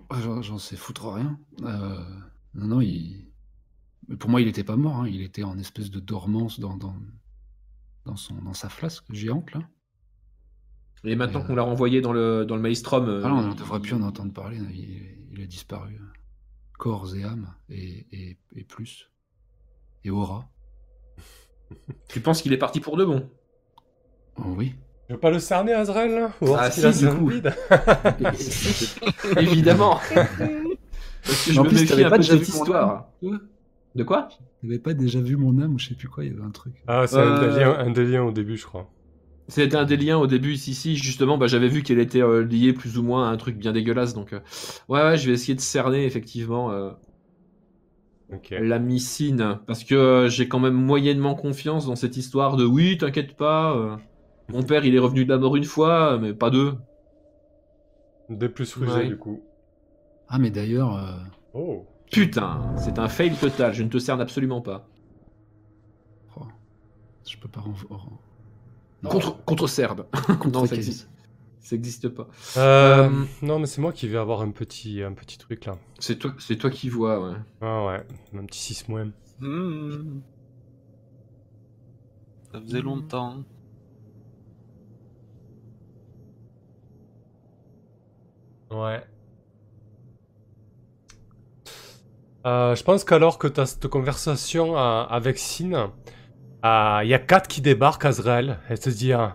Ah, 0.10 0.20
J'en 0.42 0.58
sais 0.58 0.76
foutre 0.76 1.12
rien. 1.14 1.40
Euh, 1.64 2.00
non, 2.54 2.68
non, 2.68 2.82
il... 2.82 3.32
mais 4.08 4.18
pour 4.18 4.30
moi, 4.30 4.42
il 4.42 4.48
était 4.48 4.64
pas 4.64 4.76
mort. 4.76 4.98
hein. 4.98 5.08
Il 5.08 5.22
était 5.22 5.44
en 5.44 5.58
espèce 5.58 5.90
de 5.90 6.00
dormance 6.00 6.60
dans, 6.60 6.78
dans, 6.78 6.96
dans, 8.06 8.16
son, 8.16 8.36
dans 8.36 8.54
sa 8.54 8.70
flasque 8.70 9.06
géante, 9.12 9.52
là. 9.54 9.62
Et 11.04 11.16
maintenant 11.16 11.44
qu'on 11.44 11.56
l'a 11.56 11.62
renvoyé 11.62 12.02
dans 12.02 12.14
le 12.14 12.46
dans 12.46 12.56
le 12.56 12.62
maelstrom, 12.64 13.22
Ah 13.24 13.30
non, 13.30 13.38
on 13.40 13.48
ne 13.50 13.54
devrait 13.54 13.80
plus 13.80 13.94
en 13.94 14.02
entendre 14.02 14.34
parler. 14.34 14.58
là. 14.58 14.66
Il, 14.74 15.28
il 15.32 15.42
a 15.42 15.46
disparu. 15.46 16.00
Corps 16.80 17.16
et 17.16 17.24
âme, 17.24 17.54
et, 17.70 18.06
et, 18.12 18.38
et 18.56 18.64
plus. 18.64 19.12
Et 20.04 20.10
aura. 20.10 20.50
Tu 22.10 22.22
penses 22.22 22.42
qu'il 22.42 22.54
est 22.54 22.58
parti 22.58 22.80
pour 22.80 22.98
de 22.98 23.06
bon? 23.06 23.30
Oui. 24.38 24.74
Je 25.08 25.14
veux 25.14 25.20
pas 25.20 25.30
le 25.30 25.38
cerner, 25.40 25.72
Azrael 25.74 26.16
là 26.16 26.32
Voir 26.42 26.62
Ah, 26.62 26.66
a 26.66 26.72
si, 26.72 26.82
du 26.82 26.94
sur 26.94 27.18
coup. 27.20 27.32
Évidemment. 29.38 30.00
Parce 31.24 31.46
que 31.46 31.54
je 31.54 31.60
En 31.60 31.64
me 31.64 31.70
plus, 31.70 31.76
méfie 31.82 31.88
t'avais 31.90 32.04
un 32.06 32.10
pas 32.10 32.18
déjà 32.18 32.34
cette 32.34 32.42
vu 32.44 32.52
mon 32.54 32.60
histoire. 32.60 33.08
De 33.96 34.04
quoi? 34.04 34.30
T'avais 34.62 34.80
pas 34.80 34.94
déjà 34.94 35.20
vu 35.22 35.38
mon 35.38 35.60
âme 35.62 35.76
ou 35.76 35.80
je 35.80 35.90
sais 35.90 35.96
plus 35.96 36.08
quoi, 36.08 36.24
il 36.26 36.32
y 36.32 36.36
avait 36.36 36.44
un 36.44 36.50
truc. 36.52 36.74
Ah, 36.88 37.06
c'est 37.08 37.18
un, 37.18 37.42
Euh. 37.42 37.90
des 37.92 38.06
liens 38.06 38.24
au 38.24 38.32
début, 38.32 38.58
je 38.58 38.66
crois. 38.66 38.90
C'était 39.48 39.78
un 39.78 39.86
des 39.86 39.96
liens 39.96 40.18
au 40.18 40.26
début 40.26 40.54
ici, 40.54 40.72
ici 40.72 40.96
justement, 40.96 41.38
bah, 41.38 41.46
j'avais 41.46 41.68
vu 41.68 41.84
qu'elle 41.84 42.00
était 42.00 42.22
euh, 42.24 42.44
liée 42.44 42.74
plus 42.74 42.98
ou 42.98 43.04
moins 43.04 43.30
à 43.30 43.32
un 43.32 43.38
truc 43.38 43.58
bien 43.58 43.74
dégueulasse, 43.74 44.16
donc 44.16 44.34
euh, 44.34 44.40
ouais, 44.90 45.04
ouais, 45.04 45.18
je 45.18 45.28
vais 45.28 45.34
essayer 45.34 45.54
de 45.54 45.62
cerner 45.62 46.04
effectivement 46.06 46.72
euh, 46.72 46.90
Ok. 48.34 48.56
la 48.60 48.80
missine, 48.80 49.60
parce 49.68 49.84
que 49.84 49.94
euh, 49.94 50.30
j'ai 50.30 50.48
quand 50.48 50.60
même 50.60 50.74
moyennement 50.74 51.36
confiance 51.36 51.86
dans 51.86 51.96
cette 51.96 52.18
histoire 52.18 52.58
de 52.58 52.66
oui, 52.66 52.98
t'inquiète 52.98 53.38
pas, 53.38 53.78
euh, 53.78 53.96
mon 54.50 54.64
père 54.64 54.86
il 54.86 54.96
est 54.96 55.00
revenu 55.00 55.26
de 55.26 55.30
la 55.30 55.38
mort 55.38 55.56
une 55.56 55.64
fois, 55.64 56.18
mais 56.18 56.34
pas 56.34 56.50
deux. 56.50 56.76
Des 58.30 58.50
plus 58.50 58.74
rusés, 58.76 58.92
Ouais. 58.94 59.08
du 59.08 59.18
coup. 59.18 59.42
Ah, 60.28 60.40
mais 60.40 60.50
d'ailleurs, 60.50 60.96
euh, 60.98 61.12
Oh. 61.54 61.86
Putain, 62.12 62.76
c'est 62.78 63.00
un 63.00 63.08
fail 63.08 63.34
total, 63.36 63.74
je 63.74 63.84
ne 63.84 63.90
te 63.90 63.98
cerne 63.98 64.22
absolument 64.22 64.62
pas. 64.62 64.88
oh, 66.38 66.44
je 67.28 67.38
peux 67.38 67.48
pas 67.48 67.62
renvo- 67.62 67.88
oh, 67.90 67.96
non. 69.04 69.10
Contre, 69.10 69.44
contre 69.46 69.68
Serbe. 69.68 70.06
Contre 70.40 70.60
non, 70.60 70.66
ça 70.66 70.76
existe. 70.76 71.10
Ça 71.60 71.76
existe 71.76 72.10
pas. 72.10 72.28
Euh, 72.58 73.10
Euh, 73.10 73.26
Non, 73.42 73.58
mais 73.60 73.66
c'est 73.66 73.82
moi 73.82 73.92
qui 73.92 74.08
vais 74.08 74.18
avoir 74.20 74.42
un 74.42 74.52
petit, 74.52 75.02
un 75.02 75.14
petit 75.14 75.38
truc 75.40 75.66
là. 75.66 75.78
C'est 76.00 76.18
toi, 76.18 76.34
c'est 76.40 76.58
toi 76.58 76.70
qui 76.70 76.90
vois, 76.90 77.20
ouais. 77.28 77.36
Ah 77.62 77.86
ouais, 77.86 78.04
un 78.40 78.46
petit 78.46 78.60
6 78.60 78.88
moins. 78.88 79.10
Hmm. 79.40 80.20
Ça 82.52 82.62
faisait 82.62 82.82
longtemps. 82.82 83.44
Ouais. 88.72 89.04
Euh, 92.46 92.76
je 92.76 92.84
pense 92.84 93.04
qu'alors 93.04 93.40
que 93.40 93.48
tu 93.48 93.60
as 93.60 93.66
cette 93.66 93.88
conversation 93.88 94.78
euh, 94.78 95.04
avec 95.04 95.40
Sin, 95.40 95.92
il 96.64 97.08
y 97.08 97.14
a 97.14 97.20
Kat 97.20 97.42
qui 97.42 97.62
débarque, 97.62 98.06
Azrael. 98.06 98.60
Elle 98.70 98.80
te 98.80 98.90
dit 98.90 99.14
euh, 99.14 99.28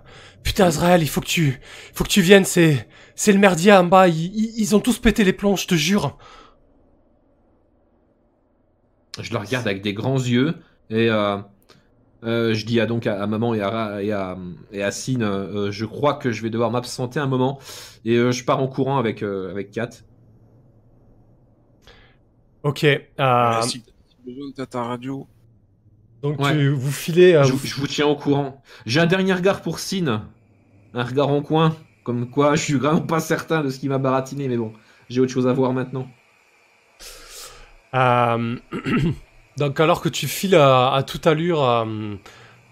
Putain, 0.42 0.66
Azrael, 0.66 1.02
il 1.02 1.08
faut 1.08 1.20
que 1.20 1.26
tu, 1.26 1.60
faut 1.92 2.04
que 2.04 2.08
tu 2.08 2.22
viennes, 2.22 2.44
c'est, 2.44 2.86
le 3.26 3.38
merdier 3.38 3.72
en 3.72 3.84
bas. 3.84 4.08
Ils, 4.08 4.76
ont 4.76 4.80
tous 4.80 4.98
pété 4.98 5.24
les 5.24 5.32
plombs, 5.32 5.56
je 5.56 5.66
te 5.66 5.74
jure. 5.74 6.18
Je 9.20 9.32
la 9.34 9.40
regarde 9.40 9.66
avec 9.66 9.82
des 9.82 9.92
grands 9.92 10.18
yeux 10.18 10.54
et 10.88 11.08
euh, 12.24 12.54
je 12.54 12.66
dis 12.66 12.80
à, 12.80 12.86
donc 12.86 13.06
à, 13.06 13.22
à 13.22 13.26
maman 13.26 13.54
et 13.54 13.60
à, 13.62 14.02
et 14.02 14.12
à, 14.12 14.36
et 14.72 14.82
à 14.82 14.90
Sin, 14.90 15.22
euh, 15.22 15.70
je 15.70 15.84
crois 15.86 16.14
que 16.14 16.32
je 16.32 16.42
vais 16.42 16.50
devoir 16.50 16.70
m'absenter 16.70 17.20
un 17.20 17.26
moment 17.26 17.58
et 18.04 18.16
euh, 18.16 18.32
je 18.32 18.44
pars 18.44 18.60
en 18.62 18.68
courant 18.68 18.98
avec, 18.98 19.22
euh, 19.22 19.50
avec 19.50 19.70
Kat. 19.70 19.90
Ok. 22.62 22.84
euh, 22.84 23.62
si 23.62 23.82
t'as 24.54 24.66
ta 24.66 24.82
radio. 24.84 25.26
donc 26.22 26.38
Ouais. 26.38 26.52
tu, 26.52 26.68
vous 26.70 26.92
filez. 26.92 27.34
euh, 27.34 27.44
Je, 27.44 27.52
vous- 27.52 27.66
je 27.66 27.74
vous 27.76 27.86
tiens 27.86 28.06
au 28.06 28.16
courant. 28.16 28.62
J'ai 28.86 29.00
un 29.00 29.06
dernier 29.06 29.32
regard 29.34 29.62
pour 29.62 29.78
Sin, 29.78 30.28
un 30.94 31.04
regard 31.04 31.28
en 31.28 31.42
coin, 31.42 31.76
comme 32.04 32.30
quoi 32.30 32.56
je 32.56 32.62
suis 32.64 32.74
vraiment 32.74 33.02
pas 33.02 33.20
certain 33.20 33.62
de 33.64 33.70
ce 33.70 33.78
qui 33.80 33.88
m'a 33.88 33.98
baratiné, 33.98 34.48
mais 34.48 34.56
bon, 34.58 34.72
j'ai 35.08 35.20
autre 35.20 35.32
chose 35.32 35.46
à 35.48 35.52
voir 35.52 35.72
maintenant. 35.72 36.08
Euh, 37.94 38.56
Donc 39.56 39.80
alors 39.80 40.00
que 40.00 40.08
tu 40.08 40.26
files 40.26 40.54
à, 40.54 41.02
toute 41.06 41.26
allure 41.26 41.62
euh, 41.62 42.14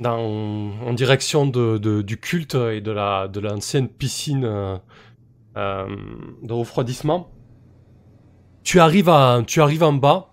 dans, 0.01 0.19
en 0.19 0.93
direction 0.95 1.47
de, 1.47 1.79
de- 1.79 2.03
du 2.03 2.19
culte 2.19 2.55
et 2.55 2.81
de 2.81 2.93
la 2.93 3.29
de 3.29 3.41
l'ancienne 3.41 3.89
piscine 3.89 4.45
euh, 4.45 4.77
euh, 5.57 5.87
de 6.43 6.53
refroidissement, 6.53 7.31
tu 8.63 8.81
arrives 8.81 9.09
à 9.09 9.43
tu 9.47 9.61
arrives 9.61 9.83
en 9.83 9.93
bas. 9.93 10.31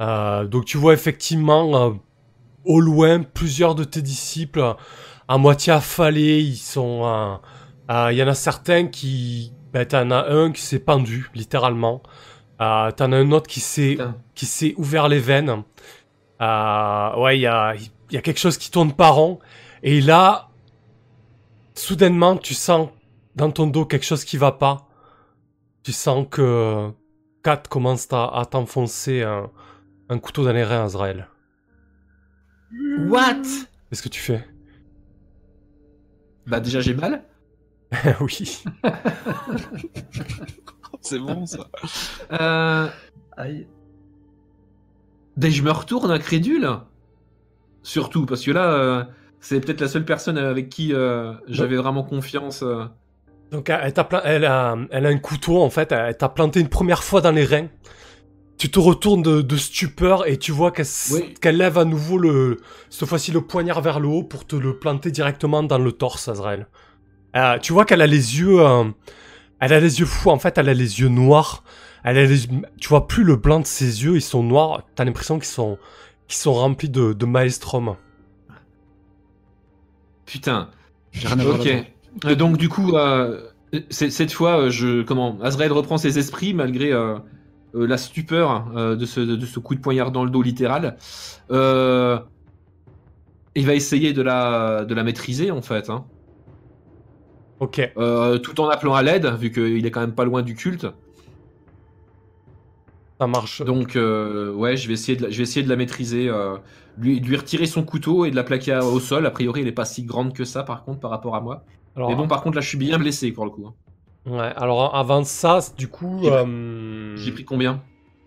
Euh, 0.00 0.44
donc 0.46 0.64
tu 0.64 0.76
vois 0.78 0.94
effectivement 0.94 1.94
au 2.64 2.80
loin 2.80 3.22
plusieurs 3.22 3.74
de 3.74 3.84
tes 3.84 4.02
disciples 4.02 4.74
à 5.28 5.38
moitié 5.38 5.72
affalés. 5.72 6.40
Ils 6.42 6.56
sont 6.56 7.38
il 7.90 8.16
y 8.16 8.22
en 8.22 8.28
a 8.28 8.34
certains 8.34 8.86
qui 8.88 9.52
ben, 9.72 9.84
t'en 9.84 10.10
as 10.10 10.28
un 10.30 10.50
qui 10.50 10.62
s'est 10.62 10.78
pendu 10.80 11.30
littéralement. 11.34 12.02
T'en 12.58 13.12
as 13.12 13.16
un 13.16 13.30
autre 13.32 13.46
qui 13.48 13.60
s'est. 13.60 13.96
Qui 14.34 14.46
s'est 14.46 14.74
ouvert 14.76 15.08
les 15.08 15.18
veines. 15.18 15.62
Euh, 16.40 17.16
ouais, 17.16 17.38
il 17.38 17.42
y 17.42 17.46
a, 17.46 17.74
il 17.74 18.14
y 18.14 18.16
a 18.16 18.22
quelque 18.22 18.40
chose 18.40 18.58
qui 18.58 18.70
tourne 18.70 18.92
pas 18.92 19.08
rond. 19.08 19.38
Et 19.82 20.00
là, 20.00 20.48
soudainement, 21.74 22.36
tu 22.36 22.54
sens 22.54 22.88
dans 23.36 23.50
ton 23.50 23.66
dos 23.66 23.84
quelque 23.84 24.04
chose 24.04 24.24
qui 24.24 24.36
va 24.36 24.52
pas. 24.52 24.88
Tu 25.82 25.92
sens 25.92 26.26
que 26.30 26.90
Kat 27.42 27.62
commence 27.68 28.12
à, 28.12 28.26
à 28.26 28.44
t'enfoncer 28.46 29.22
un, 29.22 29.50
un 30.08 30.18
couteau 30.18 30.44
dans 30.44 30.52
les 30.52 30.64
reins, 30.64 30.84
Azrael. 30.84 31.28
What? 33.06 33.42
Qu'est-ce 33.88 34.02
que 34.02 34.08
tu 34.08 34.20
fais? 34.20 34.44
Bah 36.46 36.60
déjà 36.60 36.80
j'ai 36.80 36.94
mal. 36.94 37.24
oui. 38.20 38.62
C'est 41.00 41.18
bon 41.18 41.46
ça. 41.46 41.68
Euh... 42.32 42.88
Aïe. 43.36 43.66
Dès 45.36 45.50
je 45.50 45.62
me 45.62 45.70
retourne 45.70 46.10
incrédule. 46.10 46.68
Surtout, 47.82 48.24
parce 48.26 48.42
que 48.42 48.50
là, 48.50 48.72
euh, 48.72 49.04
c'est 49.40 49.60
peut-être 49.60 49.80
la 49.80 49.88
seule 49.88 50.04
personne 50.04 50.38
avec 50.38 50.68
qui 50.68 50.94
euh, 50.94 51.32
j'avais 51.48 51.76
vraiment 51.76 52.02
confiance. 52.02 52.62
euh. 52.62 52.84
Donc 53.50 53.68
elle, 53.68 53.92
t'a 53.92 54.04
pla- 54.04 54.22
elle 54.24 54.44
a, 54.46 54.76
elle 54.90 55.06
a 55.06 55.08
un 55.10 55.18
couteau 55.18 55.62
en 55.62 55.70
fait, 55.70 55.92
elle 55.92 56.16
t'a 56.16 56.28
planté 56.28 56.60
une 56.60 56.68
première 56.68 57.04
fois 57.04 57.20
dans 57.20 57.30
les 57.30 57.44
reins. 57.44 57.68
Tu 58.56 58.70
te 58.70 58.78
retournes 58.78 59.22
de, 59.22 59.42
de 59.42 59.56
stupeur 59.56 60.26
et 60.28 60.38
tu 60.38 60.50
vois 60.52 60.70
qu'elle 60.70 60.86
s- 60.86 61.12
Oui. 61.14 61.34
qu'elle 61.40 61.56
lève 61.58 61.76
à 61.76 61.84
nouveau 61.84 62.16
le, 62.18 62.58
cette 62.88 63.08
fois-ci 63.08 63.32
le 63.32 63.40
poignard 63.42 63.82
vers 63.82 64.00
le 64.00 64.08
haut 64.08 64.22
pour 64.22 64.46
te 64.46 64.56
le 64.56 64.78
planter 64.78 65.10
directement 65.10 65.62
dans 65.62 65.78
le 65.78 65.92
torse, 65.92 66.28
Azrael. 66.28 66.68
Euh, 67.36 67.58
tu 67.58 67.72
vois 67.72 67.84
qu'elle 67.84 68.00
a 68.00 68.06
les 68.06 68.38
yeux, 68.38 68.60
euh, 68.64 68.84
elle 69.60 69.72
a 69.72 69.80
les 69.80 69.98
yeux 70.00 70.06
fous. 70.06 70.30
En 70.30 70.38
fait, 70.38 70.56
elle 70.56 70.68
a 70.68 70.74
les 70.74 71.00
yeux 71.00 71.08
noirs. 71.08 71.64
Elle 72.04 72.18
a 72.18 72.26
les, 72.26 72.38
tu 72.78 72.88
vois 72.88 73.08
plus 73.08 73.24
le 73.24 73.36
blanc 73.36 73.60
de 73.60 73.66
ses 73.66 74.04
yeux, 74.04 74.16
ils 74.16 74.22
sont 74.22 74.42
noirs. 74.42 74.82
T'as 74.94 75.04
l'impression 75.04 75.38
qu'ils 75.38 75.46
sont, 75.46 75.78
qu'ils 76.28 76.38
sont 76.38 76.52
remplis 76.52 76.90
de, 76.90 77.14
de 77.14 77.26
maelstrom. 77.26 77.96
Putain. 80.26 80.68
J'ai 81.12 81.28
rien 81.28 81.38
à 81.40 81.44
voir 81.44 81.60
Ok. 81.60 81.68
Euh, 82.26 82.34
donc 82.34 82.58
du 82.58 82.68
coup, 82.68 82.94
euh, 82.94 83.48
cette 83.90 84.32
fois, 84.32 84.60
euh, 84.60 84.70
je 84.70 85.02
comment 85.02 85.38
Azrael 85.40 85.72
reprend 85.72 85.98
ses 85.98 86.18
esprits 86.18 86.54
malgré 86.54 86.92
euh, 86.92 87.16
euh, 87.74 87.86
la 87.86 87.96
stupeur 87.96 88.70
euh, 88.76 88.96
de, 88.96 89.06
ce, 89.06 89.20
de 89.20 89.46
ce 89.46 89.58
coup 89.58 89.74
de 89.74 89.80
poignard 89.80 90.12
dans 90.12 90.24
le 90.24 90.30
dos 90.30 90.42
littéral. 90.42 90.96
Euh, 91.50 92.18
il 93.54 93.66
va 93.66 93.74
essayer 93.74 94.12
de 94.12 94.22
la, 94.22 94.84
de 94.84 94.94
la 94.94 95.04
maîtriser 95.04 95.50
en 95.50 95.62
fait, 95.62 95.88
hein. 95.88 96.04
Ok. 97.60 97.80
Euh, 97.96 98.38
tout 98.38 98.60
en 98.60 98.68
appelant 98.68 98.94
à 98.94 99.02
l'aide 99.02 99.26
vu 99.38 99.50
qu'il 99.50 99.86
est 99.86 99.90
quand 99.90 100.00
même 100.00 100.14
pas 100.14 100.24
loin 100.24 100.42
du 100.42 100.54
culte. 100.54 100.86
Ça 103.20 103.26
marche. 103.26 103.62
Donc 103.62 103.96
euh, 103.96 104.52
ouais, 104.52 104.76
je 104.76 104.88
vais 104.88 104.94
essayer 104.94 105.16
de 105.16 105.24
la, 105.24 105.30
je 105.30 105.36
vais 105.36 105.42
essayer 105.44 105.62
de 105.62 105.68
la 105.68 105.76
maîtriser, 105.76 106.28
euh, 106.28 106.58
lui, 106.96 107.20
lui 107.20 107.36
retirer 107.36 107.66
son 107.66 107.84
couteau 107.84 108.24
et 108.24 108.30
de 108.30 108.36
la 108.36 108.44
plaquer 108.44 108.76
au 108.78 109.00
sol. 109.00 109.26
A 109.26 109.30
priori, 109.30 109.60
elle 109.62 109.68
est 109.68 109.72
pas 109.72 109.84
si 109.84 110.04
grande 110.04 110.34
que 110.34 110.44
ça 110.44 110.62
par 110.64 110.84
contre 110.84 111.00
par 111.00 111.10
rapport 111.10 111.34
à 111.36 111.40
moi. 111.40 111.64
Alors, 111.96 112.10
Mais 112.10 112.14
bon, 112.16 112.26
par 112.28 112.42
contre 112.42 112.56
là, 112.56 112.60
je 112.60 112.68
suis 112.68 112.78
bien 112.78 112.98
blessé 112.98 113.32
pour 113.32 113.44
le 113.44 113.50
coup. 113.50 113.66
hein. 113.66 113.74
ouais, 114.26 114.52
alors 114.56 114.94
avant 114.94 115.24
ça, 115.24 115.60
du 115.76 115.88
coup, 115.88 116.24
J'ai 116.24 116.30
pris- 116.30 116.38
euh, 116.38 117.32
pris 117.32 117.44
combien? 117.44 117.84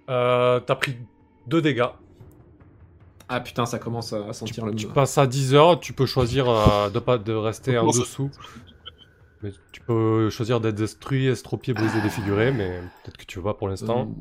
euh, 0.09 0.59
t'as 0.59 0.75
pris 0.75 0.97
deux 1.45 1.61
dégâts. 1.61 1.85
Ah 3.29 3.41
putain, 3.41 3.65
ça 3.65 3.77
commence 3.77 4.13
à 4.13 4.31
sentir 4.31 4.65
le 4.65 4.71
Tu 4.73 4.87
passes 4.87 5.17
à 5.17 5.27
10 5.27 5.53
heures, 5.53 5.79
tu 5.79 5.93
peux 5.93 6.05
choisir 6.05 6.47
euh, 6.47 6.89
de 6.89 6.99
pas 6.99 7.17
de 7.17 7.33
rester 7.33 7.77
en 7.77 7.87
dessous. 7.87 8.31
Mais 9.41 9.51
tu 9.71 9.81
peux 9.81 10.29
choisir 10.29 10.59
d'être 10.61 10.75
détruit, 10.75 11.27
estropié, 11.27 11.73
brisé, 11.73 12.01
défiguré, 12.01 12.51
mais 12.51 12.81
peut-être 13.03 13.17
que 13.17 13.25
tu 13.25 13.37
veux 13.39 13.43
pas 13.45 13.53
pour 13.55 13.67
l'instant. 13.67 14.15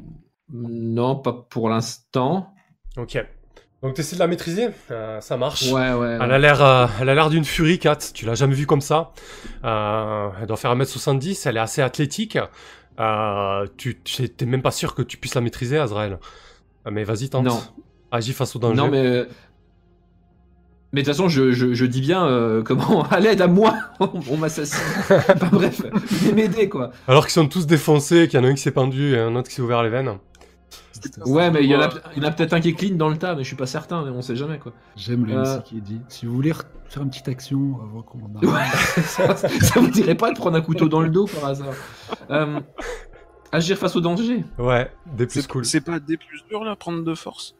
Non, 0.53 1.17
pas 1.17 1.33
pour 1.33 1.69
l'instant. 1.69 2.55
Ok. 2.97 3.19
Donc 3.83 3.95
tu 3.95 4.01
essaies 4.01 4.17
de 4.17 4.21
la 4.21 4.27
maîtriser, 4.27 4.69
euh, 4.91 5.21
ça 5.21 5.37
marche. 5.37 5.71
Ouais, 5.71 5.93
ouais. 5.93 6.19
Elle 6.21 6.33
a 6.33 6.39
l'air, 6.39 6.63
euh, 6.63 6.87
elle 7.01 7.09
a 7.09 7.15
l'air 7.15 7.31
d'une 7.31 7.45
furie, 7.45 7.79
Kat. 7.79 7.99
Tu 8.15 8.25
l'as 8.25 8.35
jamais 8.35 8.55
vue 8.55 8.67
comme 8.67 8.81
ça. 8.81 9.13
Euh, 9.65 10.29
elle 10.41 10.47
doit 10.47 10.57
faire 10.57 10.75
1m70. 10.75 11.49
Elle 11.49 11.57
est 11.57 11.61
assez 11.61 11.83
athlétique. 11.83 12.39
Tu, 13.77 13.97
t'es 13.97 14.47
même 14.47 14.63
pas 14.63 14.71
sûr 14.71 14.95
que 14.95 15.03
tu 15.03 15.19
puisses 15.19 15.35
la 15.35 15.41
maîtriser, 15.41 15.79
Azrael. 15.79 16.19
Mais 16.91 17.05
vas-y, 17.05 17.29
tente. 17.29 17.45
Non. 17.45 17.61
Agis 18.11 18.33
face 18.33 18.57
au 18.57 18.59
danger. 18.59 18.77
Non, 18.77 18.89
mais. 18.89 19.27
Mais 20.93 21.03
de 21.03 21.07
toute 21.07 21.15
façon, 21.15 21.29
je, 21.29 21.53
je, 21.53 21.75
je 21.75 21.85
dis 21.85 22.01
bien, 22.01 22.27
euh, 22.27 22.63
comment, 22.63 23.03
à 23.11 23.21
l'aide 23.21 23.43
à 23.43 23.49
moi, 23.49 23.75
on 24.01 24.37
m'assassine. 24.39 24.79
enfin 25.11 25.49
bref, 25.53 25.83
venez 25.93 26.33
m'aider 26.33 26.69
quoi. 26.71 26.91
Alors 27.09 27.27
qu'ils 27.27 27.35
sont 27.35 27.49
tous 27.49 27.67
défoncés, 27.67 28.29
qu'il 28.29 28.41
y 28.41 28.43
en 28.43 28.47
a 28.47 28.49
un 28.51 28.55
qui 28.55 28.63
s'est 28.63 28.71
pendu 28.71 29.15
et 29.15 29.19
un 29.19 29.35
autre 29.37 29.49
qui 29.49 29.57
s'est 29.57 29.63
ouvert 29.63 29.83
les 29.83 29.91
veines. 29.91 30.17
Ouais, 31.27 31.51
mais 31.51 31.63
il 31.65 31.71
y 31.71 31.77
en 31.77 31.81
a, 31.81 31.91
il 32.17 32.23
y 32.23 32.27
en 32.27 32.29
a 32.29 32.33
peut-être 32.33 32.53
un 32.53 32.61
qui 32.61 32.69
est 32.71 32.73
clean 32.75 32.97
dans 32.97 33.09
le 33.09 33.17
tas, 33.17 33.35
mais 33.35 33.43
je 33.43 33.47
suis 33.49 33.57
pas 33.57 33.67
certain, 33.67 34.05
mais 34.05 34.11
on 34.11 34.23
sait 34.23 34.37
jamais 34.37 34.59
quoi. 34.59 34.73
J'aime 34.97 35.25
le 35.27 35.35
Euh. 35.35 35.43
MC 35.59 35.63
qui 35.65 35.81
dit 35.81 36.01
si 36.09 36.27
vous 36.27 36.35
voulez 36.35 36.53
re- 36.53 36.63
faire 36.89 37.03
une 37.03 37.11
petite 37.11 37.29
action 37.29 37.79
avant 37.83 38.03
qu'on 38.03 38.19
en 38.19 38.35
arrive. 38.37 38.53
Ouais, 38.53 39.03
ça, 39.03 39.37
ça 39.37 39.81
vous 39.81 39.89
dirait 39.91 40.15
pas 40.15 40.31
de 40.33 40.37
prendre 40.37 40.57
un 40.57 40.61
couteau 40.63 40.89
dans 40.89 41.01
le 41.01 41.09
dos 41.11 41.27
par 41.27 41.47
hasard 41.51 41.75
Euh, 42.31 42.61
Agir 43.53 43.79
face 43.79 43.95
au 43.97 44.01
danger. 44.01 44.45
Ouais, 44.59 44.91
des 45.07 45.27
plus 45.27 45.43
C'est 45.43 45.49
cool. 45.49 45.65
c'est 45.65 45.81
pas 45.81 45.99
des 46.01 46.17
plus 46.17 46.43
durs 46.49 46.65
là, 46.65 46.75
prendre 46.77 47.03
de 47.05 47.15
force. 47.15 47.55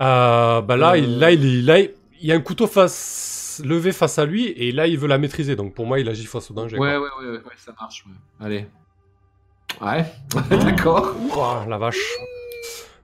Euh, 0.00 0.60
bah 0.60 0.76
là, 0.76 0.92
Euh. 0.92 0.98
il, 0.98 1.18
là, 1.18 1.30
il, 1.32 1.64
là, 1.66 1.78
il 1.80 1.90
il 2.20 2.28
y 2.28 2.32
a 2.32 2.34
un 2.34 2.40
couteau 2.40 2.66
face, 2.66 3.60
levé 3.64 3.92
face 3.92 4.18
à 4.18 4.24
lui 4.24 4.46
et 4.48 4.72
là, 4.72 4.86
il 4.86 4.98
veut 4.98 5.06
la 5.08 5.18
maîtriser. 5.18 5.54
Donc 5.54 5.74
pour 5.74 5.86
moi, 5.86 6.00
il 6.00 6.08
agit 6.08 6.24
face 6.24 6.50
au 6.50 6.54
danger. 6.54 6.78
Ouais, 6.78 6.96
quoi. 6.96 7.00
ouais, 7.00 7.26
ouais, 7.26 7.30
ouais, 7.32 7.36
ouais, 7.38 7.52
ça 7.58 7.74
marche. 7.78 8.04
ouais. 8.06 8.12
Allez. 8.46 8.66
Ouais, 9.80 10.06
d'accord. 10.50 11.14
Oh, 11.36 11.54
la 11.68 11.78
vache. 11.78 11.98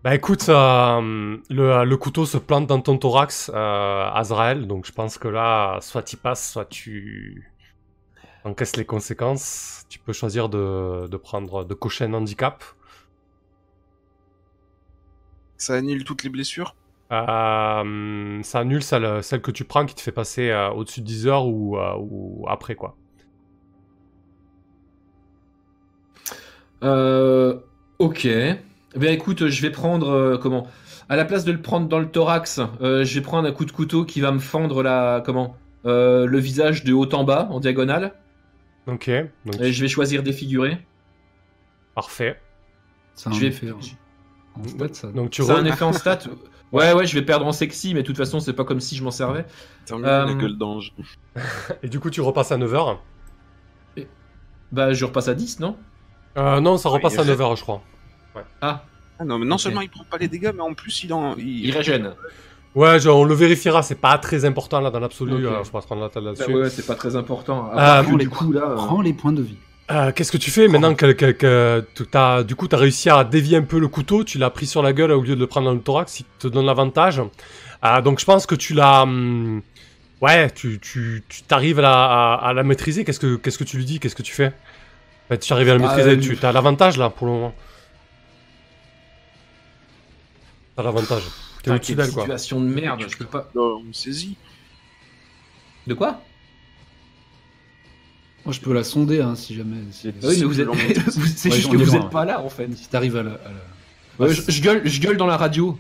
Bah 0.03 0.15
écoute, 0.15 0.49
euh, 0.49 1.37
le, 1.49 1.85
le 1.85 1.97
couteau 1.97 2.27
se 2.27 2.39
plante 2.39 2.67
dans 2.67 2.81
ton 2.81 2.99
thorax, 2.99 3.51
euh, 3.55 4.11
Azrael. 4.13 4.67
Donc 4.67 4.85
je 4.87 4.93
pense 4.93 5.17
que 5.19 5.29
là, 5.29 5.79
soit 5.81 6.03
tu 6.03 6.17
passes, 6.17 6.51
soit 6.51 6.65
tu 6.65 7.53
encaisses 8.45 8.77
les 8.77 8.85
conséquences. 8.85 9.85
Tu 9.89 9.99
peux 9.99 10.13
choisir 10.13 10.49
de, 10.49 11.07
de 11.09 11.17
prendre, 11.17 11.65
de 11.65 11.75
cocher 11.75 12.05
un 12.05 12.15
handicap. 12.15 12.65
Ça 15.57 15.75
annule 15.75 16.05
toutes 16.05 16.25
les 16.25 16.31
blessures? 16.31 16.75
Euh, 17.13 18.43
ça 18.43 18.59
annule 18.61 18.83
celle, 18.83 19.23
celle 19.23 19.43
que 19.43 19.51
tu 19.51 19.65
prends 19.65 19.85
qui 19.87 19.95
te 19.95 20.01
fait 20.01 20.13
passer 20.13 20.51
euh, 20.51 20.71
au-dessus 20.71 21.01
de 21.03 21.07
10 21.07 21.27
heures 21.27 21.47
ou, 21.47 21.77
euh, 21.77 21.95
ou 21.99 22.47
après 22.49 22.75
quoi. 22.75 22.97
Euh, 26.83 27.59
ok. 27.99 28.29
Bien 28.97 29.11
écoute, 29.11 29.47
je 29.49 29.63
vais 29.63 29.71
prendre 29.71 30.09
euh, 30.11 30.39
comment? 30.39 30.67
À 31.09 31.17
la 31.17 31.25
place 31.25 31.45
de 31.45 31.53
le 31.53 31.61
prendre 31.61 31.89
dans 31.89 31.99
le 31.99 32.09
thorax, 32.09 32.61
euh, 32.81 33.05
je 33.05 33.15
vais 33.15 33.21
prendre 33.21 33.47
un 33.49 33.53
coup 33.53 33.65
de 33.65 33.73
couteau 33.73 34.05
qui 34.05 34.21
va 34.21 34.33
me 34.33 34.39
fendre 34.39 34.83
la 34.83 35.23
comment? 35.25 35.57
Euh, 35.85 36.27
le 36.27 36.39
visage 36.39 36.85
de 36.85 36.93
haut 36.93 37.13
en 37.13 37.25
bas 37.25 37.49
en 37.51 37.59
diagonale. 37.61 38.13
Ok, 38.87 39.11
donc 39.45 39.61
Et 39.61 39.73
je 39.73 39.83
vais 39.83 39.89
choisir 39.89 40.23
défiguré. 40.23 40.79
parfait. 41.95 42.41
C'est 43.15 43.29
un 43.29 43.33
Je 43.33 43.41
vais- 43.41 43.47
effet 43.49 43.71
en- 43.73 43.77
en 44.61 44.93
ça. 44.93 45.09
Donc 45.09 45.31
tu 45.31 45.43
C'est 45.43 45.53
re- 45.53 45.57
un 45.59 45.65
effet 45.65 45.85
en 45.85 45.93
stat. 45.93 46.21
Ouais, 46.73 46.95
ouais, 46.95 47.05
je 47.07 47.15
vais 47.15 47.21
perdre 47.21 47.45
en 47.45 47.53
sexy, 47.53 47.93
mais 47.93 48.01
de 48.01 48.07
toute 48.07 48.17
façon, 48.17 48.41
c'est 48.41 48.55
pas 48.55 48.65
comme 48.65 48.81
si 48.81 48.97
je 48.97 49.05
m'en 49.05 49.11
servais. 49.11 49.45
Euh, 49.91 50.25
la 50.25 50.33
gueule 50.33 50.57
d'ange. 50.57 50.95
Et 51.83 51.89
du 51.91 52.01
coup, 52.01 52.09
tu 52.09 52.23
repasses 52.23 52.51
à 52.51 52.57
9h. 52.57 52.97
Bah, 54.73 54.95
je 54.95 55.05
repasse 55.05 55.29
à 55.29 55.35
10, 55.35 55.61
non? 55.61 55.77
Euh, 56.37 56.61
non, 56.61 56.77
ça 56.79 56.89
Ouais, 56.91 56.97
repasse 56.97 57.19
à 57.19 57.23
ré- 57.23 57.33
9h, 57.35 57.57
je 57.57 57.63
crois. 57.63 57.83
Ah, 58.61 58.85
Ah 59.19 59.25
non, 59.25 59.39
mais 59.39 59.45
non 59.47 59.59
seulement 59.59 59.83
il 59.83 59.91
prend 59.91 60.05
pas 60.11 60.17
les 60.19 60.29
dégâts, 60.29 60.51
mais 60.55 60.63
en 60.63 60.75
plus 60.75 61.05
il 61.05 61.13
en. 61.13 61.37
il 61.37 61.71
régène. 61.71 62.13
Ouais, 62.75 62.99
genre, 62.99 63.19
on 63.21 63.25
le 63.25 63.35
vérifiera, 63.35 63.83
c'est 63.83 64.01
pas 64.01 64.17
très 64.17 64.47
important 64.47 64.81
là 64.81 64.91
dans 64.91 64.99
l'absolu. 65.01 65.35
Ok. 65.47 65.53
euh, 65.53 65.65
faut 65.65 65.73
pas 65.73 65.81
se 65.83 65.87
prendre 65.87 66.01
la 66.03 66.09
tête 66.09 66.23
Bah, 66.25 66.31
là-dessus. 66.31 66.55
ouais, 66.55 66.71
c'est 66.71 66.87
pas 66.87 66.95
très 66.95 67.17
important. 67.17 67.71
Ah, 67.75 67.99
que, 68.01 68.07
prends 68.09 68.17
du 68.17 68.25
les 68.25 68.31
coup, 68.31 68.51
là. 68.53 68.63
euh, 68.71 68.75
Prends 68.77 69.03
les 69.03 69.13
points 69.13 69.33
de 69.33 69.43
vie. 69.43 69.57
Euh, 69.91 70.11
Qu'est-ce 70.13 70.33
que 70.33 70.39
tu 70.39 70.51
fais 70.51 70.69
maintenant 70.69 70.95
que, 70.95 71.13
que, 71.13 71.33
que 71.33 71.85
tu- 71.95 72.07
t'as, 72.07 72.43
du 72.45 72.55
coup, 72.57 72.67
t'as 72.69 72.79
réussi 72.79 73.11
à 73.11 73.25
dévier 73.25 73.59
un 73.59 73.63
peu 73.63 73.79
le 73.79 73.89
couteau, 73.89 74.25
tu 74.25 74.39
l'as 74.39 74.49
pris 74.49 74.65
sur 74.67 74.83
la 74.83 74.95
gueule 74.95 75.11
au 75.13 75.21
lieu 75.21 75.35
de 75.35 75.41
le 75.41 75.47
prendre 75.47 75.67
dans 75.67 75.75
le 75.75 75.81
thorax, 75.83 76.21
il 76.21 76.25
te 76.39 76.49
donne 76.49 76.65
l'avantage. 76.65 77.21
Euh, 77.85 78.01
donc 78.01 78.21
je 78.21 78.25
pense 78.25 78.47
que 78.47 78.55
tu 78.55 78.73
l'as... 78.73 79.03
hum, 79.03 79.61
ouais, 80.23 80.51
tu, 80.51 80.81
tu, 80.81 81.25
tu 81.29 81.43
t'arrives 81.43 81.79
à, 81.81 81.83
la- 81.83 82.05
à, 82.05 82.35
à 82.49 82.53
la 82.55 82.63
maîtriser. 82.63 83.05
Qu'est-ce 83.05 83.21
que, 83.21 83.37
qu'est-ce 83.37 83.59
que 83.59 83.65
tu 83.65 83.77
lui 83.77 83.85
dis? 83.85 83.99
Qu'est-ce 84.01 84.17
que 84.17 84.23
tu 84.23 84.33
fais? 84.33 84.53
Fait, 85.33 85.39
tu 85.39 85.53
arrives 85.55 85.69
à 85.71 85.73
la 85.75 85.79
Bah, 85.79 85.97
maîtriser, 85.97 86.33
euh, 86.33 86.37
tu 86.39 86.45
as 86.47 86.53
l'avantage 86.53 86.99
là 86.99 87.09
pour 87.09 87.27
le 87.27 87.33
moment. 87.33 87.55
T'as 90.77 90.83
l'avantage. 90.83 91.23
T'es 91.63 91.71
au-dessus 91.71 91.95
quelle 91.95 92.05
d'elle 92.05 92.13
quoi. 92.15 92.23
situation 92.25 92.61
de 92.61 92.67
merde, 92.67 93.03
je 93.09 93.17
peux 93.17 93.25
pas. 93.25 93.49
Non, 93.55 93.79
on 93.79 93.83
me 93.85 93.93
saisit. 93.95 94.37
De 95.87 95.95
quoi? 95.95 96.21
Moi, 98.45 98.53
je 98.53 98.61
peux 98.61 98.75
la 98.75 98.85
sonder 98.85 99.21
hein, 99.23 99.35
si 99.37 99.55
jamais. 99.55 99.77
Si, 99.93 100.09
Ah 100.09 100.13
Oui, 100.25 100.37
mais 100.41 100.45
vous 100.45 100.61
êtes. 100.61 100.69
c'est 101.37 101.49
Ouais, 101.51 101.57
juste 101.57 101.71
que 101.73 101.77
vous 101.79 101.85
loin. 101.97 102.05
êtes 102.05 102.11
pas 102.11 102.25
là 102.27 102.41
en 102.43 102.49
fait. 102.51 102.69
si 102.77 102.89
t'arrives 102.89 103.17
à 103.17 103.23
la. 103.23 103.31
à 103.31 103.35
la- 103.35 104.27
Ouais, 104.27 104.35
je, 104.35 104.43
je 104.51 104.61
gueule, 104.63 104.83
je 104.85 105.01
gueule 105.01 105.17
dans 105.17 105.27
la 105.27 105.39
radio. 105.39 105.79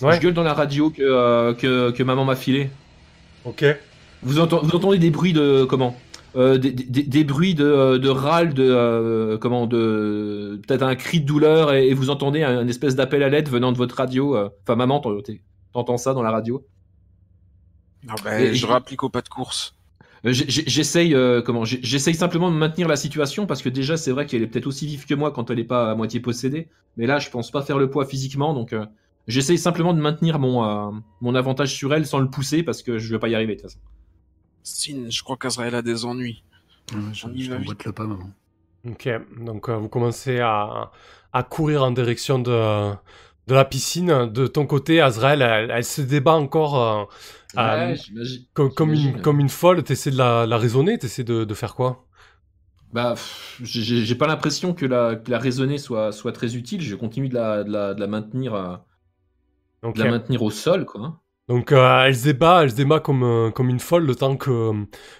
Ouais. 0.00 0.14
Je 0.16 0.20
gueule 0.20 0.34
dans 0.34 0.42
la 0.44 0.54
radio 0.54 0.90
que, 0.90 1.02
euh, 1.02 1.54
que, 1.54 1.90
que 1.90 2.02
maman 2.04 2.24
m'a 2.24 2.36
filé. 2.36 2.70
Ok. 3.44 3.64
Vous 4.22 4.38
entendez 4.38 4.98
des 4.98 5.10
bruits 5.10 5.32
de 5.32 5.64
comment? 5.68 5.98
Euh, 6.36 6.58
des, 6.58 6.72
des- 6.72 7.04
des 7.04 7.22
bruits 7.24 7.54
de, 7.54 7.96
de 7.96 8.08
râle, 8.08 8.54
de 8.54 8.64
euh, 8.68 9.38
comment 9.38 9.66
de 9.68 10.60
peut-être 10.66 10.82
un 10.82 10.96
cri 10.96 11.20
de 11.20 11.26
douleur 11.26 11.72
et, 11.72 11.88
et 11.88 11.94
vous 11.94 12.10
entendez 12.10 12.42
un, 12.42 12.58
un 12.58 12.66
espèce 12.68 12.96
d'appel 12.96 13.22
à 13.22 13.28
l'aide 13.28 13.48
venant 13.48 13.70
de 13.70 13.76
votre 13.76 13.94
radio. 13.96 14.36
euh. 14.36 14.48
Enfin, 14.62 14.74
maman, 14.74 15.00
t'entends 15.72 15.96
ça 15.96 16.12
dans 16.12 16.22
la 16.22 16.32
radio 16.32 16.66
Ah 18.08 18.14
ben, 18.24 18.40
Et- 18.40 18.54
je 18.54 18.66
rapplique 18.66 19.02
au 19.02 19.08
pas 19.08 19.22
de 19.22 19.28
course. 19.28 19.74
Euh, 20.26 20.32
J'essaye 20.32 21.14
euh, 21.14 21.42
comment 21.42 21.64
J'essaye 21.64 22.14
simplement 22.14 22.50
de 22.50 22.56
maintenir 22.56 22.88
la 22.88 22.96
situation 22.96 23.46
parce 23.46 23.62
que 23.62 23.68
déjà 23.68 23.96
c'est 23.96 24.10
vrai 24.10 24.26
qu'elle 24.26 24.42
est 24.42 24.46
peut-être 24.46 24.66
aussi 24.66 24.86
vive 24.86 25.04
que 25.06 25.14
moi 25.14 25.30
quand 25.32 25.50
elle 25.50 25.58
est 25.58 25.64
pas 25.64 25.90
à 25.90 25.94
moitié 25.94 26.18
possédée. 26.20 26.68
Mais 26.96 27.06
là 27.06 27.18
je 27.18 27.30
pense 27.30 27.50
pas 27.50 27.62
faire 27.62 27.78
le 27.78 27.90
poids 27.90 28.06
physiquement 28.06 28.54
donc 28.54 28.72
euh, 28.72 28.86
j'essaye 29.28 29.58
simplement 29.58 29.92
de 29.94 30.00
maintenir 30.00 30.38
mon 30.38 30.64
euh, 30.64 30.90
mon 31.20 31.34
avantage 31.34 31.74
sur 31.74 31.92
elle 31.94 32.06
sans 32.06 32.18
le 32.20 32.30
pousser 32.30 32.62
parce 32.62 32.82
que 32.82 32.98
je 32.98 33.12
vais 33.12 33.18
pas 33.18 33.28
y 33.28 33.34
arriver 33.34 33.54
de 33.54 33.60
toute 33.60 33.70
façon. 33.70 33.80
Sin, 34.64 35.10
je 35.10 35.22
crois 35.22 35.36
qu'Azrael 35.36 35.76
a 35.76 35.82
des 35.82 36.04
ennuis. 36.04 36.42
Ouais, 36.92 37.12
je, 37.12 37.26
On 37.26 37.32
y 37.34 37.44
je 37.44 37.50
va 37.50 37.56
t'emboîte 37.56 37.84
le 37.84 37.92
pas, 37.92 38.06
maman. 38.06 38.32
Ok, 38.86 39.08
donc 39.38 39.68
euh, 39.70 39.76
vous 39.78 39.88
commencez 39.88 40.40
à, 40.40 40.90
à 41.32 41.42
courir 41.42 41.82
en 41.84 41.90
direction 41.90 42.38
de, 42.38 42.92
de 43.46 43.54
la 43.54 43.64
piscine. 43.64 44.26
De 44.30 44.46
ton 44.46 44.66
côté, 44.66 45.00
Azrael, 45.00 45.40
elle, 45.42 45.70
elle 45.70 45.84
se 45.84 46.02
débat 46.02 46.34
encore 46.34 46.78
euh, 46.78 47.04
Ouais, 47.54 47.94
comme, 48.52 48.72
comme, 48.74 48.92
une, 48.92 49.20
comme 49.20 49.40
une 49.40 49.48
folle. 49.48 49.82
T'essaies 49.84 50.10
de 50.10 50.18
la, 50.18 50.46
la 50.46 50.58
raisonner, 50.58 50.98
t'essaies 50.98 51.24
de, 51.24 51.44
de 51.44 51.54
faire 51.54 51.74
quoi? 51.74 52.06
Bah, 52.92 53.14
j'ai 53.60 54.14
pas 54.14 54.26
l'impression 54.28 54.72
que 54.72 54.86
la, 54.86 55.16
que 55.16 55.30
la 55.30 55.38
raisonnée 55.38 55.78
soit, 55.78 56.12
soit 56.12 56.32
très 56.32 56.56
utile. 56.56 56.80
Je 56.80 56.94
continue 56.94 57.28
de 57.28 57.34
la, 57.34 57.64
de 57.64 57.70
la, 57.72 57.94
de 57.94 58.00
la 58.00 58.06
maintenir, 58.06 58.54
euh, 58.54 58.76
de 59.94 59.98
la 59.98 60.06
maintenir 60.06 60.42
au 60.42 60.50
sol, 60.50 60.84
quoi. 60.84 61.22
Donc 61.48 61.72
euh, 61.72 62.04
elle 62.04 62.16
se 62.16 62.24
débat, 62.24 62.62
elle 62.62 62.70
se 62.70 62.76
débat 62.76 63.00
comme, 63.00 63.22
euh, 63.22 63.50
comme 63.50 63.68
une 63.68 63.80
folle 63.80 64.06
le 64.06 64.14
temps 64.14 64.36
que, 64.36 64.72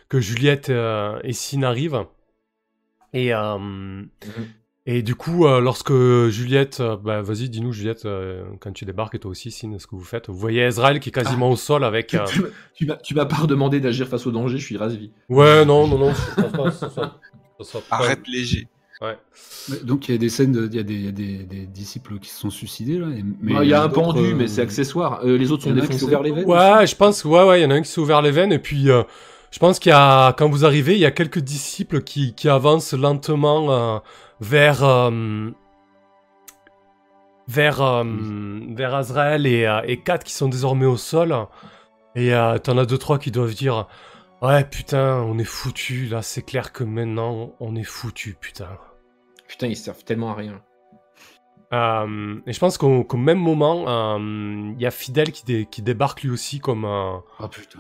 que 0.09 0.21
Juliette 0.21 0.71
euh, 0.71 1.19
et 1.23 1.33
Sin 1.35 1.63
arrivent. 1.63 2.07
Et, 3.13 3.35
euh, 3.35 4.03
et 4.87 5.03
du 5.03 5.15
coup, 5.15 5.47
euh, 5.47 5.61
lorsque 5.61 5.93
Juliette... 5.93 6.81
euh, 6.81 6.97
bah, 6.97 7.23
Vas-y, 7.23 7.49
dis-nous 7.49 7.73
Juliette, 7.73 8.07
euh, 8.07 8.45
quand 8.61 8.73
tu 8.73 8.85
débarques, 8.85 9.15
et 9.15 9.19
toi 9.19 9.31
aussi, 9.31 9.51
Sin, 9.51 9.79
ce 9.79 9.87
que 9.87 9.95
vous 9.97 10.03
faites. 10.03 10.29
Vous 10.29 10.37
voyez 10.39 10.63
Ezrael 10.63 10.99
qui 10.99 11.11
est 11.11 11.13
quasiment 11.13 11.51
au 11.51 11.57
sol 11.57 11.85
avec... 11.85 12.09
Tu, 12.09 12.17
euh, 12.17 12.25
tu 12.73 13.15
m'as- 13.15 13.27
pas 13.27 13.37
redemandé 13.37 13.81
d'agir 13.81 14.09
face 14.09 14.27
au 14.27 14.31
danger, 14.33 14.59
je 14.59 14.65
suis 14.65 14.77
ravi. 14.77 15.13
Ouais, 15.29 15.65
non, 15.65 15.87
non, 15.87 15.99
non. 15.99 16.13
Arrête 17.91 18.27
léger. 18.27 18.67
Ouais. 19.03 19.19
Donc 19.83 20.09
il 20.09 20.13
y 20.13 20.15
a 20.15 20.19
des 20.19 20.29
scènes, 20.29 20.69
il 20.71 20.77
y 20.77 20.79
a 20.79 20.83
des, 20.83 20.95
il 20.95 21.05
y 21.05 21.09
a 21.09 21.13
des, 21.13 21.39
des 21.45 21.67
disciples 21.67 22.19
qui 22.21 22.31
se 22.31 22.39
sont 22.41 22.51
suicidés 22.51 22.99
là. 22.99 23.07
mais 23.41 23.53
Bah, 23.55 23.65
Il 23.65 23.69
y 23.71 23.75
a 23.75 23.83
un 23.83 23.89
pendu, 23.89 24.21
euh, 24.33 24.35
mais 24.37 24.47
c'est 24.47 24.63
accessoire. 24.63 25.21
Euh, 25.25 25.37
les 25.37 25.51
autres 25.51 25.65
sont 25.65 25.73
défoncés. 25.73 26.05
ouvert 26.05 26.23
les 26.23 26.31
veines. 26.31 26.45
Ouais, 26.45 26.87
je 26.87 26.95
pense 26.95 27.25
ouais, 27.25 27.43
ouais, 27.45 27.61
il 27.61 27.63
y 27.65 27.67
en 27.67 27.71
a 27.71 27.75
un 27.75 27.83
qui 27.83 27.91
s'est 27.91 28.01
ouvert 28.01 28.23
les 28.23 28.31
veines 28.31 28.53
et 28.53 28.59
puis 28.61 28.89
euh, 28.91 29.03
je 29.51 29.59
pense 29.59 29.79
qu'il 29.79 29.91
y 29.91 29.95
a 29.95 30.33
quand 30.35 30.49
vous 30.49 30.65
arrivez, 30.65 30.95
il 30.95 31.01
y 31.01 31.07
a 31.07 31.11
quelques 31.11 31.41
disciples 31.41 32.03
qui, 32.03 32.35
qui 32.35 32.49
avancent 32.49 32.93
lentement 32.95 33.73
euh, 33.73 33.99
vers 34.41 34.85
euh, 34.85 35.51
vers 37.49 37.83
euh, 37.83 38.05
vers 38.75 38.95
Azrael 38.95 39.47
et 39.47 39.67
euh, 39.67 39.81
et 39.87 40.01
Kat 40.01 40.19
qui 40.19 40.33
sont 40.33 40.49
désormais 40.49 40.87
au 40.87 40.97
sol 40.97 41.35
et 42.15 42.33
euh, 42.33 42.59
t'en 42.59 42.79
as 42.79 42.87
deux 42.87 42.99
trois 42.99 43.19
qui 43.19 43.31
doivent 43.31 43.55
dire 43.55 43.87
ouais 44.45 44.65
putain 44.65 45.17
on 45.23 45.39
est 45.39 45.45
foutu 45.45 46.07
là 46.07 46.23
c'est 46.23 46.43
clair 46.43 46.73
que 46.73 46.85
maintenant 46.85 47.55
on 47.61 47.75
est 47.77 47.83
foutu 47.85 48.37
putain. 48.41 48.69
Putain, 49.49 49.67
ils 49.69 49.77
servent 49.77 50.03
tellement 50.05 50.31
à 50.31 50.35
rien. 50.35 50.63
Euh, 51.73 52.41
et 52.47 52.53
je 52.53 52.59
pense 52.59 52.79
qu'au 52.79 53.07
même 53.17 53.39
moment, 53.39 53.85
euh, 53.89 54.73
il 54.77 54.81
y 54.81 54.87
a 54.87 54.91
Fidel 54.91 55.33
qui, 55.33 55.45
dé- 55.45 55.69
qui 55.71 55.83
débarque 55.83 56.23
lui 56.23 56.31
aussi 56.31 56.61
comme 56.61 56.85
un, 56.85 57.23
Ah 57.39 57.49
putain. 57.49 57.79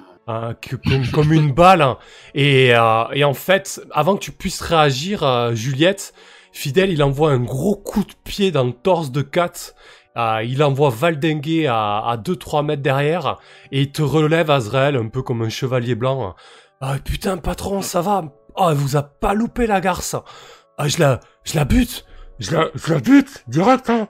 que- 0.60 0.76
comme, 0.76 1.06
comme 1.12 1.32
une 1.32 1.52
balle. 1.52 1.82
hein. 1.82 1.98
Et, 2.34 2.74
euh, 2.74 3.04
et 3.12 3.24
en 3.24 3.34
fait, 3.34 3.80
avant 3.92 4.14
que 4.14 4.20
tu 4.20 4.30
puisses 4.32 4.60
réagir, 4.60 5.22
euh, 5.22 5.54
Juliette, 5.54 6.12
Fidel, 6.52 6.90
il 6.92 7.02
envoie 7.02 7.30
un 7.32 7.40
gros 7.40 7.76
coup 7.76 8.04
de 8.04 8.12
pied 8.24 8.50
dans 8.52 8.64
le 8.64 8.72
torse 8.72 9.10
de 9.10 9.22
Kat. 9.22 9.52
Euh, 10.16 10.42
il 10.44 10.62
envoie 10.62 10.90
valdinguer 10.90 11.66
à, 11.66 11.98
à 11.98 12.16
2-3 12.16 12.64
mètres 12.64 12.82
derrière 12.82 13.38
et 13.72 13.82
il 13.82 13.92
te 13.92 14.02
relève 14.02 14.50
Azrael 14.50 14.96
un 14.96 15.08
peu 15.08 15.22
comme 15.22 15.42
un 15.42 15.48
chevalier 15.48 15.96
blanc. 15.96 16.36
Ah 16.80 16.96
putain 17.04 17.36
patron 17.38 17.82
ça 17.82 18.00
va? 18.00 18.24
Oh 18.56 18.68
elle 18.70 18.76
vous 18.76 18.96
a 18.96 19.02
pas 19.02 19.34
loupé 19.34 19.66
la 19.66 19.80
garce 19.80 20.14
Ah 20.78 20.86
je 20.86 20.98
la, 20.98 21.18
je 21.42 21.56
la 21.56 21.64
bute 21.64 22.04
je 22.38 22.52
la, 22.54 22.68
je 22.74 22.92
la 22.92 23.00
bute 23.00 23.44
direct 23.48 23.90
hein 23.90 24.08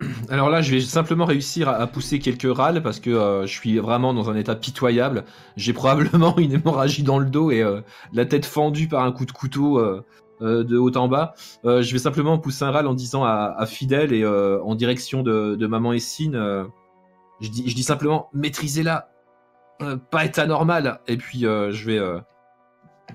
Alors 0.28 0.50
là, 0.50 0.62
je 0.62 0.72
vais 0.72 0.80
simplement 0.80 1.24
réussir 1.24 1.68
à, 1.68 1.76
à 1.76 1.86
pousser 1.86 2.18
quelques 2.18 2.56
râles 2.56 2.82
parce 2.82 3.00
que 3.00 3.10
euh, 3.10 3.46
je 3.46 3.52
suis 3.52 3.78
vraiment 3.78 4.12
dans 4.14 4.30
un 4.30 4.36
état 4.36 4.56
pitoyable. 4.56 5.24
J'ai 5.56 5.72
probablement 5.72 6.36
une 6.38 6.52
hémorragie 6.52 7.02
dans 7.02 7.18
le 7.18 7.26
dos 7.26 7.50
et 7.50 7.62
euh, 7.62 7.80
la 8.12 8.26
tête 8.26 8.46
fendue 8.46 8.88
par 8.88 9.04
un 9.04 9.12
coup 9.12 9.26
de 9.26 9.32
couteau 9.32 9.80
euh, 10.42 10.64
de 10.64 10.76
haut 10.76 10.94
en 10.96 11.08
bas. 11.08 11.34
Euh, 11.64 11.82
je 11.82 11.92
vais 11.92 11.98
simplement 11.98 12.38
pousser 12.38 12.64
un 12.64 12.70
râle 12.70 12.86
en 12.86 12.94
disant 12.94 13.24
à, 13.24 13.64
Fidèle 13.66 14.12
et 14.12 14.22
euh, 14.22 14.60
en 14.62 14.74
direction 14.74 15.22
de, 15.22 15.66
maman 15.66 15.92
Essine, 15.92 16.66
je, 17.40 17.48
dis, 17.48 17.68
je 17.68 17.74
dis 17.74 17.82
simplement 17.82 18.28
maîtrisez-la, 18.32 19.08
pas 20.10 20.24
être 20.24 20.38
anormal. 20.38 21.00
Et 21.06 21.16
puis 21.16 21.40
je 21.42 21.86
vais, 21.86 22.00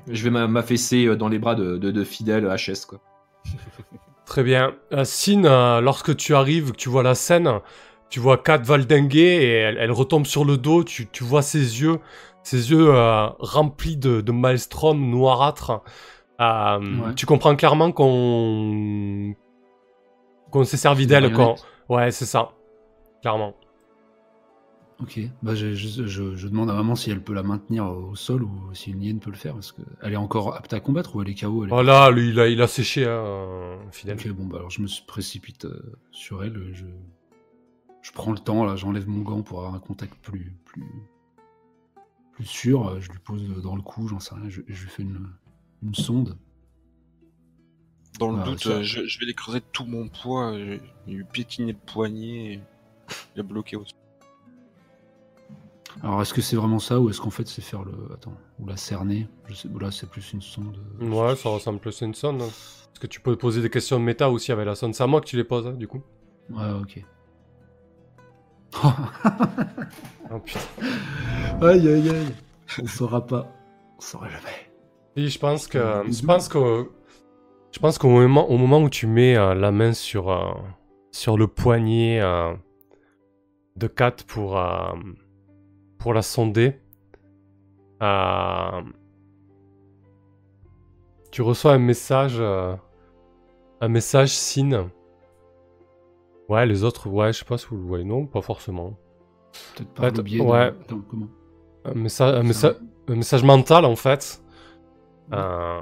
je 0.08 0.24
vais 0.24 0.30
m'a- 0.30 0.48
m'affaisser 0.48 1.16
dans 1.16 1.28
les 1.28 1.40
bras 1.40 1.56
de, 1.56 2.04
Fidèle 2.04 2.46
HS. 2.46 2.98
Très 4.26 4.44
bien. 4.44 4.74
Sin, 5.04 5.46
euh, 5.46 5.82
lorsque 5.82 6.16
tu 6.16 6.36
arrives, 6.36 6.72
que 6.72 6.78
tu 6.78 6.90
vois 6.90 7.04
la 7.04 7.16
scène, 7.16 7.50
tu 8.10 8.20
vois 8.20 8.38
Kat 8.38 8.58
valdinguer 8.58 9.20
et 9.20 9.52
elle, 9.54 9.92
retombe 9.92 10.26
sur 10.26 10.46
le 10.46 10.58
dos, 10.58 10.84
tu, 10.84 11.08
tu 11.08 11.24
vois 11.24 11.42
ses 11.42 11.82
yeux, 11.82 12.00
ses 12.44 12.72
yeux 12.72 12.90
remplis 13.40 13.98
de, 13.98 14.22
de 14.22 14.32
maelstrom 14.32 15.10
noirâtre. 15.10 15.82
Euh, 16.40 16.80
Ouais. 16.80 17.16
Tu 17.16 17.26
comprends 17.26 17.56
clairement 17.56 17.92
qu'on 17.92 19.36
qu'on 20.52 20.64
s'est 20.64 20.78
servi 20.78 21.08
d'elle. 21.08 21.32
Qu'on... 21.32 21.38
marionnette. 21.38 21.66
Ouais, 21.90 22.12
c'est 22.12 22.26
ça. 22.26 22.52
Clairement. 23.22 23.56
Ok. 25.00 25.20
Bah 25.44 25.54
je, 25.54 25.74
je, 25.76 26.08
je, 26.08 26.36
je 26.36 26.48
demande 26.48 26.70
à 26.72 26.74
maman 26.74 26.96
si 26.96 27.12
elle 27.12 27.22
peut 27.22 27.34
la 27.34 27.44
maintenir 27.44 27.86
au 27.86 28.16
sol 28.16 28.44
ou 28.44 28.74
si 28.74 28.92
une 28.92 29.04
hyène 29.04 29.20
peut 29.20 29.30
le 29.30 29.36
faire 29.36 29.54
parce 29.54 29.72
que 29.72 29.84
elle 30.02 30.14
est 30.14 30.18
encore 30.18 30.56
apte 30.56 30.74
à 30.74 30.80
combattre 30.80 31.16
ou 31.16 31.22
elle 31.22 31.30
est 31.30 31.40
KO. 31.40 31.66
Elle 31.66 31.70
est... 31.70 31.74
Oh 31.74 31.84
là, 31.84 32.10
lui, 32.10 32.30
il 32.30 32.40
a, 32.40 32.48
il 32.48 32.60
a 32.62 32.68
séché, 32.68 33.06
hein, 33.08 33.78
fidèle. 33.92 34.18
Ok, 34.18 34.28
bon, 34.30 34.46
bah 34.46 34.58
alors 34.58 34.72
je 34.72 34.82
me 34.82 34.88
précipite 35.06 35.66
euh, 35.66 35.94
sur 36.12 36.44
elle. 36.44 36.72
Je, 36.74 36.86
je 38.02 38.12
prends 38.12 38.32
le 38.32 38.40
temps, 38.40 38.66
là, 38.66 38.76
j'enlève 38.76 39.08
mon 39.08 39.22
gant 39.22 39.44
pour 39.44 39.60
avoir 39.60 39.76
un 39.76 39.80
contact 39.80 40.16
plus, 40.24 40.52
plus, 40.66 40.88
plus 42.34 42.46
sûr. 42.46 42.88
euh, 42.88 43.00
Je 43.00 43.12
lui 43.12 43.20
pose 43.20 43.44
dans 43.62 43.76
le 43.76 43.84
cou, 43.84 44.08
j'en 44.08 44.20
sais 44.20 44.34
rien. 44.34 44.50
Je, 44.50 44.62
je 44.68 44.82
lui 44.84 44.90
fais 44.90 45.04
une, 45.04 45.28
une 45.84 45.96
sonde. 45.96 46.38
Dans 48.20 48.32
le 48.32 48.40
Ah, 48.42 48.46
doute, 48.46 48.66
euh, 48.66 48.82
je, 48.84 49.06
je 49.06 49.20
vais 49.20 49.26
l'écraser 49.28 49.60
de 49.60 49.66
tout 49.72 49.86
mon 49.86 50.08
poids. 50.08 50.54
Je 50.58 50.80
lui 51.12 51.24
piétiner 51.24 51.74
le 51.74 51.78
poignet. 51.78 52.54
Et... 52.54 52.60
Il 53.36 53.40
a 53.40 53.44
bloqué 53.44 53.76
au 53.76 53.84
Alors, 56.04 56.22
est-ce 56.22 56.34
que 56.34 56.42
c'est 56.42 56.56
vraiment 56.56 56.80
ça 56.80 57.00
ou 57.00 57.10
est-ce 57.10 57.22
qu'en 57.22 57.30
fait 57.30 57.48
c'est 57.48 57.62
faire 57.62 57.84
le. 57.84 57.94
Attends, 58.14 58.34
ou 58.60 58.68
la 58.68 58.76
cerner? 58.78 59.28
Je 59.48 59.54
sais, 59.54 59.70
là 59.80 59.92
c'est 59.92 60.10
plus 60.10 60.34
une 60.34 60.42
sonde. 60.42 60.78
euh, 61.02 61.10
Ouais, 61.10 61.36
ça 61.36 61.50
ressemble 61.50 61.80
plus 61.80 62.02
à 62.02 62.06
une 62.06 62.16
sonde. 62.16 62.42
hein. 62.42 62.50
Parce 62.50 63.00
que 63.00 63.08
tu 63.08 63.22
peux 63.22 63.36
poser 63.36 63.62
des 63.62 63.70
questions 63.70 64.00
de 64.00 64.04
méta 64.04 64.30
aussi 64.32 64.52
avec 64.52 64.66
la 64.66 64.74
sonde. 64.76 64.96
C'est 64.96 65.04
à 65.04 65.08
moi 65.08 65.22
que 65.22 65.28
tu 65.28 65.38
les 65.38 65.44
poses, 65.44 65.68
hein, 65.68 65.74
du 65.74 65.88
coup. 65.88 66.02
Ouais, 66.50 66.72
ok. 66.82 67.04
Oh 70.32 70.40
putain. 70.44 70.60
aïe 71.62 71.88
aïe 71.88 72.10
aïe. 72.10 72.36
On 72.82 72.88
saura 72.88 73.26
pas. 73.26 73.48
On 73.98 74.02
saura 74.02 74.28
jamais. 74.30 74.67
Et 75.18 75.28
je 75.30 75.40
pense 75.40 75.68
que, 75.68 75.80
je 76.10 76.26
pense 76.26 76.48
que, 76.48 76.90
je 77.72 77.80
pense 77.80 77.98
qu'au 77.98 78.10
moment, 78.10 78.50
au 78.50 78.58
moment 78.58 78.82
où 78.82 78.90
tu 78.90 79.08
mets 79.08 79.36
euh, 79.36 79.56
la 79.56 79.72
main 79.72 79.94
sur, 79.94 80.30
euh, 80.30 80.52
sur 81.12 81.38
le 81.38 81.48
poignet 81.48 82.22
euh, 82.22 82.54
de 83.76 83.88
Kat 83.88 84.16
pour, 84.28 84.58
euh, 84.60 84.94
pour 85.98 86.14
la 86.14 86.22
sonder, 86.22 86.80
euh, 88.04 88.82
tu 91.32 91.42
reçois 91.42 91.74
un 91.74 91.80
message, 91.80 92.36
euh, 92.40 92.76
un 93.82 93.88
message 93.88 94.30
signe. 94.30 94.88
Ouais, 96.48 96.66
les 96.68 96.84
autres, 96.84 97.10
ouais, 97.10 97.34
je 97.34 97.40
sais 97.40 97.46
pas 97.46 97.58
si 97.58 97.66
vous 97.72 97.78
le 97.78 97.84
voyez, 97.84 98.06
non, 98.06 98.26
pas 98.28 98.42
forcément. 98.42 98.96
Peut-être 99.96 100.22
biais 100.22 100.38
de- 100.40 100.44
ouais. 100.44 100.68
Attends, 100.82 101.02
comment 101.10 101.28
Un 101.86 101.94
message, 101.96 102.34
un 102.36 102.42
Ça- 102.42 102.44
message, 102.44 102.76
un 103.10 103.16
message 103.16 103.44
mental 103.44 103.84
en 103.86 103.96
fait, 103.96 104.42
euh, 105.34 105.80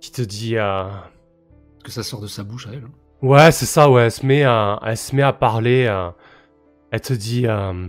qui 0.00 0.10
te 0.12 0.22
dit. 0.22 0.56
euh, 0.56 0.88
Est-ce 0.88 1.84
que 1.84 1.90
ça 1.92 2.02
sort 2.02 2.20
de 2.20 2.26
sa 2.26 2.42
bouche 2.44 2.66
à 2.68 2.70
elle 2.72 2.84
hein 2.84 2.90
Ouais, 3.22 3.50
c'est 3.52 3.66
ça, 3.66 3.90
ouais. 3.90 4.02
Elle 4.04 4.12
se 4.12 4.24
met 4.24 4.44
à, 4.44 4.78
elle 4.84 4.96
se 4.96 5.14
met 5.16 5.22
à 5.22 5.32
parler. 5.32 5.86
euh, 5.86 6.10
elle 6.90 7.00
te 7.00 7.12
dit 7.12 7.46
euh, 7.46 7.86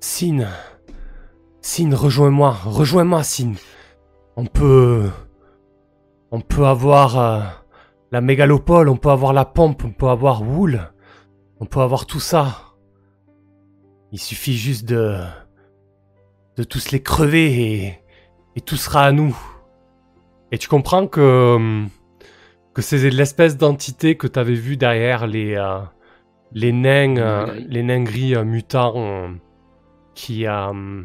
Sin, 0.00 0.46
Sin, 1.60 1.94
rejoins-moi, 1.94 2.56
rejoins-moi, 2.64 3.22
Sin. 3.22 3.52
On 4.36 4.46
peut. 4.46 5.10
On 6.30 6.40
peut 6.40 6.64
avoir 6.66 7.18
euh, 7.18 7.40
la 8.12 8.20
mégalopole, 8.20 8.88
on 8.88 8.96
peut 8.96 9.10
avoir 9.10 9.32
la 9.32 9.44
pompe, 9.44 9.82
on 9.84 9.90
peut 9.92 10.06
avoir 10.08 10.42
Wool, 10.42 10.90
on 11.58 11.66
peut 11.66 11.80
avoir 11.80 12.06
tout 12.06 12.20
ça. 12.20 12.56
Il 14.12 14.18
suffit 14.20 14.56
juste 14.56 14.86
de. 14.88 15.18
de 16.56 16.64
tous 16.64 16.90
les 16.92 17.02
crever 17.02 17.74
et. 17.84 17.98
et 18.56 18.60
tout 18.60 18.76
sera 18.76 19.02
à 19.04 19.12
nous. 19.12 19.36
Et 20.52 20.58
tu 20.58 20.68
comprends 20.68 21.06
que. 21.06 21.54
hum, 21.56 21.88
que 22.72 22.82
c'est 22.82 23.10
l'espèce 23.10 23.56
d'entité 23.56 24.16
que 24.16 24.28
tu 24.28 24.38
avais 24.38 24.54
vu 24.54 24.76
derrière 24.76 25.26
les, 25.26 25.56
euh, 25.56 25.80
les 26.52 26.72
nains, 26.72 27.14
Les 27.14 27.20
euh, 27.20 27.46
nains 27.46 27.46
gris. 27.46 27.66
les 27.68 27.82
nains 27.82 28.02
gris 28.04 28.34
euh, 28.36 28.44
mutants 28.44 28.92
euh, 28.96 29.28
qui, 30.14 30.46
euh, 30.46 31.02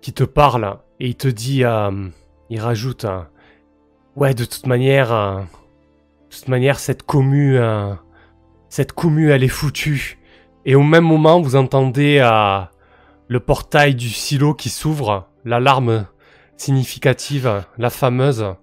qui 0.00 0.12
te 0.14 0.24
parlent 0.24 0.78
et 0.98 1.08
il 1.08 1.14
te 1.16 1.28
dit, 1.28 1.62
euh, 1.64 2.08
il 2.48 2.60
rajoute, 2.60 3.06
ouais, 4.16 4.32
de 4.34 4.44
toute 4.46 4.66
manière, 4.66 5.10
de 5.10 6.34
toute 6.36 6.48
manière, 6.48 6.78
cette 6.78 7.02
commu, 7.02 7.58
cette 8.68 8.92
commu, 8.92 9.30
elle 9.30 9.44
est 9.44 9.48
foutue. 9.48 10.18
Et 10.64 10.74
au 10.74 10.82
même 10.82 11.04
moment, 11.04 11.40
vous 11.40 11.56
entendez 11.56 12.18
euh, 12.20 12.60
le 13.28 13.40
portail 13.40 13.94
du 13.94 14.08
silo 14.08 14.54
qui 14.54 14.68
s'ouvre, 14.70 15.28
l'alarme 15.44 16.06
significative, 16.62 17.64
la 17.76 17.90
fameuse. 17.90 18.54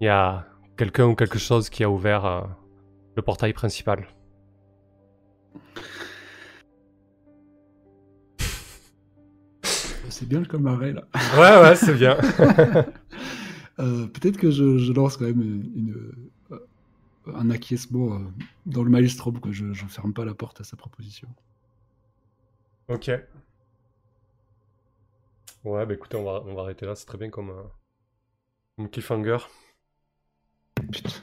Il 0.00 0.04
y 0.04 0.08
a 0.08 0.46
quelqu'un 0.76 1.06
ou 1.06 1.14
quelque 1.14 1.38
chose 1.38 1.68
qui 1.68 1.84
a 1.84 1.90
ouvert 1.90 2.24
euh, 2.24 2.42
le 3.16 3.22
portail 3.22 3.52
principal. 3.52 4.06
C'est 10.08 10.28
bien 10.28 10.40
le 10.40 10.46
camarade 10.46 10.94
là. 10.94 11.04
Ouais, 11.38 11.62
ouais, 11.68 11.76
c'est 11.76 11.94
bien. 11.94 12.16
Euh, 13.78 14.06
Peut-être 14.06 14.36
que 14.36 14.50
je, 14.50 14.76
je 14.76 14.92
lance 14.92 15.16
quand 15.16 15.24
même 15.24 15.40
une, 15.40 16.12
euh, 16.52 16.58
un 17.34 17.50
acquiescement 17.50 18.20
dans 18.66 18.84
le 18.84 18.90
maelstrom, 18.90 19.40
que 19.40 19.50
je 19.50 19.64
ne 19.64 19.74
ferme 19.88 20.12
pas 20.12 20.26
la 20.26 20.34
porte 20.34 20.60
à 20.60 20.64
sa 20.64 20.76
proposition. 20.76 21.26
ok. 22.88 23.10
Ouais, 25.64 25.84
bah 25.86 25.94
écoutez, 25.94 26.16
on 26.16 26.22
va, 26.24 26.42
on 26.46 26.54
va 26.54 26.62
arrêter 26.62 26.86
là, 26.86 26.94
c'est 26.94 27.06
très 27.06 27.18
bien 27.18 27.30
comme, 27.30 27.50
euh, 27.50 27.62
comme 28.76 28.90
cliffhanger. 28.90 29.38
Putain. 30.92 31.22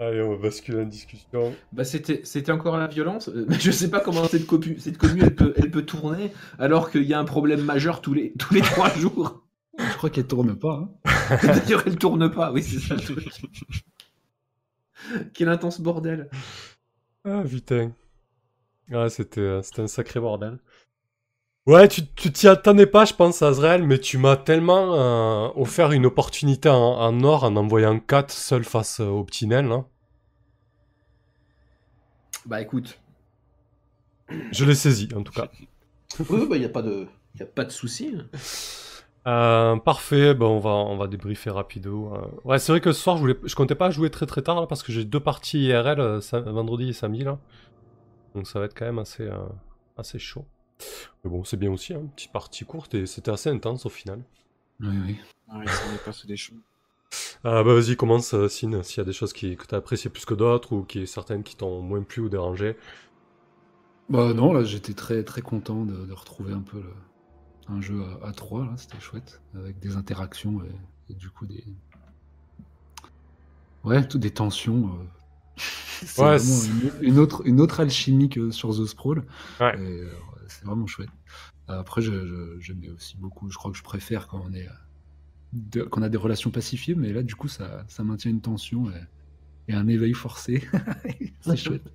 Allez, 0.00 0.20
on 0.22 0.30
va 0.34 0.42
basculer 0.42 0.82
en 0.82 0.86
discussion. 0.86 1.54
Bah 1.72 1.84
c'était 1.84 2.20
c'était 2.24 2.50
encore 2.50 2.76
la 2.76 2.88
violence. 2.88 3.28
Euh, 3.28 3.46
Je 3.50 3.70
sais 3.70 3.88
pas 3.90 4.00
comment 4.00 4.26
cette 4.26 4.46
commu 4.46 4.76
cette 4.80 4.98
commu 4.98 5.22
elle 5.22 5.34
peut 5.34 5.54
elle 5.56 5.70
peut 5.70 5.84
tourner 5.86 6.32
alors 6.58 6.90
qu'il 6.90 7.04
y 7.04 7.14
a 7.14 7.18
un 7.20 7.24
problème 7.24 7.62
majeur 7.62 8.00
tous 8.00 8.12
les 8.12 8.32
tous 8.34 8.54
les 8.54 8.60
trois 8.60 8.90
jours. 8.90 9.44
Je 9.78 9.96
crois 9.96 10.10
qu'elle 10.10 10.26
tourne 10.26 10.56
pas. 10.58 10.88
hein. 11.04 11.36
D'ailleurs 11.42 11.84
elle 11.86 11.96
tourne 11.96 12.28
pas. 12.30 12.50
Oui 12.52 12.62
c'est 12.62 12.80
ça 12.80 12.94
le 12.94 13.00
truc. 13.00 13.28
Quel 15.34 15.48
intense 15.48 15.80
bordel. 15.80 16.28
Ah 17.24 17.42
putain. 17.48 17.92
Ah, 18.92 19.08
c'était, 19.10 19.40
euh, 19.40 19.62
c'était 19.62 19.82
un 19.82 19.86
sacré 19.88 20.20
bordel. 20.20 20.58
Ouais, 21.66 21.88
tu, 21.88 22.06
tu 22.14 22.30
t'y 22.32 22.48
attendais 22.48 22.86
pas, 22.86 23.04
je 23.06 23.12
pense, 23.14 23.40
Azrael, 23.42 23.82
mais 23.86 23.98
tu 23.98 24.16
m'as 24.18 24.36
tellement 24.36 24.94
euh, 24.94 25.48
offert 25.56 25.92
une 25.92 26.04
opportunité 26.06 26.68
en, 26.70 26.74
en 26.76 27.22
or 27.24 27.44
en 27.44 27.56
envoyant 27.56 27.98
4 28.00 28.30
seul 28.32 28.64
face 28.64 29.00
euh, 29.00 29.06
au 29.08 29.24
petit 29.24 29.46
nain, 29.46 29.62
là. 29.62 29.84
Bah 32.46 32.60
écoute. 32.60 32.98
Je 34.52 34.64
l'ai 34.64 34.74
saisi, 34.74 35.08
en 35.14 35.22
tout 35.22 35.32
cas. 35.32 35.48
Oui 36.30 36.46
bah 36.48 36.56
y 36.56 36.64
a 36.64 36.68
pas 36.68 36.82
de 36.82 37.08
y 37.40 37.42
a 37.42 37.46
pas 37.46 37.64
de 37.64 37.70
souci. 37.72 38.14
Euh, 39.26 39.76
parfait, 39.78 40.34
ben 40.34 40.44
on 40.46 40.58
va, 40.58 40.70
on 40.70 40.96
va 40.98 41.06
débriefer 41.06 41.50
rapido. 41.50 42.12
euh. 42.14 42.26
Ouais, 42.44 42.58
c'est 42.58 42.72
vrai 42.72 42.80
que 42.80 42.92
ce 42.92 43.00
soir, 43.00 43.16
je, 43.16 43.22
voulais, 43.22 43.36
je 43.44 43.54
comptais 43.54 43.74
pas 43.74 43.90
jouer 43.90 44.10
très 44.10 44.26
très 44.26 44.42
tard, 44.42 44.60
là, 44.60 44.66
parce 44.66 44.82
que 44.82 44.92
j'ai 44.92 45.04
deux 45.04 45.20
parties 45.20 45.64
IRL, 45.66 46.20
vendredi 46.46 46.90
et 46.90 46.92
samedi, 46.92 47.24
là. 47.24 47.38
Donc 48.34 48.46
ça 48.46 48.58
va 48.60 48.66
être 48.66 48.74
quand 48.74 48.84
même 48.86 48.98
assez, 48.98 49.28
assez 49.96 50.18
chaud. 50.18 50.44
Mais 51.24 51.30
bon, 51.30 51.44
c'est 51.44 51.56
bien 51.56 51.72
aussi, 51.72 51.94
hein, 51.94 52.00
une 52.00 52.10
petite 52.10 52.32
partie 52.32 52.64
courte, 52.64 52.94
et 52.94 53.06
c'était 53.06 53.30
assez 53.30 53.50
intense 53.50 53.86
au 53.86 53.90
final. 53.90 54.22
Oui, 54.80 54.96
oui. 55.04 55.20
Ah, 55.48 55.64
il 55.64 55.72
s'en 55.72 55.92
est 55.92 55.98
passé 55.98 56.28
des 56.28 56.36
choses. 56.36 56.62
Ah 57.44 57.62
bah 57.62 57.74
vas-y, 57.74 57.96
commence, 57.96 58.34
euh, 58.34 58.48
Sin, 58.48 58.82
s'il 58.82 58.98
y 58.98 59.00
a 59.00 59.04
des 59.04 59.12
choses 59.12 59.32
qui, 59.32 59.56
que 59.56 59.66
tu 59.66 59.74
as 59.74 59.78
appréciées 59.78 60.10
plus 60.10 60.24
que 60.24 60.34
d'autres, 60.34 60.72
ou 60.72 60.82
qui 60.84 61.06
certaines 61.06 61.42
qui 61.42 61.56
t'ont 61.56 61.80
moins 61.80 62.02
plu 62.02 62.22
ou 62.22 62.28
dérangé. 62.28 62.76
Bah 64.08 64.32
non, 64.34 64.52
là 64.52 64.64
j'étais 64.64 64.94
très 64.94 65.24
très 65.24 65.42
content 65.42 65.84
de, 65.84 66.06
de 66.06 66.12
retrouver 66.12 66.52
un 66.52 66.60
peu 66.62 66.78
le- 66.80 66.94
un 67.68 67.80
jeu 67.82 68.02
à, 68.22 68.28
à 68.28 68.32
3, 68.32 68.66
là, 68.66 68.74
c'était 68.76 69.00
chouette, 69.00 69.42
avec 69.54 69.78
des 69.80 69.96
interactions 69.96 70.62
et, 70.64 71.12
et 71.12 71.14
du 71.14 71.30
coup 71.30 71.46
des. 71.46 71.64
Ouais, 73.84 74.06
tout 74.06 74.18
des 74.18 74.30
tensions. 74.32 74.88
euh. 74.88 75.04
c'est 76.06 76.22
Ouais, 76.22 76.38
une, 76.38 76.92
une 77.00 77.18
autre, 77.18 77.42
une 77.46 77.60
autre 77.60 77.80
alchimie 77.80 78.28
que 78.28 78.50
sur 78.50 78.70
The 78.70 78.86
Sprawl. 78.86 79.24
Ouais. 79.60 79.74
Et, 79.74 79.78
euh, 79.78 80.10
c'est 80.54 80.64
vraiment 80.66 80.86
chouette. 80.86 81.10
Après, 81.68 82.02
j'aimais 82.02 82.90
aussi 82.90 83.16
beaucoup, 83.16 83.50
je 83.50 83.56
crois 83.56 83.70
que 83.72 83.78
je 83.78 83.82
préfère 83.82 84.28
quand 84.28 84.42
on 84.46 84.52
est. 84.54 84.68
de- 85.52 85.84
qu'on 85.84 86.02
a 86.02 86.08
des 86.08 86.18
relations 86.18 86.50
pacifiées, 86.50 86.94
mais 86.96 87.12
là 87.12 87.22
du 87.22 87.34
coup 87.36 87.48
ça, 87.48 87.84
ça 87.88 88.02
maintient 88.04 88.30
une 88.30 88.40
tension 88.40 88.90
et, 88.90 89.00
et 89.68 89.74
un 89.74 89.86
éveil 89.88 90.12
forcé. 90.14 90.66
c'est 91.40 91.56
chouette. 91.56 91.92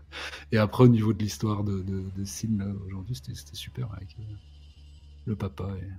Et 0.52 0.58
après, 0.58 0.84
au 0.86 0.88
niveau 0.88 1.14
de 1.14 1.20
l'histoire 1.22 1.64
de, 1.64 1.82
de, 1.82 2.04
aujourd'hui, 2.86 3.16
c'était 3.16 3.34
super 3.54 3.92
avec 3.94 4.16
euh, 4.20 4.24
le 5.26 5.36
papa 5.36 5.76
et 5.82 5.90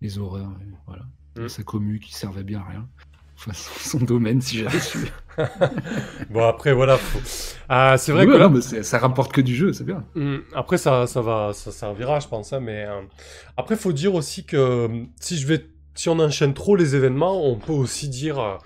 les 0.00 0.18
horreurs. 0.18 0.52
Et 0.62 0.70
voilà. 0.86 1.06
Mm. 1.36 1.48
Sa 1.48 1.62
commu 1.62 2.00
qui 2.00 2.14
servait 2.14 2.44
bien 2.44 2.60
à 2.60 2.64
rien. 2.64 2.88
Son, 3.36 3.98
domaine, 3.98 4.40
si 4.40 4.58
j'avais 4.58 4.78
su. 4.78 4.98
Bon, 6.30 6.46
après, 6.46 6.72
voilà. 6.72 6.96
faut- 6.96 7.18
Ah, 7.68 7.96
c'est 7.98 8.12
vrai 8.12 8.22
Oui, 8.22 8.26
que 8.32 8.36
voilà, 8.36 8.48
mais 8.48 8.60
ça 8.60 8.98
rapporte 8.98 9.32
que 9.32 9.40
du 9.40 9.54
jeu, 9.54 9.72
c'est 9.72 9.84
bien. 9.84 10.04
Hmm, 10.14 10.38
Après, 10.54 10.78
ça, 10.78 11.06
ça 11.06 11.20
va, 11.22 11.52
ça 11.52 11.72
servira, 11.72 12.20
je 12.20 12.28
pense. 12.28 12.52
hein, 12.52 12.60
mais 12.60 12.84
euh, 12.84 13.00
après, 13.56 13.76
faut 13.76 13.92
dire 13.92 14.14
aussi 14.14 14.44
que 14.44 14.56
euh, 14.56 14.88
si 15.20 15.38
je 15.38 15.46
vais, 15.46 15.66
si 15.94 16.08
on 16.08 16.18
enchaîne 16.18 16.54
trop 16.54 16.76
les 16.76 16.94
événements, 16.94 17.44
on 17.44 17.56
peut 17.56 17.72
aussi 17.72 18.08
dire, 18.08 18.38
euh, 18.38 18.56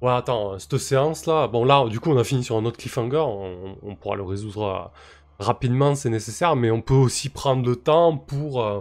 ouais, 0.00 0.12
attends, 0.12 0.58
cette 0.58 0.78
séance-là, 0.78 1.46
bon 1.48 1.64
là, 1.64 1.86
du 1.88 2.00
coup, 2.00 2.10
on 2.10 2.18
a 2.18 2.24
fini 2.24 2.42
sur 2.42 2.56
un 2.56 2.64
autre 2.64 2.78
cliffhanger, 2.78 3.18
on, 3.26 3.76
on 3.82 3.94
pourra 3.94 4.16
le 4.16 4.22
résoudre 4.24 4.62
euh, 4.64 5.44
rapidement, 5.44 5.94
c'est 5.94 6.10
nécessaire, 6.10 6.56
mais 6.56 6.70
on 6.70 6.80
peut 6.80 6.94
aussi 6.94 7.28
prendre 7.28 7.64
le 7.68 7.76
temps 7.76 8.16
pour, 8.16 8.62
euh, 8.64 8.80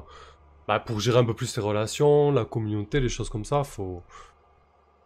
bah, 0.67 0.79
pour 0.79 0.99
gérer 0.99 1.19
un 1.19 1.25
peu 1.25 1.33
plus 1.33 1.55
les 1.57 1.61
relations, 1.63 2.31
la 2.31 2.45
communauté, 2.45 2.99
les 2.99 3.09
choses 3.09 3.29
comme 3.29 3.45
ça. 3.45 3.63
Faut 3.63 4.01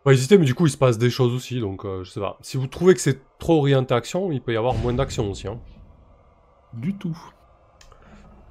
pas 0.03 0.13
hésiter, 0.13 0.37
mais 0.37 0.45
du 0.45 0.55
coup, 0.55 0.65
il 0.65 0.71
se 0.71 0.77
passe 0.77 0.97
des 0.97 1.09
choses 1.09 1.33
aussi, 1.33 1.59
donc 1.59 1.85
euh, 1.85 2.03
je 2.03 2.11
sais 2.11 2.19
pas. 2.19 2.37
Si 2.41 2.57
vous 2.57 2.67
trouvez 2.67 2.93
que 2.93 3.01
c'est 3.01 3.19
trop 3.39 3.59
orienté 3.59 3.93
action, 3.93 4.31
il 4.31 4.41
peut 4.41 4.53
y 4.53 4.57
avoir 4.57 4.75
moins 4.75 4.93
d'action 4.93 5.29
aussi. 5.29 5.47
Hein. 5.47 5.59
Du 6.73 6.97
tout. 6.97 7.17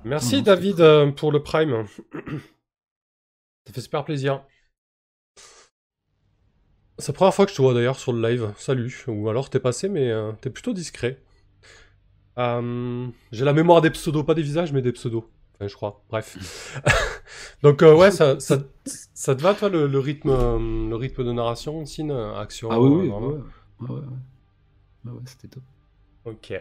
Merci 0.04 0.36
Non, 0.36 0.42
David 0.42 0.80
euh, 0.80 1.10
pour 1.10 1.32
le 1.32 1.42
Prime. 1.42 1.86
Ça 3.66 3.72
fait 3.72 3.80
super 3.80 4.04
plaisir. 4.04 4.42
C'est 6.98 7.12
la 7.12 7.14
première 7.14 7.34
fois 7.34 7.44
que 7.44 7.50
je 7.50 7.56
te 7.56 7.62
vois 7.62 7.74
d'ailleurs 7.74 7.98
sur 7.98 8.12
le 8.12 8.26
live. 8.26 8.52
Salut. 8.56 9.04
Ou 9.08 9.28
alors 9.28 9.50
t'es 9.50 9.60
passé, 9.60 9.88
mais 9.88 10.10
euh, 10.10 10.32
t'es 10.40 10.50
plutôt 10.50 10.72
discret. 10.72 11.22
J'ai 12.36 13.44
la 13.44 13.52
mémoire 13.52 13.80
des 13.80 13.90
pseudos, 13.90 14.24
pas 14.24 14.34
des 14.34 14.42
visages, 14.42 14.72
mais 14.72 14.82
des 14.82 14.92
pseudos. 14.92 15.24
Enfin, 15.56 15.68
je 15.68 15.74
crois. 15.74 16.02
Bref. 16.10 16.36
Donc 17.62 17.82
euh, 17.82 17.94
ouais, 17.94 18.10
ça, 18.10 18.38
ça, 18.40 18.58
ça 19.14 19.34
te 19.34 19.42
va 19.42 19.54
toi 19.54 19.68
le, 19.68 19.86
le 19.86 19.98
rythme, 19.98 20.28
euh, 20.30 20.88
le 20.88 20.96
rythme 20.96 21.24
de 21.24 21.32
narration, 21.32 21.84
Sin, 21.86 22.10
euh, 22.10 22.34
action. 22.38 22.68
Ah 22.70 22.80
oui, 22.80 22.90
oui, 22.90 23.08
vraiment 23.08 23.28
ouais, 23.28 23.34
ouais, 23.34 23.88
ouais, 23.88 23.94
ouais. 23.96 24.02
Ouais, 25.06 25.12
ouais, 25.12 25.22
c'était 25.24 25.48
top. 25.48 25.62
Ok. 26.24 26.52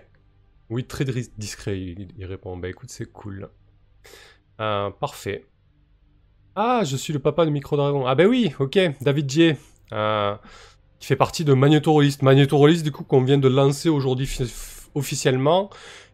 Oui, 0.70 0.86
très 0.86 1.06
discret, 1.38 1.80
il, 1.80 2.08
il 2.18 2.26
répond. 2.26 2.56
Bah 2.58 2.70
écoute, 2.70 2.90
c'est 2.90 3.06
cool. 3.12 3.50
Euh, 4.62 4.90
parfait. 4.92 5.46
Ah, 6.56 6.84
je 6.86 6.96
suis 6.96 7.12
le 7.12 7.20
papa 7.20 7.46
de 7.46 7.50
Micro 7.52 7.76
Dragon. 7.76 8.08
Ah 8.08 8.16
bah 8.16 8.26
oui, 8.26 8.54
ok, 8.60 8.80
David 9.02 9.30
J. 9.30 9.54
euh, 9.92 10.36
qui 11.00 11.08
fait 11.08 11.18
partie 11.18 11.44
de 11.44 11.54
Magnetorolist. 11.54 12.22
Magnetorolist, 12.22 12.84
du 12.84 12.92
coup, 12.92 13.04
qu'on 13.04 13.22
vient 13.24 13.38
de 13.38 13.50
lancer 13.50 13.90
aujourd'hui 13.90 14.30
officiellement, 14.96 15.70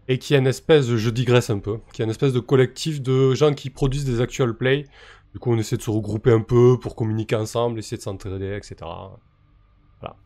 et 0.07 0.19
qui 0.19 0.33
est 0.33 0.39
une 0.39 0.47
espèce, 0.47 0.87
je 0.95 1.09
digresse 1.09 1.49
un 1.49 1.59
peu, 1.59 1.79
qui 1.93 2.01
est 2.01 2.05
une 2.05 2.11
espèce 2.11 2.33
de 2.33 2.39
collectif 2.39 3.01
de 3.01 3.33
gens 3.35 3.53
qui 3.53 3.69
produisent 3.69 4.05
des 4.05 4.21
actual 4.21 4.55
play. 4.55 4.85
Du 5.33 5.39
coup, 5.39 5.51
on 5.53 5.57
essaie 5.57 5.77
de 5.77 5.81
se 5.81 5.89
regrouper 5.91 6.31
un 6.31 6.41
peu 6.41 6.77
pour 6.79 6.95
communiquer 6.95 7.35
ensemble, 7.37 7.79
essayer 7.79 7.97
de 7.97 8.01
s'entraider, 8.03 8.55
etc. 8.57 8.75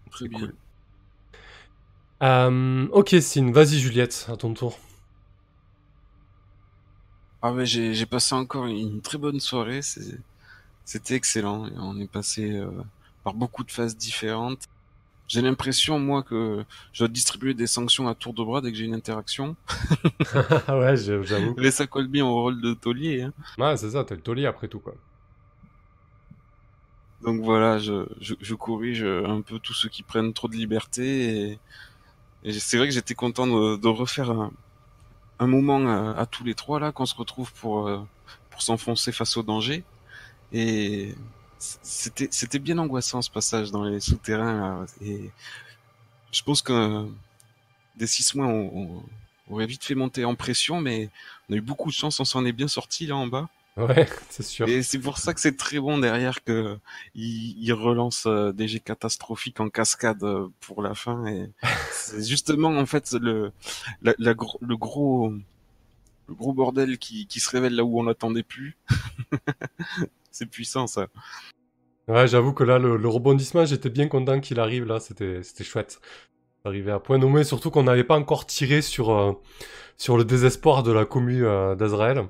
Très 0.09 0.26
C'est 0.26 0.30
bien. 0.30 0.39
cool. 0.39 0.55
Euh, 2.23 2.88
ok, 2.91 3.15
Sin, 3.21 3.51
vas-y 3.51 3.80
Juliette, 3.80 4.28
à 4.30 4.38
ton 4.38 4.53
tour. 4.53 4.78
Ah 7.41 7.53
ouais, 7.53 7.65
j'ai 7.65 8.05
passé 8.05 8.34
encore 8.36 8.65
une 8.65 9.01
très 9.01 9.17
bonne 9.17 9.39
soirée. 9.39 9.82
C'était 10.84 11.15
excellent. 11.15 11.69
On 11.78 11.99
est 11.99 12.07
passé 12.11 12.51
euh, 12.53 12.69
par 13.23 13.34
beaucoup 13.34 13.63
de 13.63 13.71
phases 13.71 13.97
différentes. 13.97 14.63
J'ai 15.28 15.41
l'impression, 15.41 15.99
moi, 15.99 16.23
que 16.23 16.63
je 16.93 16.99
dois 16.99 17.07
distribuer 17.07 17.53
des 17.53 17.67
sanctions 17.67 18.07
à 18.07 18.15
tour 18.15 18.34
de 18.34 18.43
bras 18.43 18.61
dès 18.61 18.71
que 18.71 18.78
j'ai 18.78 18.86
une 18.86 18.93
interaction. 18.93 19.55
ouais, 20.69 20.97
j'avoue. 20.97 21.55
Laisse 21.57 21.82
Colby 21.89 22.21
au 22.21 22.34
rôle 22.34 22.61
de 22.61 22.73
taulier. 22.73 23.23
Hein. 23.23 23.34
Ouais, 23.57 23.76
c'est 23.78 23.91
ça, 23.91 24.03
t'as 24.03 24.15
le 24.15 24.21
taulier 24.21 24.45
après 24.45 24.67
tout, 24.67 24.80
quoi. 24.80 24.93
Donc 27.23 27.41
voilà, 27.41 27.80
je, 27.80 28.05
je, 28.21 28.36
je 28.39 28.53
corrige 28.55 29.03
un 29.03 29.41
peu 29.41 29.57
tous 29.59 29.73
ceux 29.73 29.89
qui 29.89 30.03
prennent 30.03 30.34
trop 30.34 30.47
de 30.47 30.55
liberté. 30.55 31.51
Et, 31.51 31.59
et 32.43 32.53
c'est 32.53 32.78
vrai 32.78 32.88
que 32.88 32.93
j'étais 32.93 33.15
content 33.15 33.47
de, 33.47 33.78
de 33.78 33.88
refaire 33.88 34.32
un, 34.32 34.51
un 35.39 35.47
moment 35.47 35.88
à, 35.88 36.11
à 36.19 36.26
tous 36.26 36.43
les 36.43 36.55
trois 36.55 36.80
là, 36.80 36.91
qu'on 36.91 37.05
se 37.05 37.15
retrouve 37.15 37.51
pour, 37.53 37.88
euh, 37.88 37.99
pour 38.51 38.61
s'enfoncer 38.61 39.11
face 39.11 39.38
au 39.38 39.43
danger. 39.43 39.84
Et 40.53 41.15
c'était 41.82 42.28
c'était 42.32 42.59
bien 42.59 42.78
angoissant 42.78 43.22
ce 43.22 43.30
passage 43.30 43.72
dans 43.72 43.84
les 43.84 43.99
souterrains. 43.99 44.82
Là. 44.82 44.86
Et 45.01 45.32
je 46.32 46.43
pense 46.43 46.61
que 46.61 47.07
des 47.95 48.07
six 48.07 48.36
mois, 48.36 48.47
on, 48.47 49.03
on 49.47 49.53
aurait 49.53 49.68
vite 49.68 49.84
fait 49.84 49.95
monter 49.95 50.26
en 50.26 50.36
pression, 50.36 50.82
mais 50.82 51.09
on 51.49 51.53
a 51.53 51.57
eu 51.57 51.61
beaucoup 51.61 51.89
de 51.89 51.95
chance, 51.95 52.20
on 52.20 52.26
s'en 52.26 52.45
est 52.45 52.51
bien 52.51 52.68
sorti 52.68 53.07
là 53.07 53.16
en 53.16 53.28
bas. 53.28 53.49
Ouais, 53.78 54.07
c'est 54.30 54.43
sûr. 54.43 54.68
Et 54.68 54.84
c'est 54.84 54.99
pour 54.99 55.18
ça 55.18 55.34
que 55.34 55.41
c'est 55.41 55.57
très 55.57 55.80
bon 55.80 55.97
derrière 55.97 56.43
que 56.43 56.78
il, 57.13 57.57
il 57.61 57.74
relance 57.74 58.26
euh, 58.26 58.51
des 58.51 58.68
jets 58.68 58.80
catastrophiques 58.80 59.59
en 59.59 59.70
cascade 59.70 60.24
euh, 60.24 60.47
pour 60.61 60.82
la 60.82 60.95
fin. 60.95 61.26
Et 61.28 61.49
c'est 61.91 62.24
justement 62.24 62.70
en 62.70 62.86
fait 62.86 63.11
le 63.13 63.51
la, 64.01 64.13
la 64.18 64.34
le 64.61 64.78
gros 64.78 65.34
le 66.28 66.34
gros 66.34 66.53
bordel 66.53 66.97
qui, 66.97 67.28
qui 67.28 67.39
se 67.39 67.49
révèle 67.49 67.76
là 67.76 67.84
où 67.84 67.99
on 67.99 68.03
l'attendait 68.03 68.43
plus. 68.43 68.78
c'est 70.36 70.45
puissant 70.47 70.86
ça. 70.88 71.07
Ouais, 72.07 72.27
j'avoue 72.27 72.53
que 72.53 72.63
là, 72.63 72.77
le, 72.77 72.97
le 72.97 73.07
rebondissement, 73.07 73.65
j'étais 73.65 73.89
bien 73.89 74.07
content 74.07 74.39
qu'il 74.39 74.59
arrive 74.59 74.86
là, 74.86 74.99
c'était 74.99 75.41
c'était 75.43 75.63
chouette. 75.63 75.99
Arrivé 76.65 76.91
à 76.91 76.99
point 76.99 77.17
nommé, 77.19 77.43
surtout 77.43 77.71
qu'on 77.71 77.83
n'avait 77.83 78.03
pas 78.03 78.17
encore 78.17 78.45
tiré 78.45 78.81
sur, 78.81 79.11
euh, 79.11 79.33
sur 79.97 80.17
le 80.17 80.25
désespoir 80.25 80.83
de 80.83 80.91
la 80.91 81.05
commu 81.05 81.45
euh, 81.45 81.75
d'Azrael. 81.75 82.27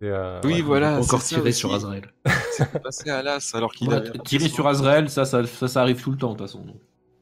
Et, 0.00 0.06
euh, 0.06 0.40
Oui, 0.44 0.54
ouais. 0.54 0.62
voilà. 0.62 0.98
Encore 1.00 1.22
tiré 1.22 1.52
sur 1.52 1.74
Azrael. 1.74 2.12
C'est 2.52 2.80
passé 2.82 3.10
à 3.10 3.22
l'as 3.22 3.54
alors 3.54 3.72
qu'il 3.72 3.88
Ouais, 3.88 3.96
avait. 3.96 4.18
tirer 4.20 4.48
sur 4.48 4.66
Azrael, 4.68 5.10
ça, 5.10 5.24
ça, 5.24 5.44
ça, 5.46 5.68
ça 5.68 5.82
arrive 5.82 6.00
tout 6.02 6.12
le 6.12 6.16
temps, 6.16 6.34
de 6.34 6.38
toute 6.38 6.46
façon. 6.46 6.64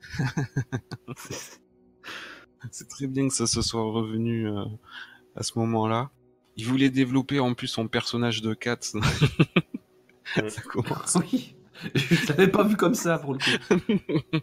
C'est 2.70 2.88
très 2.88 3.06
bien 3.06 3.28
que 3.28 3.34
ça 3.34 3.46
se 3.46 3.62
soit 3.62 3.82
revenu 3.82 4.48
euh, 4.48 4.64
à 5.34 5.42
ce 5.42 5.58
moment-là. 5.58 6.10
Il 6.56 6.64
voulait 6.66 6.90
développer 6.90 7.38
en 7.40 7.54
plus 7.54 7.66
son 7.68 7.86
personnage 7.88 8.40
de 8.42 8.54
Kat. 8.54 8.78
ça 8.82 10.62
commence. 10.62 11.16
Oui, 11.20 11.54
je 11.94 12.28
l'avais 12.28 12.48
pas 12.48 12.64
vu 12.64 12.76
comme 12.76 12.94
ça 12.94 13.18
pour 13.18 13.34
le 13.34 13.38
coup. 13.38 14.40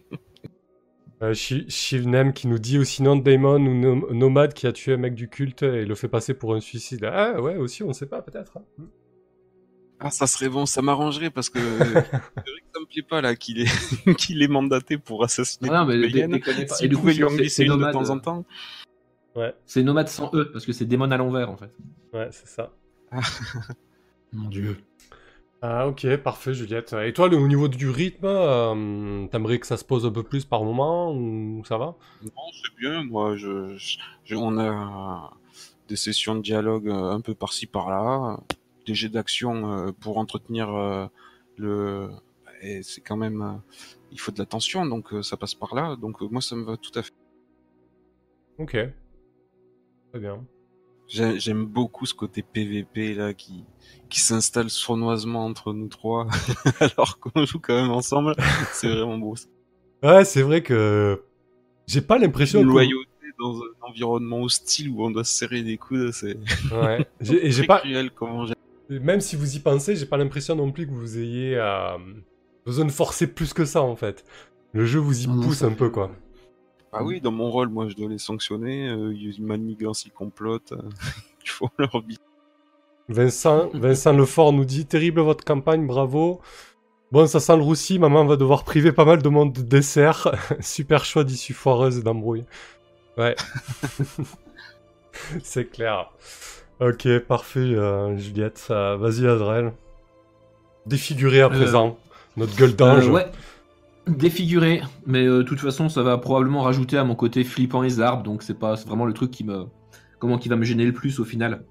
Euh, 1.22 1.32
Shi- 1.32 1.64
Shivnem 1.68 2.32
qui 2.32 2.48
nous 2.48 2.58
dit 2.58 2.78
ou 2.78 2.84
sinon 2.84 3.16
Daemon 3.16 3.56
ou 3.66 3.74
Nom- 3.74 4.12
Nomade 4.12 4.52
qui 4.52 4.66
a 4.66 4.72
tué 4.72 4.94
un 4.94 4.96
mec 4.96 5.14
du 5.14 5.28
culte 5.28 5.62
et 5.62 5.84
le 5.84 5.94
fait 5.94 6.08
passer 6.08 6.34
pour 6.34 6.54
un 6.54 6.60
suicide. 6.60 7.04
Ah 7.10 7.40
ouais, 7.40 7.56
aussi, 7.56 7.82
on 7.82 7.92
sait 7.92 8.06
pas, 8.06 8.20
peut-être. 8.22 8.58
hein. 8.58 8.84
Ah, 10.00 10.10
ça 10.10 10.26
serait 10.26 10.48
bon, 10.48 10.66
ça 10.66 10.82
m'arrangerait 10.82 11.30
parce 11.30 11.48
que 11.48 11.58
c'est 11.78 11.84
vrai 11.86 12.02
que 12.02 12.68
ça 12.74 12.80
me 12.80 12.86
plaît 12.86 13.02
pas 13.08 13.20
là 13.22 13.36
qu'il 13.36 13.60
est 13.60 14.14
qu'il 14.18 14.42
est 14.42 14.48
mandaté 14.48 14.98
pour 14.98 15.24
assassiner. 15.24 15.70
Ah 15.72 15.84
non, 15.84 15.86
mais 15.86 16.08
pas. 16.66 16.76
Et 16.82 16.88
du 16.88 16.96
coup, 16.96 17.02
pouvait 17.02 17.14
lui 17.14 17.24
en 17.24 17.28
glisser 17.34 17.62
une 17.64 17.70
de 17.70 17.76
nomade, 17.76 17.92
temps 17.92 18.10
en 18.10 18.16
euh, 18.16 18.20
temps. 18.20 18.44
Ouais, 19.36 19.54
C'est 19.66 19.82
nomade 19.82 20.08
sans 20.08 20.30
E, 20.34 20.50
parce 20.52 20.64
que 20.64 20.72
c'est 20.72 20.84
démon 20.84 21.10
à 21.10 21.16
l'envers 21.16 21.50
en 21.50 21.56
fait. 21.56 21.70
ouais, 22.12 22.28
c'est 22.30 22.46
ça. 22.48 22.72
Mon 24.32 24.48
dieu. 24.48 24.78
Ah 25.62 25.88
ok, 25.88 26.16
parfait 26.18 26.54
Juliette. 26.54 26.94
Et 27.04 27.12
toi, 27.12 27.28
le- 27.28 27.38
au 27.38 27.48
niveau 27.48 27.68
du 27.68 27.88
rythme, 27.88 28.26
euh, 28.26 29.26
t'aimerais 29.28 29.58
que 29.58 29.66
ça 29.66 29.76
se 29.76 29.84
pose 29.84 30.04
un 30.06 30.10
peu 30.12 30.22
plus 30.22 30.44
par 30.44 30.62
moment 30.64 31.12
ou 31.12 31.62
ça 31.66 31.78
va? 31.78 31.96
Non, 32.22 32.30
c'est 32.52 32.76
bien. 32.78 33.04
Moi, 33.04 33.36
je, 33.36 33.76
je- 33.76 33.98
je- 34.24 34.36
on 34.36 34.58
a 34.58 35.32
des 35.88 35.96
sessions 35.96 36.34
de 36.36 36.42
dialogue 36.42 36.88
euh, 36.88 37.12
un 37.12 37.20
peu 37.20 37.34
par-ci 37.34 37.66
par-là, 37.66 38.38
des 38.86 38.94
jets 38.94 39.08
d'action 39.08 39.72
euh, 39.72 39.92
pour 39.92 40.18
entretenir 40.18 40.68
le. 41.56 42.10
Et 42.62 42.82
c'est 42.82 43.00
quand 43.00 43.16
même, 43.16 43.60
il 44.12 44.20
faut 44.20 44.32
de 44.32 44.38
la 44.38 44.46
tension, 44.46 44.86
donc 44.86 45.12
ça 45.22 45.36
passe 45.36 45.54
par 45.54 45.74
là. 45.74 45.96
Donc 45.96 46.20
moi, 46.22 46.42
ça 46.42 46.56
me 46.56 46.64
va 46.64 46.76
tout 46.76 46.92
à 46.98 47.02
fait. 47.02 47.12
Ok. 48.58 48.74
Très 50.14 50.20
bien. 50.20 50.44
J'ai- 51.08 51.40
J'aime 51.40 51.64
beaucoup 51.66 52.06
ce 52.06 52.14
côté 52.14 52.42
PVP 52.42 53.14
là 53.14 53.34
qui 53.34 53.64
qui 54.08 54.20
s'installe 54.20 54.70
sournoisement 54.70 55.44
entre 55.44 55.72
nous 55.72 55.88
trois, 55.88 56.28
alors 56.80 57.18
qu'on 57.18 57.44
joue 57.44 57.58
quand 57.58 57.74
même 57.74 57.90
ensemble. 57.90 58.36
C'est 58.72 58.86
vraiment 58.86 59.18
beau. 59.18 59.34
ça. 59.34 59.48
Ouais, 60.04 60.24
c'est 60.24 60.42
vrai 60.42 60.62
que 60.62 61.20
j'ai 61.88 62.00
pas 62.00 62.16
l'impression 62.18 62.60
Une 62.60 62.66
que... 62.68 62.72
loyauté 62.72 63.08
dans 63.40 63.56
un 63.58 63.88
environnement 63.90 64.42
hostile 64.42 64.88
où 64.90 65.04
on 65.04 65.10
doit 65.10 65.24
se 65.24 65.34
serrer 65.34 65.62
des 65.64 65.78
coudes, 65.78 66.12
c'est 66.12 66.36
Ouais. 66.70 67.04
J'ai- 67.20 67.44
Et 67.46 67.50
j'ai 67.50 67.64
pas... 67.66 67.80
cruel 67.80 68.12
comment 68.12 68.46
j'ai- 68.46 68.54
Même 69.00 69.20
si 69.20 69.34
vous 69.34 69.56
y 69.56 69.58
pensez, 69.58 69.96
j'ai 69.96 70.06
pas 70.06 70.16
l'impression 70.16 70.54
non 70.54 70.70
plus 70.70 70.86
que 70.86 70.92
vous 70.92 71.18
ayez 71.18 71.56
euh, 71.56 71.98
besoin 72.64 72.84
de 72.84 72.92
forcer 72.92 73.26
plus 73.26 73.52
que 73.52 73.64
ça 73.64 73.82
en 73.82 73.96
fait. 73.96 74.24
Le 74.74 74.84
jeu 74.86 75.00
vous 75.00 75.24
y 75.24 75.26
Non, 75.26 75.42
pousse 75.42 75.62
un 75.64 75.70
fait- 75.70 75.76
peu 75.76 75.90
quoi. 75.90 76.12
Ah 76.94 77.02
oui, 77.04 77.20
dans 77.20 77.32
mon 77.32 77.50
rôle, 77.50 77.68
moi, 77.68 77.88
je 77.88 77.94
dois 77.94 78.08
les 78.08 78.18
sanctionner. 78.18 78.88
Euh, 78.88 79.12
ils 79.14 79.42
manigancent, 79.42 80.04
ils 80.06 80.12
complotent. 80.12 80.72
euh, 80.72 80.82
il 81.44 81.48
faut 81.50 81.68
leur 81.78 82.02
bite. 82.02 82.20
Vincent, 83.08 83.68
Vincent 83.74 84.12
Lefort 84.12 84.52
nous 84.52 84.64
dit 84.64 84.86
terrible 84.86 85.20
votre 85.20 85.44
campagne, 85.44 85.86
bravo. 85.86 86.40
Bon, 87.12 87.26
ça 87.26 87.38
sent 87.38 87.56
le 87.56 87.62
roussi, 87.62 87.98
maman 87.98 88.24
va 88.24 88.36
devoir 88.36 88.64
priver 88.64 88.90
pas 88.92 89.04
mal 89.04 89.22
de 89.22 89.28
monde 89.28 89.52
de 89.52 89.62
dessert. 89.62 90.34
Super 90.60 91.04
choix 91.04 91.22
d'issue 91.24 91.52
foireuse 91.52 91.98
et 91.98 92.02
d'embrouille. 92.02 92.44
Ouais. 93.18 93.36
C'est 95.42 95.70
clair. 95.70 96.10
Ok, 96.80 97.06
parfait, 97.20 97.60
euh, 97.60 98.16
Juliette. 98.16 98.66
Euh, 98.70 98.96
Vas-y, 98.96 99.26
Adrel. 99.28 99.72
Défiguré 100.86 101.40
à 101.40 101.48
présent. 101.48 101.98
Notre 102.36 102.56
gueule 102.56 102.74
d'ange. 102.74 103.08
Euh, 103.08 103.12
ouais. 103.12 103.26
Défiguré, 104.06 104.82
mais 105.06 105.24
euh, 105.24 105.38
de 105.38 105.42
toute 105.44 105.60
façon, 105.60 105.88
ça 105.88 106.02
va 106.02 106.18
probablement 106.18 106.60
rajouter 106.60 106.98
à 106.98 107.04
mon 107.04 107.14
côté 107.14 107.42
flippant 107.42 107.80
les 107.80 108.00
arbres, 108.00 108.22
donc 108.22 108.42
c'est 108.42 108.58
pas 108.58 108.74
vraiment 108.74 109.06
le 109.06 109.14
truc 109.14 109.30
qui 109.30 109.44
me 109.44 109.64
comment 110.18 110.36
qui 110.36 110.50
va 110.50 110.56
me 110.56 110.64
gêner 110.64 110.84
le 110.84 110.92
plus 110.92 111.20
au 111.20 111.24
final. 111.24 111.64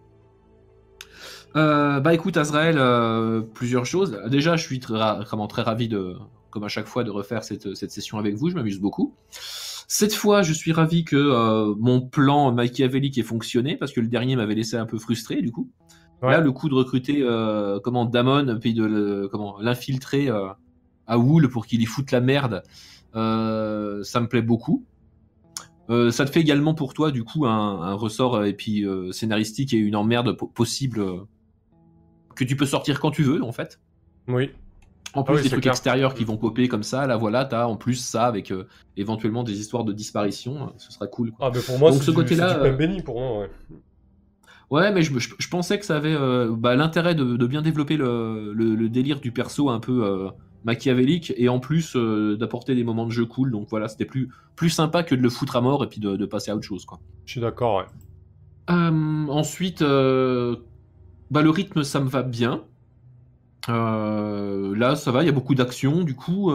Euh, 1.55 1.99
bah 1.99 2.15
écoute 2.15 2.35
Azrael, 2.35 2.77
euh, 2.79 3.41
plusieurs 3.41 3.85
choses. 3.85 4.19
Déjà, 4.29 4.55
je 4.55 4.65
suis 4.65 4.79
très, 4.79 4.97
ra- 4.97 5.19
vraiment 5.19 5.45
très 5.45 5.61
ravi 5.61 5.87
de, 5.87 6.15
comme 6.49 6.63
à 6.63 6.69
chaque 6.69 6.87
fois, 6.87 7.03
de 7.03 7.11
refaire 7.11 7.43
cette, 7.43 7.75
cette 7.75 7.91
session 7.91 8.17
avec 8.17 8.33
vous. 8.33 8.49
Je 8.49 8.55
m'amuse 8.55 8.79
beaucoup. 8.79 9.13
Cette 9.87 10.15
fois, 10.15 10.41
je 10.41 10.53
suis 10.53 10.71
ravi 10.71 11.03
que 11.03 11.73
mon 11.79 12.01
plan 12.01 12.51
machiavélique 12.51 13.19
ait 13.19 13.23
fonctionné 13.23 13.77
parce 13.77 13.91
que 13.91 14.01
le 14.01 14.07
dernier 14.07 14.35
m'avait 14.35 14.55
laissé 14.55 14.75
un 14.75 14.87
peu 14.87 14.97
frustré 14.97 15.41
du 15.41 15.51
coup. 15.51 15.69
Ouais. 16.23 16.31
Là, 16.31 16.39
le 16.39 16.51
coup 16.51 16.67
de 16.67 16.73
recruter 16.73 17.23
comment 17.83 18.05
Damon 18.05 18.57
puis 18.59 18.73
de 18.73 19.29
comment 19.31 19.59
l'infiltrer 19.59 20.29
à 21.07 21.17
Wool 21.17 21.49
pour 21.49 21.65
qu'il 21.65 21.81
y 21.81 21.85
foute 21.85 22.11
la 22.11 22.21
merde, 22.21 22.63
euh, 23.15 24.03
ça 24.03 24.19
me 24.21 24.27
plaît 24.27 24.41
beaucoup. 24.41 24.85
Euh, 25.89 26.11
ça 26.11 26.23
te 26.25 26.31
fait 26.31 26.39
également 26.39 26.73
pour 26.73 26.93
toi 26.93 27.11
du 27.11 27.23
coup 27.25 27.45
un, 27.45 27.81
un 27.81 27.93
ressort 27.93 28.35
euh, 28.35 28.45
et 28.45 28.53
puis 28.53 28.85
euh, 28.85 29.11
scénaristique 29.11 29.73
et 29.73 29.77
une 29.77 29.97
emmerde 29.97 30.31
po- 30.37 30.47
possible 30.47 31.03
que 32.35 32.45
tu 32.45 32.55
peux 32.55 32.65
sortir 32.65 32.99
quand 32.99 33.11
tu 33.11 33.23
veux 33.23 33.43
en 33.43 33.51
fait. 33.51 33.79
Oui. 34.27 34.51
En 35.13 35.23
plus 35.23 35.33
Ah 35.33 35.37
oui, 35.37 35.43
des 35.43 35.49
trucs 35.49 35.61
clair. 35.63 35.73
extérieurs 35.73 36.13
qui 36.15 36.23
vont 36.23 36.37
popper 36.37 36.67
comme 36.67 36.81
ça, 36.83 37.05
là 37.05 37.17
voilà, 37.17 37.45
t'as 37.45 37.67
en 37.67 37.75
plus 37.75 37.95
ça 37.95 38.25
avec 38.25 38.51
euh, 38.51 38.65
éventuellement 38.97 39.43
des 39.43 39.59
histoires 39.59 39.83
de 39.83 39.93
disparition, 39.93 40.73
ce 40.77 40.91
sera 40.91 41.05
cool. 41.05 41.31
Quoi. 41.31 41.47
Ah, 41.47 41.51
mais 41.53 41.61
pour 41.61 41.77
moi, 41.77 41.91
Donc, 41.91 41.99
c'est 41.99 42.05
ce 42.05 42.11
côté-là, 42.11 42.57
euh, 42.63 42.75
béni 42.75 43.03
pour 43.03 43.19
moi, 43.19 43.41
ouais. 43.41 43.49
Ouais, 44.71 44.91
mais 44.91 45.03
je, 45.03 45.13
me- 45.13 45.19
je, 45.19 45.29
je 45.37 45.47
pensais 45.49 45.77
que 45.77 45.85
ça 45.85 45.97
avait 45.97 46.15
euh, 46.15 46.55
bah, 46.57 46.75
l'intérêt 46.75 47.13
de, 47.13 47.35
de 47.37 47.45
bien 47.47 47.61
développer 47.61 47.95
le, 47.97 48.53
le- 48.53 48.73
le 48.75 48.89
délire 48.89 49.19
du 49.19 49.31
perso 49.31 49.69
un 49.69 49.79
peu 49.79 50.31
machiavélique 50.63 51.33
et 51.37 51.49
en 51.49 51.59
plus 51.59 51.95
euh, 51.95 52.37
d'apporter 52.37 52.75
des 52.75 52.83
moments 52.83 53.05
de 53.05 53.11
jeu 53.11 53.25
cool. 53.25 53.51
Donc 53.51 53.67
voilà, 53.69 53.87
c'était 53.87 54.05
plus, 54.05 54.29
plus 54.55 54.69
sympa 54.69 55.03
que 55.03 55.15
de 55.15 55.21
le 55.21 55.29
foutre 55.29 55.55
à 55.55 55.61
mort 55.61 55.83
et 55.83 55.87
puis 55.87 55.99
de, 55.99 56.15
de 56.15 56.25
passer 56.25 56.51
à 56.51 56.55
autre 56.55 56.65
chose. 56.65 56.85
Quoi. 56.85 56.99
Je 57.25 57.31
suis 57.31 57.41
d'accord, 57.41 57.77
ouais. 57.77 57.85
Euh, 58.69 59.27
ensuite, 59.27 59.81
euh, 59.81 60.55
bah, 61.31 61.41
le 61.41 61.49
rythme, 61.49 61.83
ça 61.83 61.99
me 61.99 62.07
va 62.07 62.23
bien. 62.23 62.63
Là, 63.67 64.95
ça 64.95 65.11
va, 65.11 65.23
il 65.23 65.25
y 65.25 65.29
a 65.29 65.33
beaucoup 65.33 65.55
d'action. 65.55 66.03
Du 66.03 66.15
coup, 66.15 66.51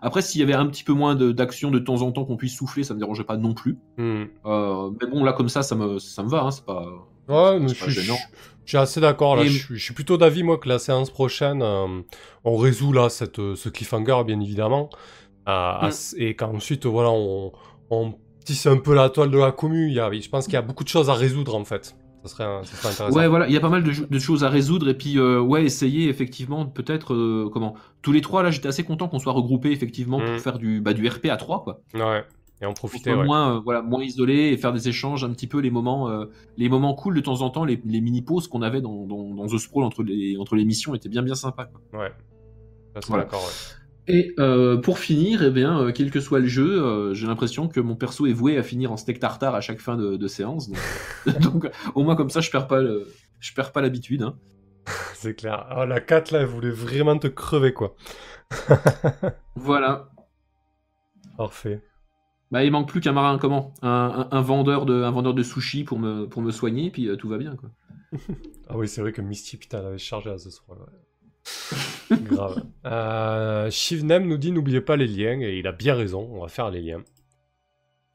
après, 0.00 0.22
s'il 0.22 0.40
y 0.40 0.44
avait 0.44 0.54
un 0.54 0.66
petit 0.66 0.84
peu 0.84 0.94
moins 0.94 1.14
de- 1.14 1.30
d'action 1.32 1.70
de 1.70 1.78
temps 1.78 2.00
en 2.00 2.10
temps 2.12 2.24
qu'on 2.24 2.38
puisse 2.38 2.56
souffler, 2.56 2.84
ça 2.84 2.94
me 2.94 2.98
dérangeait 2.98 3.24
pas 3.24 3.36
non 3.36 3.52
plus. 3.52 3.76
Hmm. 3.98 4.24
Mais 4.44 5.06
bon, 5.10 5.24
là, 5.24 5.34
comme 5.34 5.50
ça, 5.50 5.62
ça 5.62 5.74
me, 5.74 5.98
ça 5.98 6.22
me 6.22 6.28
va. 6.28 6.44
Hein, 6.44 6.50
c'est 6.52 6.64
pas. 6.64 6.86
Ouais, 7.28 7.58
mais 7.58 7.68
je 7.68 7.74
suis, 7.74 7.90
gênant. 7.92 8.18
je 8.64 8.68
suis 8.70 8.78
assez 8.78 9.00
d'accord 9.00 9.36
là. 9.36 9.42
Et- 9.42 9.48
Je, 9.48 9.64
suis- 9.64 9.76
je 9.78 9.82
suis 9.84 9.94
plutôt 9.94 10.16
d'avis 10.16 10.42
moi 10.42 10.58
que 10.58 10.68
la 10.68 10.78
séance 10.78 11.10
prochaine, 11.10 11.60
euh, 11.62 12.00
on 12.44 12.56
résout 12.56 12.92
là 12.92 13.08
cette, 13.08 13.38
euh, 13.38 13.56
ce 13.56 13.68
cliffhanger 13.68 14.22
bien 14.26 14.40
évidemment, 14.40 14.90
à 15.46 15.88
Mm. 15.90 16.16
et 16.22 16.34
qu'ensuite 16.36 16.86
voilà 16.86 17.10
on, 17.10 17.52
on 17.90 18.14
tisse 18.44 18.66
un 18.66 18.76
peu 18.78 18.94
la 18.94 19.10
toile 19.10 19.30
de 19.30 19.38
la 19.38 19.52
commu. 19.52 19.88
Il 19.88 19.94
y 19.94 20.00
a, 20.00 20.10
je 20.12 20.28
pense 20.28 20.44
qu'il 20.44 20.54
y 20.54 20.56
a 20.58 20.62
beaucoup 20.62 20.84
de 20.84 20.88
choses 20.88 21.10
à 21.10 21.14
résoudre 21.14 21.54
en 21.54 21.64
fait. 21.64 21.96
Ça 22.24 22.28
serait, 22.32 22.44
un- 22.44 22.64
ça 22.64 22.76
serait 22.76 22.88
intéressant. 22.92 23.16
Ouais, 23.16 23.28
voilà, 23.28 23.46
il 23.46 23.52
y 23.54 23.56
a 23.56 23.60
pas 23.60 23.68
mal 23.68 23.84
de, 23.84 24.18
choses 24.18 24.42
à 24.42 24.48
résoudre 24.48 24.88
et 24.88 24.94
puis 24.94 25.16
euh, 25.16 25.38
ouais, 25.40 25.64
essayer 25.64 26.08
effectivement 26.08 26.66
peut-être 26.66 27.14
euh, 27.14 27.48
comment 27.52 27.74
tous 28.02 28.10
les 28.10 28.20
trois 28.20 28.42
là, 28.42 28.50
j'étais 28.50 28.66
assez 28.66 28.82
content 28.82 29.06
qu'on 29.08 29.20
soit 29.20 29.32
regroupés 29.32 29.70
effectivement 29.70 30.18
Mm. 30.18 30.24
pour 30.26 30.40
faire 30.40 30.58
du 30.58 30.80
bah, 30.80 30.92
du 30.92 31.06
RP 31.08 31.26
à 31.26 31.36
trois 31.36 31.62
quoi. 31.62 31.80
Ouais. 31.94 32.24
Et 32.62 32.66
en 32.66 32.72
profiter. 32.72 33.12
Ouais. 33.12 33.24
moins 33.24 33.56
euh, 33.56 33.60
voilà 33.60 33.82
moins 33.82 34.02
isolé 34.02 34.48
et 34.48 34.56
faire 34.56 34.72
des 34.72 34.88
échanges 34.88 35.24
un 35.24 35.30
petit 35.30 35.46
peu 35.46 35.58
les 35.58 35.70
moments 35.70 36.08
euh, 36.08 36.24
les 36.56 36.70
moments 36.70 36.94
cool 36.94 37.14
de 37.14 37.20
temps 37.20 37.42
en 37.42 37.50
temps 37.50 37.66
les, 37.66 37.78
les 37.84 38.00
mini 38.00 38.22
pauses 38.22 38.48
qu'on 38.48 38.62
avait 38.62 38.80
dans, 38.80 39.04
dans, 39.04 39.34
dans 39.34 39.46
The 39.46 39.58
Sprawl 39.58 39.84
entre 39.84 40.02
les 40.02 40.38
entre 40.38 40.56
les 40.56 40.64
missions 40.64 40.94
étaient 40.94 41.10
bien 41.10 41.22
bien 41.22 41.34
sympas. 41.34 41.66
Quoi. 41.66 42.00
Ouais. 42.00 42.12
Voilà. 43.08 43.24
d'accord. 43.24 43.42
Ouais. 43.42 43.76
Et 44.08 44.34
euh, 44.38 44.76
pour 44.76 44.98
finir, 44.98 45.42
eh 45.42 45.50
bien, 45.50 45.80
euh, 45.80 45.92
quel 45.92 46.10
que 46.10 46.20
soit 46.20 46.38
le 46.38 46.46
jeu, 46.46 46.80
euh, 46.84 47.12
j'ai 47.12 47.26
l'impression 47.26 47.66
que 47.66 47.80
mon 47.80 47.96
perso 47.96 48.26
est 48.26 48.32
voué 48.32 48.56
à 48.56 48.62
finir 48.62 48.92
en 48.92 48.96
steak 48.96 49.18
tartare 49.18 49.54
à 49.54 49.60
chaque 49.60 49.80
fin 49.80 49.96
de, 49.96 50.16
de 50.16 50.28
séance. 50.28 50.68
Donc, 50.68 50.78
donc, 51.40 51.70
au 51.94 52.04
moins 52.04 52.14
comme 52.14 52.30
ça, 52.30 52.40
je 52.40 52.50
perds 52.50 52.68
pas 52.68 52.80
le, 52.80 53.08
je 53.40 53.52
perds 53.52 53.72
pas 53.72 53.82
l'habitude. 53.82 54.22
Hein. 54.22 54.38
C'est 55.14 55.34
clair. 55.34 55.66
Ah, 55.70 55.86
la 55.86 56.00
4 56.00 56.30
là, 56.30 56.40
elle 56.40 56.46
voulait 56.46 56.70
vraiment 56.70 57.18
te 57.18 57.26
crever 57.26 57.72
quoi. 57.72 57.96
Voilà. 59.56 60.08
Parfait. 61.36 61.82
Bah, 62.50 62.64
il 62.64 62.70
manque 62.70 62.88
plus 62.88 63.00
qu'un 63.00 63.12
marin, 63.12 63.38
comment 63.38 63.72
un, 63.82 64.28
un- 64.30 64.36
un 64.36 64.40
vendeur 64.40 64.86
de, 64.86 65.02
un 65.02 65.10
vendeur 65.10 65.34
de 65.34 65.42
sushi 65.42 65.84
pour 65.84 65.98
me, 65.98 66.26
pour 66.28 66.42
me 66.42 66.50
soigner, 66.52 66.90
puis 66.90 67.08
euh, 67.08 67.16
tout 67.16 67.28
va 67.28 67.38
bien, 67.38 67.56
quoi. 67.56 67.70
Ah 68.68 68.76
oui, 68.76 68.88
c'est 68.88 69.00
vrai 69.00 69.12
que 69.12 69.20
Misty, 69.22 69.56
putain, 69.56 69.78
elle 69.80 69.86
avait 69.86 69.98
chargé 69.98 70.30
à 70.30 70.38
ce 70.38 70.50
soir. 70.50 70.78
Ouais. 70.78 70.86
Grave. 72.22 72.62
Euh, 72.86 73.70
Shivnem 73.70 74.26
nous 74.26 74.38
dit 74.38 74.52
n'oubliez 74.52 74.80
pas 74.80 74.96
les 74.96 75.06
liens, 75.06 75.40
et 75.40 75.58
il 75.58 75.66
a 75.66 75.72
bien 75.72 75.94
raison, 75.94 76.28
on 76.32 76.40
va 76.42 76.48
faire 76.48 76.70
les 76.70 76.80
liens. 76.80 77.02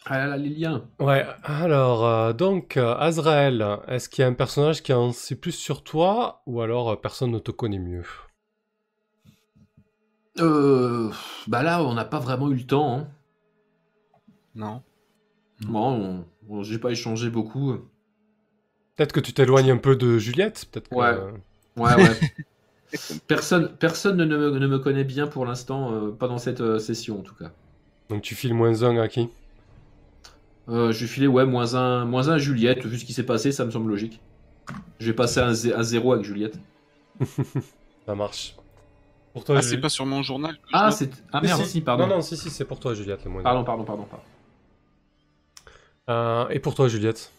Ah 0.06 0.18
là 0.18 0.28
là, 0.28 0.38
les 0.38 0.50
liens. 0.50 0.84
Ouais, 1.00 1.26
alors, 1.44 2.06
euh, 2.06 2.34
donc, 2.34 2.78
euh, 2.78 2.96
Azrael, 2.96 3.66
est-ce 3.88 4.10
qu'il 4.10 4.22
y 4.22 4.26
a 4.26 4.28
un 4.28 4.34
personnage 4.34 4.82
qui 4.84 4.94
en 4.94 5.12
sait 5.12 5.36
plus 5.36 5.52
sur 5.52 5.84
toi, 5.84 6.42
ou 6.48 6.62
alors 6.62 7.00
personne 7.02 7.32
ne 7.32 7.40
te 7.40 7.52
connaît 7.52 7.80
mieux? 7.80 8.06
Euh, 10.40 11.12
bah 11.48 11.62
là, 11.64 11.84
on 11.84 11.94
n'a 11.94 12.06
pas 12.06 12.20
vraiment 12.20 12.50
eu 12.52 12.56
le 12.56 12.66
temps. 12.66 12.98
Hein. 13.00 13.08
Non. 14.56 14.82
Bon, 15.62 16.26
on- 16.50 16.56
on- 16.56 16.64
j'ai 16.64 16.80
pas 16.80 16.92
échangé 16.92 17.30
beaucoup. 17.30 17.74
Peut-être 18.96 19.14
que 19.14 19.20
tu 19.20 19.34
t'éloignes 19.34 19.72
un 19.72 19.78
peu 19.78 19.96
de 19.96 20.18
Juliette 20.18 20.66
peut-être 20.72 20.90
que... 20.90 20.96
Ouais. 20.96 21.16
Ouais, 21.78 21.96
ouais. 21.96 22.20
personne, 23.28 23.70
personne 23.80 24.18
ne, 24.18 24.26
me, 24.26 24.58
ne 24.60 24.68
me 24.68 24.80
connaît 24.80 25.04
bien 25.06 25.28
pour 25.28 25.46
l'instant, 25.46 25.94
euh, 25.94 26.12
pas 26.12 26.28
dans 26.28 26.38
cette 26.38 26.62
euh, 26.62 26.80
session 26.80 27.20
en 27.20 27.24
tout 27.24 27.36
cas. 27.36 27.52
Donc 28.10 28.22
tu 28.22 28.36
files 28.36 28.54
moins 28.54 28.84
un 28.84 28.98
à 28.98 29.08
qui? 29.08 29.30
Euh, 30.70 30.92
je 30.92 31.02
vais 31.02 31.08
filer, 31.08 31.28
ouais, 31.28 31.46
moins 31.46 31.76
un, 31.76 32.06
moins 32.06 32.30
un 32.30 32.34
à 32.34 32.38
Juliette. 32.38 32.86
Vu 32.86 32.98
ce 33.00 33.06
qui 33.06 33.14
s'est 33.14 33.26
passé, 33.26 33.52
ça 33.52 33.66
me 33.66 33.72
semble 33.72 33.90
logique. 33.90 34.20
Je 35.00 35.08
vais 35.08 35.14
passer 35.16 35.40
à, 35.40 35.54
zé- 35.54 35.74
à 35.74 35.84
zéro 35.84 36.14
avec 36.14 36.26
Juliette. 36.26 36.58
Ça 38.06 38.16
marche. 38.16 38.56
Pour 39.34 39.44
toi, 39.46 39.56
Ah, 39.60 39.62
c'est 39.62 39.78
pas 39.80 39.90
sur 39.90 40.06
mon 40.06 40.22
journal 40.24 40.56
que 40.58 40.70
Ah, 40.74 40.88
note 40.90 40.98
c'est. 40.98 41.10
Ah 41.32 41.40
Si, 41.40 41.48
merde, 41.48 41.64
si. 41.64 41.70
si, 41.72 41.82
pardon. 41.82 42.08
Non, 42.08 42.16
non, 42.18 42.22
si, 42.22 42.36
si, 42.36 42.50
c'est 42.50 42.66
pour 42.66 42.80
toi, 42.80 42.94
Juliette, 42.94 43.24
le 43.24 43.32
moins 43.32 43.44
pardon, 43.44 43.64
pardon, 43.64 43.84
pardon. 43.84 44.06
Euh, 46.10 46.48
et 46.50 46.60
pour 46.60 46.76
toi, 46.76 46.88
Juliette 46.88 47.32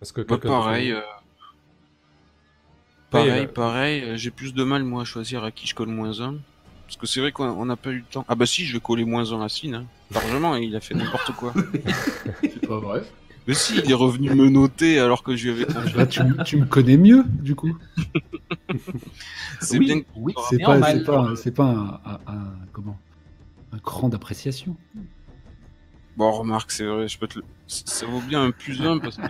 Est-ce 0.00 0.12
que 0.12 0.20
Bah, 0.22 0.38
pareil. 0.38 0.92
euh, 0.92 1.00
Pareil, 3.10 3.30
euh, 3.30 3.46
pareil. 3.48 4.02
euh, 4.02 4.16
J'ai 4.16 4.30
plus 4.30 4.54
de 4.54 4.62
mal, 4.62 4.84
moi, 4.84 5.02
à 5.02 5.04
choisir 5.04 5.42
à 5.44 5.50
qui 5.50 5.66
je 5.66 5.74
colle 5.74 5.88
moins 5.88 6.20
un. 6.20 6.36
Parce 6.86 6.96
que 6.96 7.06
c'est 7.06 7.20
vrai 7.20 7.32
qu'on 7.32 7.44
on 7.48 7.66
n'a 7.66 7.76
pas 7.76 7.90
eu 7.90 7.98
le 7.98 8.04
temps. 8.04 8.24
Ah 8.28 8.34
bah 8.34 8.46
si, 8.46 8.64
je 8.64 8.72
vais 8.74 8.80
coller 8.80 9.04
moins 9.04 9.32
un 9.32 9.42
à 9.42 9.48
Sine. 9.48 9.74
Hein. 9.74 9.84
Largement, 10.12 10.56
il 10.56 10.74
a 10.74 10.80
fait 10.80 10.94
n'importe 10.94 11.32
quoi. 11.36 11.52
C'est 12.42 12.66
pas 12.66 12.78
vrai. 12.80 13.02
Mais 13.46 13.54
si, 13.54 13.78
il 13.78 13.90
est 13.90 13.94
revenu 13.94 14.30
me 14.34 14.48
noter 14.48 14.98
alors 14.98 15.22
que 15.22 15.34
je 15.36 15.44
lui 15.50 15.62
avais 15.62 15.72
confié. 15.72 15.92
Bah, 15.94 16.06
tu, 16.06 16.56
me 16.56 16.64
connais 16.66 16.96
mieux, 16.96 17.24
du 17.26 17.54
coup. 17.54 17.76
C'est 19.60 19.78
Oui, 19.78 19.86
bien. 19.86 20.02
oui, 20.16 20.34
C'est 20.48 20.58
pas, 20.58 20.78
pas, 20.80 21.22
pas 21.54 21.64
un, 21.64 22.00
un- 22.04 22.20
un- 22.26 22.54
comment, 22.72 22.98
un 23.72 23.78
cran 23.78 24.08
d'appréciation. 24.08 24.76
Bon, 26.20 26.30
remarque, 26.32 26.70
c'est 26.70 26.84
vrai, 26.84 27.08
je 27.08 27.18
peux 27.18 27.26
te 27.26 27.38
le... 27.38 27.44
Ça 27.66 28.04
vaut 28.04 28.20
bien 28.20 28.44
un 28.44 28.50
plus 28.50 28.82
un 28.82 28.98
parce 28.98 29.16
que 29.16 29.22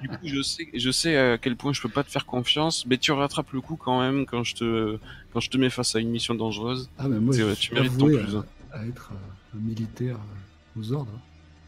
du 0.00 0.08
coup, 0.08 0.16
je 0.22 0.42
sais, 0.42 0.68
je 0.72 0.90
sais 0.92 1.16
à 1.16 1.38
quel 1.38 1.56
point 1.56 1.72
je 1.72 1.82
peux 1.82 1.88
pas 1.88 2.04
te 2.04 2.10
faire 2.12 2.24
confiance, 2.24 2.86
mais 2.86 2.98
tu 2.98 3.10
rattrapes 3.10 3.50
le 3.50 3.60
coup 3.60 3.74
quand 3.74 4.00
même 4.00 4.26
quand 4.26 4.44
je 4.44 4.54
te, 4.54 4.98
quand 5.32 5.40
je 5.40 5.50
te 5.50 5.56
mets 5.56 5.70
face 5.70 5.96
à 5.96 5.98
une 5.98 6.10
mission 6.10 6.36
dangereuse. 6.36 6.88
Ah, 6.98 7.08
mais 7.08 7.18
moi, 7.18 7.34
C'est 7.34 7.40
je 7.40 7.44
vrai, 7.46 7.54
suis 7.56 7.68
tu 7.70 7.74
mérites 7.74 7.98
ton 7.98 8.06
plus 8.06 8.36
à, 8.36 8.38
un. 8.38 8.44
à 8.80 8.86
être 8.86 9.10
euh, 9.12 9.56
un 9.56 9.60
militaire 9.60 10.14
euh, 10.18 10.80
aux 10.80 10.92
ordres. 10.92 11.18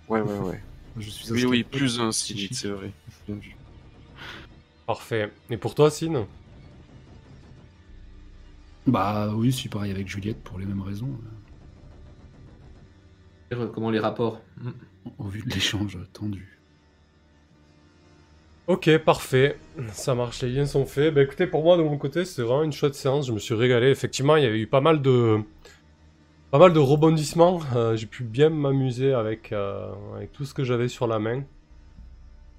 Ouais, 0.08 0.20
ouais, 0.20 0.38
ouais. 0.38 0.62
Je 0.96 1.10
suis 1.10 1.32
Oui, 1.32 1.44
oui, 1.44 1.64
plus 1.64 1.98
un, 1.98 2.12
si 2.12 2.34
psychique. 2.34 2.54
c'est 2.54 2.68
vrai. 2.68 2.92
Bien 3.26 3.34
vu. 3.36 3.56
Parfait. 4.86 5.32
Et 5.50 5.56
pour 5.56 5.74
toi, 5.74 5.90
Sine 5.90 6.24
Bah 8.86 9.32
oui, 9.34 9.52
c'est 9.52 9.68
pareil 9.68 9.90
avec 9.90 10.06
Juliette 10.06 10.40
pour 10.44 10.60
les 10.60 10.66
mêmes 10.66 10.82
raisons. 10.82 11.10
Euh, 13.52 13.66
Comment 13.68 13.90
les 13.90 13.98
rapports. 14.00 14.40
Au 15.18 15.24
vu 15.24 15.42
de 15.42 15.50
l'échange 15.50 15.98
tendu. 16.12 16.58
Ok, 18.66 18.94
parfait. 18.98 19.56
Ça 19.92 20.14
marche, 20.14 20.42
les 20.42 20.50
liens 20.50 20.66
sont 20.66 20.84
faits. 20.84 21.14
Bah 21.14 21.22
écoutez, 21.22 21.46
pour 21.46 21.62
moi, 21.62 21.78
de 21.78 21.82
mon 21.82 21.96
côté, 21.96 22.26
c'est 22.26 22.42
vraiment 22.42 22.64
une 22.64 22.72
chouette 22.72 22.94
séance. 22.94 23.26
Je 23.26 23.32
me 23.32 23.38
suis 23.38 23.54
régalé. 23.54 23.88
Effectivement, 23.88 24.36
il 24.36 24.44
y 24.44 24.46
avait 24.46 24.58
eu 24.60 24.66
pas 24.66 24.82
mal 24.82 25.00
de... 25.00 25.38
Pas 26.50 26.58
mal 26.58 26.72
de 26.74 26.78
rebondissements. 26.78 27.60
Euh, 27.74 27.96
J'ai 27.96 28.06
pu 28.06 28.24
bien 28.24 28.50
m'amuser 28.50 29.14
avec, 29.14 29.52
euh, 29.52 29.90
avec 30.16 30.32
tout 30.32 30.44
ce 30.44 30.52
que 30.52 30.64
j'avais 30.64 30.88
sur 30.88 31.06
la 31.06 31.18
main. 31.18 31.44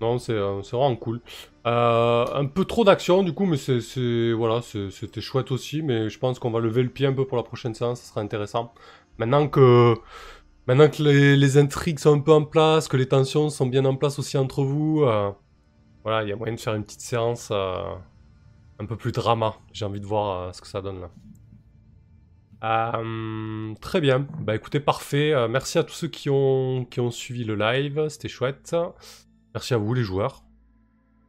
Non, 0.01 0.17
c'est 0.17 0.33
euh, 0.33 0.63
c'est 0.63 0.75
vraiment 0.77 0.95
cool. 0.95 1.19
Euh, 1.67 2.25
un 2.33 2.45
peu 2.45 2.65
trop 2.65 2.83
d'action, 2.85 3.21
du 3.21 3.33
coup, 3.33 3.45
mais 3.45 3.57
c'est... 3.57 3.81
c'est- 3.81 4.31
Voilà, 4.31 4.61
c'était 4.63 5.21
chouette 5.21 5.51
aussi. 5.51 5.83
Mais 5.83 6.09
je 6.09 6.17
pense 6.17 6.39
qu'on 6.39 6.49
va 6.51 6.59
lever 6.59 6.81
le 6.81 6.89
pied 6.89 7.05
un 7.05 7.13
peu 7.13 7.25
pour 7.25 7.37
la 7.37 7.43
prochaine 7.43 7.75
séance. 7.75 7.99
Ça 8.01 8.09
sera 8.09 8.21
intéressant. 8.21 8.73
Maintenant 9.19 9.47
que... 9.47 9.93
Maintenant 10.69 10.87
que 10.87 11.01
les, 11.01 11.57
intrigues 11.57 11.97
sont 11.97 12.13
un 12.13 12.19
peu 12.19 12.31
en 12.31 12.45
place, 12.45 12.87
que 12.87 12.95
les 12.95 13.07
tensions 13.07 13.49
sont 13.49 13.65
bien 13.65 13.85
en 13.85 13.95
place 13.95 14.19
aussi 14.19 14.37
entre 14.37 14.63
vous... 14.63 15.01
euh, 15.01 15.31
voilà, 16.03 16.21
il 16.21 16.29
y 16.29 16.31
a 16.31 16.35
moyen 16.35 16.53
de 16.53 16.59
faire 16.59 16.75
une 16.75 16.83
petite 16.83 17.01
séance 17.01 17.49
euh, 17.51 17.95
un 18.77 18.85
peu 18.85 18.95
plus 18.95 19.11
drama. 19.11 19.55
J'ai 19.73 19.85
envie 19.85 19.99
de 19.99 20.05
voir 20.05 20.49
euh, 20.49 20.51
ce 20.53 20.61
que 20.61 20.67
ça 20.67 20.83
donne 20.83 21.01
là. 21.01 21.09
Très 23.81 23.99
bien. 23.99 24.27
Bah 24.41 24.53
écoutez, 24.53 24.79
parfait. 24.79 25.33
Merci 25.49 25.79
à 25.79 25.83
tous 25.83 25.95
ceux 25.95 26.07
qui 26.07 26.29
ont, 26.29 26.85
qui 26.85 26.99
ont 26.99 27.09
suivi 27.09 27.45
le 27.45 27.55
live. 27.55 28.07
C'était 28.09 28.29
chouette. 28.29 28.75
Merci 29.55 29.73
à 29.73 29.77
vous 29.77 29.95
les 29.95 30.03
joueurs. 30.03 30.43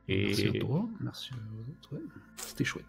Et, 0.06 0.26
Merci 0.26 0.48
à 0.48 0.60
toi, 0.60 0.84
merci 1.00 1.30
aux 1.32 1.70
autres. 1.70 1.94
ouais. 1.94 2.02
C'était 2.36 2.64
chouette. 2.64 2.84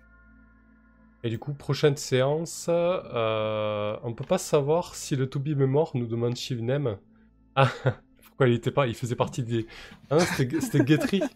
Et 1.24 1.30
du 1.30 1.40
coup, 1.40 1.54
prochaine 1.54 1.98
séance. 1.98 2.66
Euh, 2.70 3.96
on 4.04 4.14
peut 4.14 4.26
pas 4.26 4.38
savoir 4.38 4.96
si 4.96 5.16
le 5.16 5.28
Toby 5.28 5.52
est 5.52 5.56
mort, 5.56 5.92
nous 5.96 6.06
demande 6.08 6.36
Shivnem. 6.36 6.98
Ah, 7.56 7.70
pourquoi 8.26 8.48
il 8.48 8.54
était 8.54 8.72
pas 8.72 8.88
Il 8.88 8.96
faisait 8.96 9.16
partie 9.16 9.44
des. 9.44 9.66
Non, 10.10 10.20
c'était 10.20 10.84
Guetry. 10.84 11.22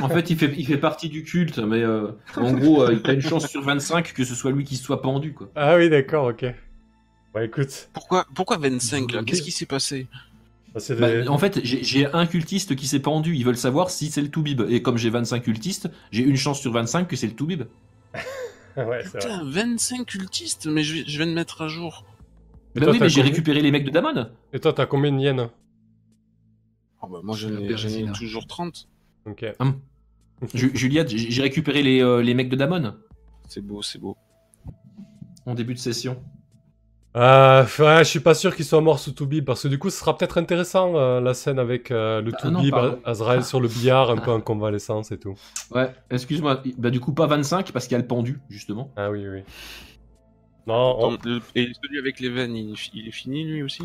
En 0.00 0.08
fait, 0.08 0.30
il 0.30 0.38
fait, 0.38 0.52
il 0.56 0.66
fait 0.66 0.76
partie 0.76 1.08
du 1.08 1.24
culte, 1.24 1.58
mais 1.58 1.82
euh, 1.82 2.12
en 2.36 2.52
gros, 2.52 2.82
euh, 2.82 3.00
il 3.02 3.10
a 3.10 3.14
une 3.14 3.20
chance 3.22 3.48
sur 3.48 3.62
25 3.62 4.12
que 4.12 4.22
ce 4.22 4.34
soit 4.34 4.52
lui 4.52 4.62
qui 4.64 4.76
soit 4.76 5.02
pendu, 5.02 5.32
quoi. 5.32 5.50
Ah 5.56 5.76
oui, 5.76 5.88
d'accord, 5.88 6.26
ok. 6.26 6.44
Bah 7.34 7.44
écoute. 7.44 7.88
Pourquoi, 7.92 8.26
pourquoi 8.34 8.58
25 8.58 9.12
là? 9.12 9.22
Qu'est-ce 9.24 9.42
qui 9.42 9.50
s'est 9.50 9.66
passé? 9.66 10.06
Bah, 10.74 10.80
des- 11.10 11.26
en 11.28 11.38
fait, 11.38 11.60
j'ai 11.64 11.82
j'ai 11.82 12.06
un 12.06 12.26
cultiste 12.26 12.76
qui 12.76 12.86
s'est 12.86 13.00
pendu. 13.00 13.34
Ils 13.34 13.44
veulent 13.44 13.56
savoir 13.56 13.90
si 13.90 14.10
c'est 14.10 14.20
le 14.22 14.28
Toubib. 14.28 14.62
Et 14.68 14.82
comme 14.82 14.98
j'ai 14.98 15.10
25 15.10 15.42
cultistes, 15.42 15.88
j'ai 16.12 16.22
une 16.22 16.36
chance 16.36 16.60
sur 16.60 16.72
25 16.72 17.08
que 17.08 17.16
c'est 17.16 17.26
le 17.26 17.34
Toubib. 17.34 17.64
ouais, 18.76 18.84
vrai. 18.84 19.02
Putain, 19.04 19.42
25 19.44 20.06
cultistes 20.06 20.66
Mais 20.66 20.82
je, 20.82 21.04
je 21.06 21.16
viens 21.16 21.26
de 21.26 21.32
mettre 21.34 21.62
à 21.62 21.68
jour. 21.68 22.04
Et 22.74 22.80
Bah 22.80 22.86
toi, 22.86 22.92
oui, 22.92 22.98
mais 23.00 23.08
j'ai 23.08 23.22
récupéré 23.22 23.60
les 23.62 23.70
mecs 23.70 23.84
de 23.84 23.90
Damon. 23.90 24.30
Et 24.52 24.60
toi, 24.60 24.72
t'as 24.72 24.86
combien 24.86 25.10
de 25.12 25.18
yens 25.18 25.48
Ah 27.02 27.06
bah 27.10 27.20
moi 27.22 27.34
j'en 27.36 27.48
Je 27.48 27.88
ai, 28.08 28.12
toujours 28.12 28.46
30. 28.46 28.88
Ok. 29.26 29.44
Ju- 30.54 30.70
Juliette, 30.74 31.08
j'ai 31.08 31.18
j'ai 31.30 31.42
récupéré 31.42 31.82
les, 31.82 32.00
euh, 32.00 32.22
les 32.22 32.32
mecs 32.34 32.48
de 32.48 32.54
Damon 32.56 32.94
C'est 33.48 33.60
beau, 33.60 33.82
c'est 33.82 33.98
beau. 33.98 34.16
en 35.46 35.54
début 35.54 35.74
de 35.74 35.78
session. 35.80 36.22
Euh, 37.16 37.64
ouais, 37.78 37.98
je 38.04 38.08
suis 38.08 38.20
pas 38.20 38.34
sûr 38.34 38.54
qu'il 38.54 38.64
soit 38.64 38.80
mort 38.80 38.98
sous 38.98 39.12
Toubib 39.12 39.44
parce 39.44 39.62
que 39.62 39.68
du 39.68 39.78
coup, 39.78 39.90
ce 39.90 39.98
sera 39.98 40.16
peut-être 40.16 40.38
intéressant 40.38 40.94
euh, 40.96 41.20
la 41.20 41.34
scène 41.34 41.58
avec 41.58 41.90
euh, 41.90 42.20
le 42.20 42.32
Ah 42.34 42.42
Toubib, 42.42 42.70
pardon. 42.70 43.00
Azrael 43.04 43.42
sur 43.44 43.60
le 43.60 43.68
billard, 43.68 44.10
un 44.10 44.18
peu 44.18 44.30
en 44.30 44.40
convalescence 44.40 45.10
et 45.10 45.18
tout. 45.18 45.34
Ouais, 45.74 45.90
excuse-moi. 46.10 46.62
Bah 46.76 46.90
du 46.90 47.00
coup, 47.00 47.12
pas 47.12 47.26
25 47.26 47.72
parce 47.72 47.86
qu'il 47.86 47.92
y 47.92 47.94
a 47.96 48.00
le 48.02 48.06
pendu, 48.06 48.40
justement. 48.50 48.90
Ah 48.96 49.10
oui, 49.10 49.26
oui. 49.26 49.42
Non, 50.66 50.74
on- 51.00 51.14
Attends, 51.14 51.22
le- 51.24 51.40
Et 51.54 51.72
celui 51.82 51.98
avec 51.98 52.20
les 52.20 52.28
veines, 52.28 52.54
il, 52.54 52.72
est 52.72 52.76
fi- 52.76 52.90
il 52.94 53.08
est 53.08 53.12
fini 53.12 53.42
lui 53.44 53.62
aussi? 53.62 53.82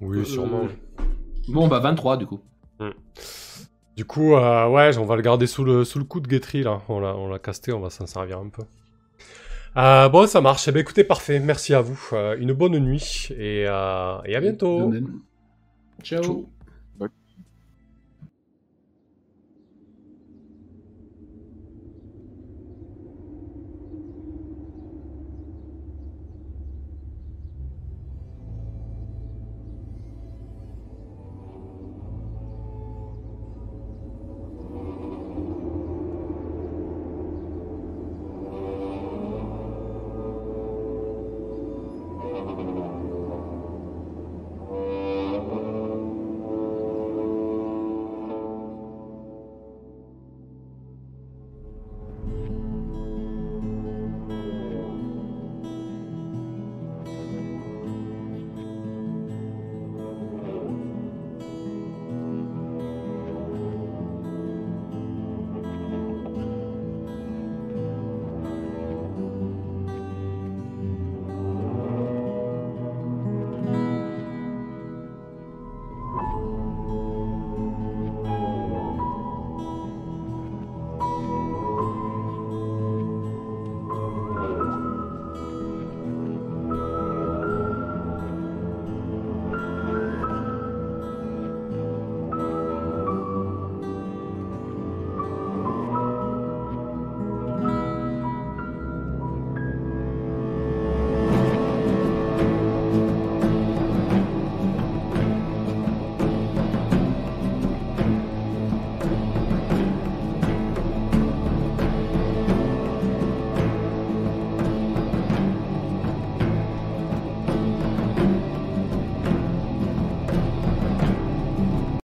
Oui, 0.00 0.24
sûrement. 0.24 0.64
Euh, 0.64 1.02
Bon, 1.48 1.68
bah 1.68 1.78
23 1.80 2.16
du 2.16 2.26
coup. 2.26 2.40
Du 3.96 4.04
coup, 4.04 4.34
euh, 4.34 4.68
ouais, 4.68 4.96
on 4.98 5.04
va 5.06 5.16
le 5.16 5.22
garder 5.22 5.46
sous 5.46 5.64
le, 5.64 5.84
sous 5.84 5.98
le 5.98 6.04
coup 6.04 6.20
de 6.20 6.28
Guetry, 6.28 6.62
là. 6.62 6.82
On 6.88 7.00
l'a, 7.00 7.14
on 7.16 7.28
l'a 7.28 7.38
casté, 7.38 7.72
on 7.72 7.80
va 7.80 7.88
s'en 7.90 8.06
servir 8.06 8.38
un 8.38 8.48
peu. 8.48 8.62
Euh, 9.76 10.08
bon, 10.08 10.26
ça 10.26 10.40
marche. 10.40 10.68
Eh 10.68 10.72
ben, 10.72 10.80
écoutez, 10.80 11.04
parfait. 11.04 11.38
Merci 11.38 11.74
à 11.74 11.80
vous. 11.80 12.00
Euh, 12.12 12.36
une 12.38 12.52
bonne 12.52 12.78
nuit 12.78 13.28
et, 13.38 13.64
euh, 13.66 14.18
et 14.24 14.34
à 14.36 14.40
bientôt. 14.40 14.86
De 14.86 15.00
même. 15.00 15.20
Ciao. 16.02 16.22
Ciao. 16.22 16.55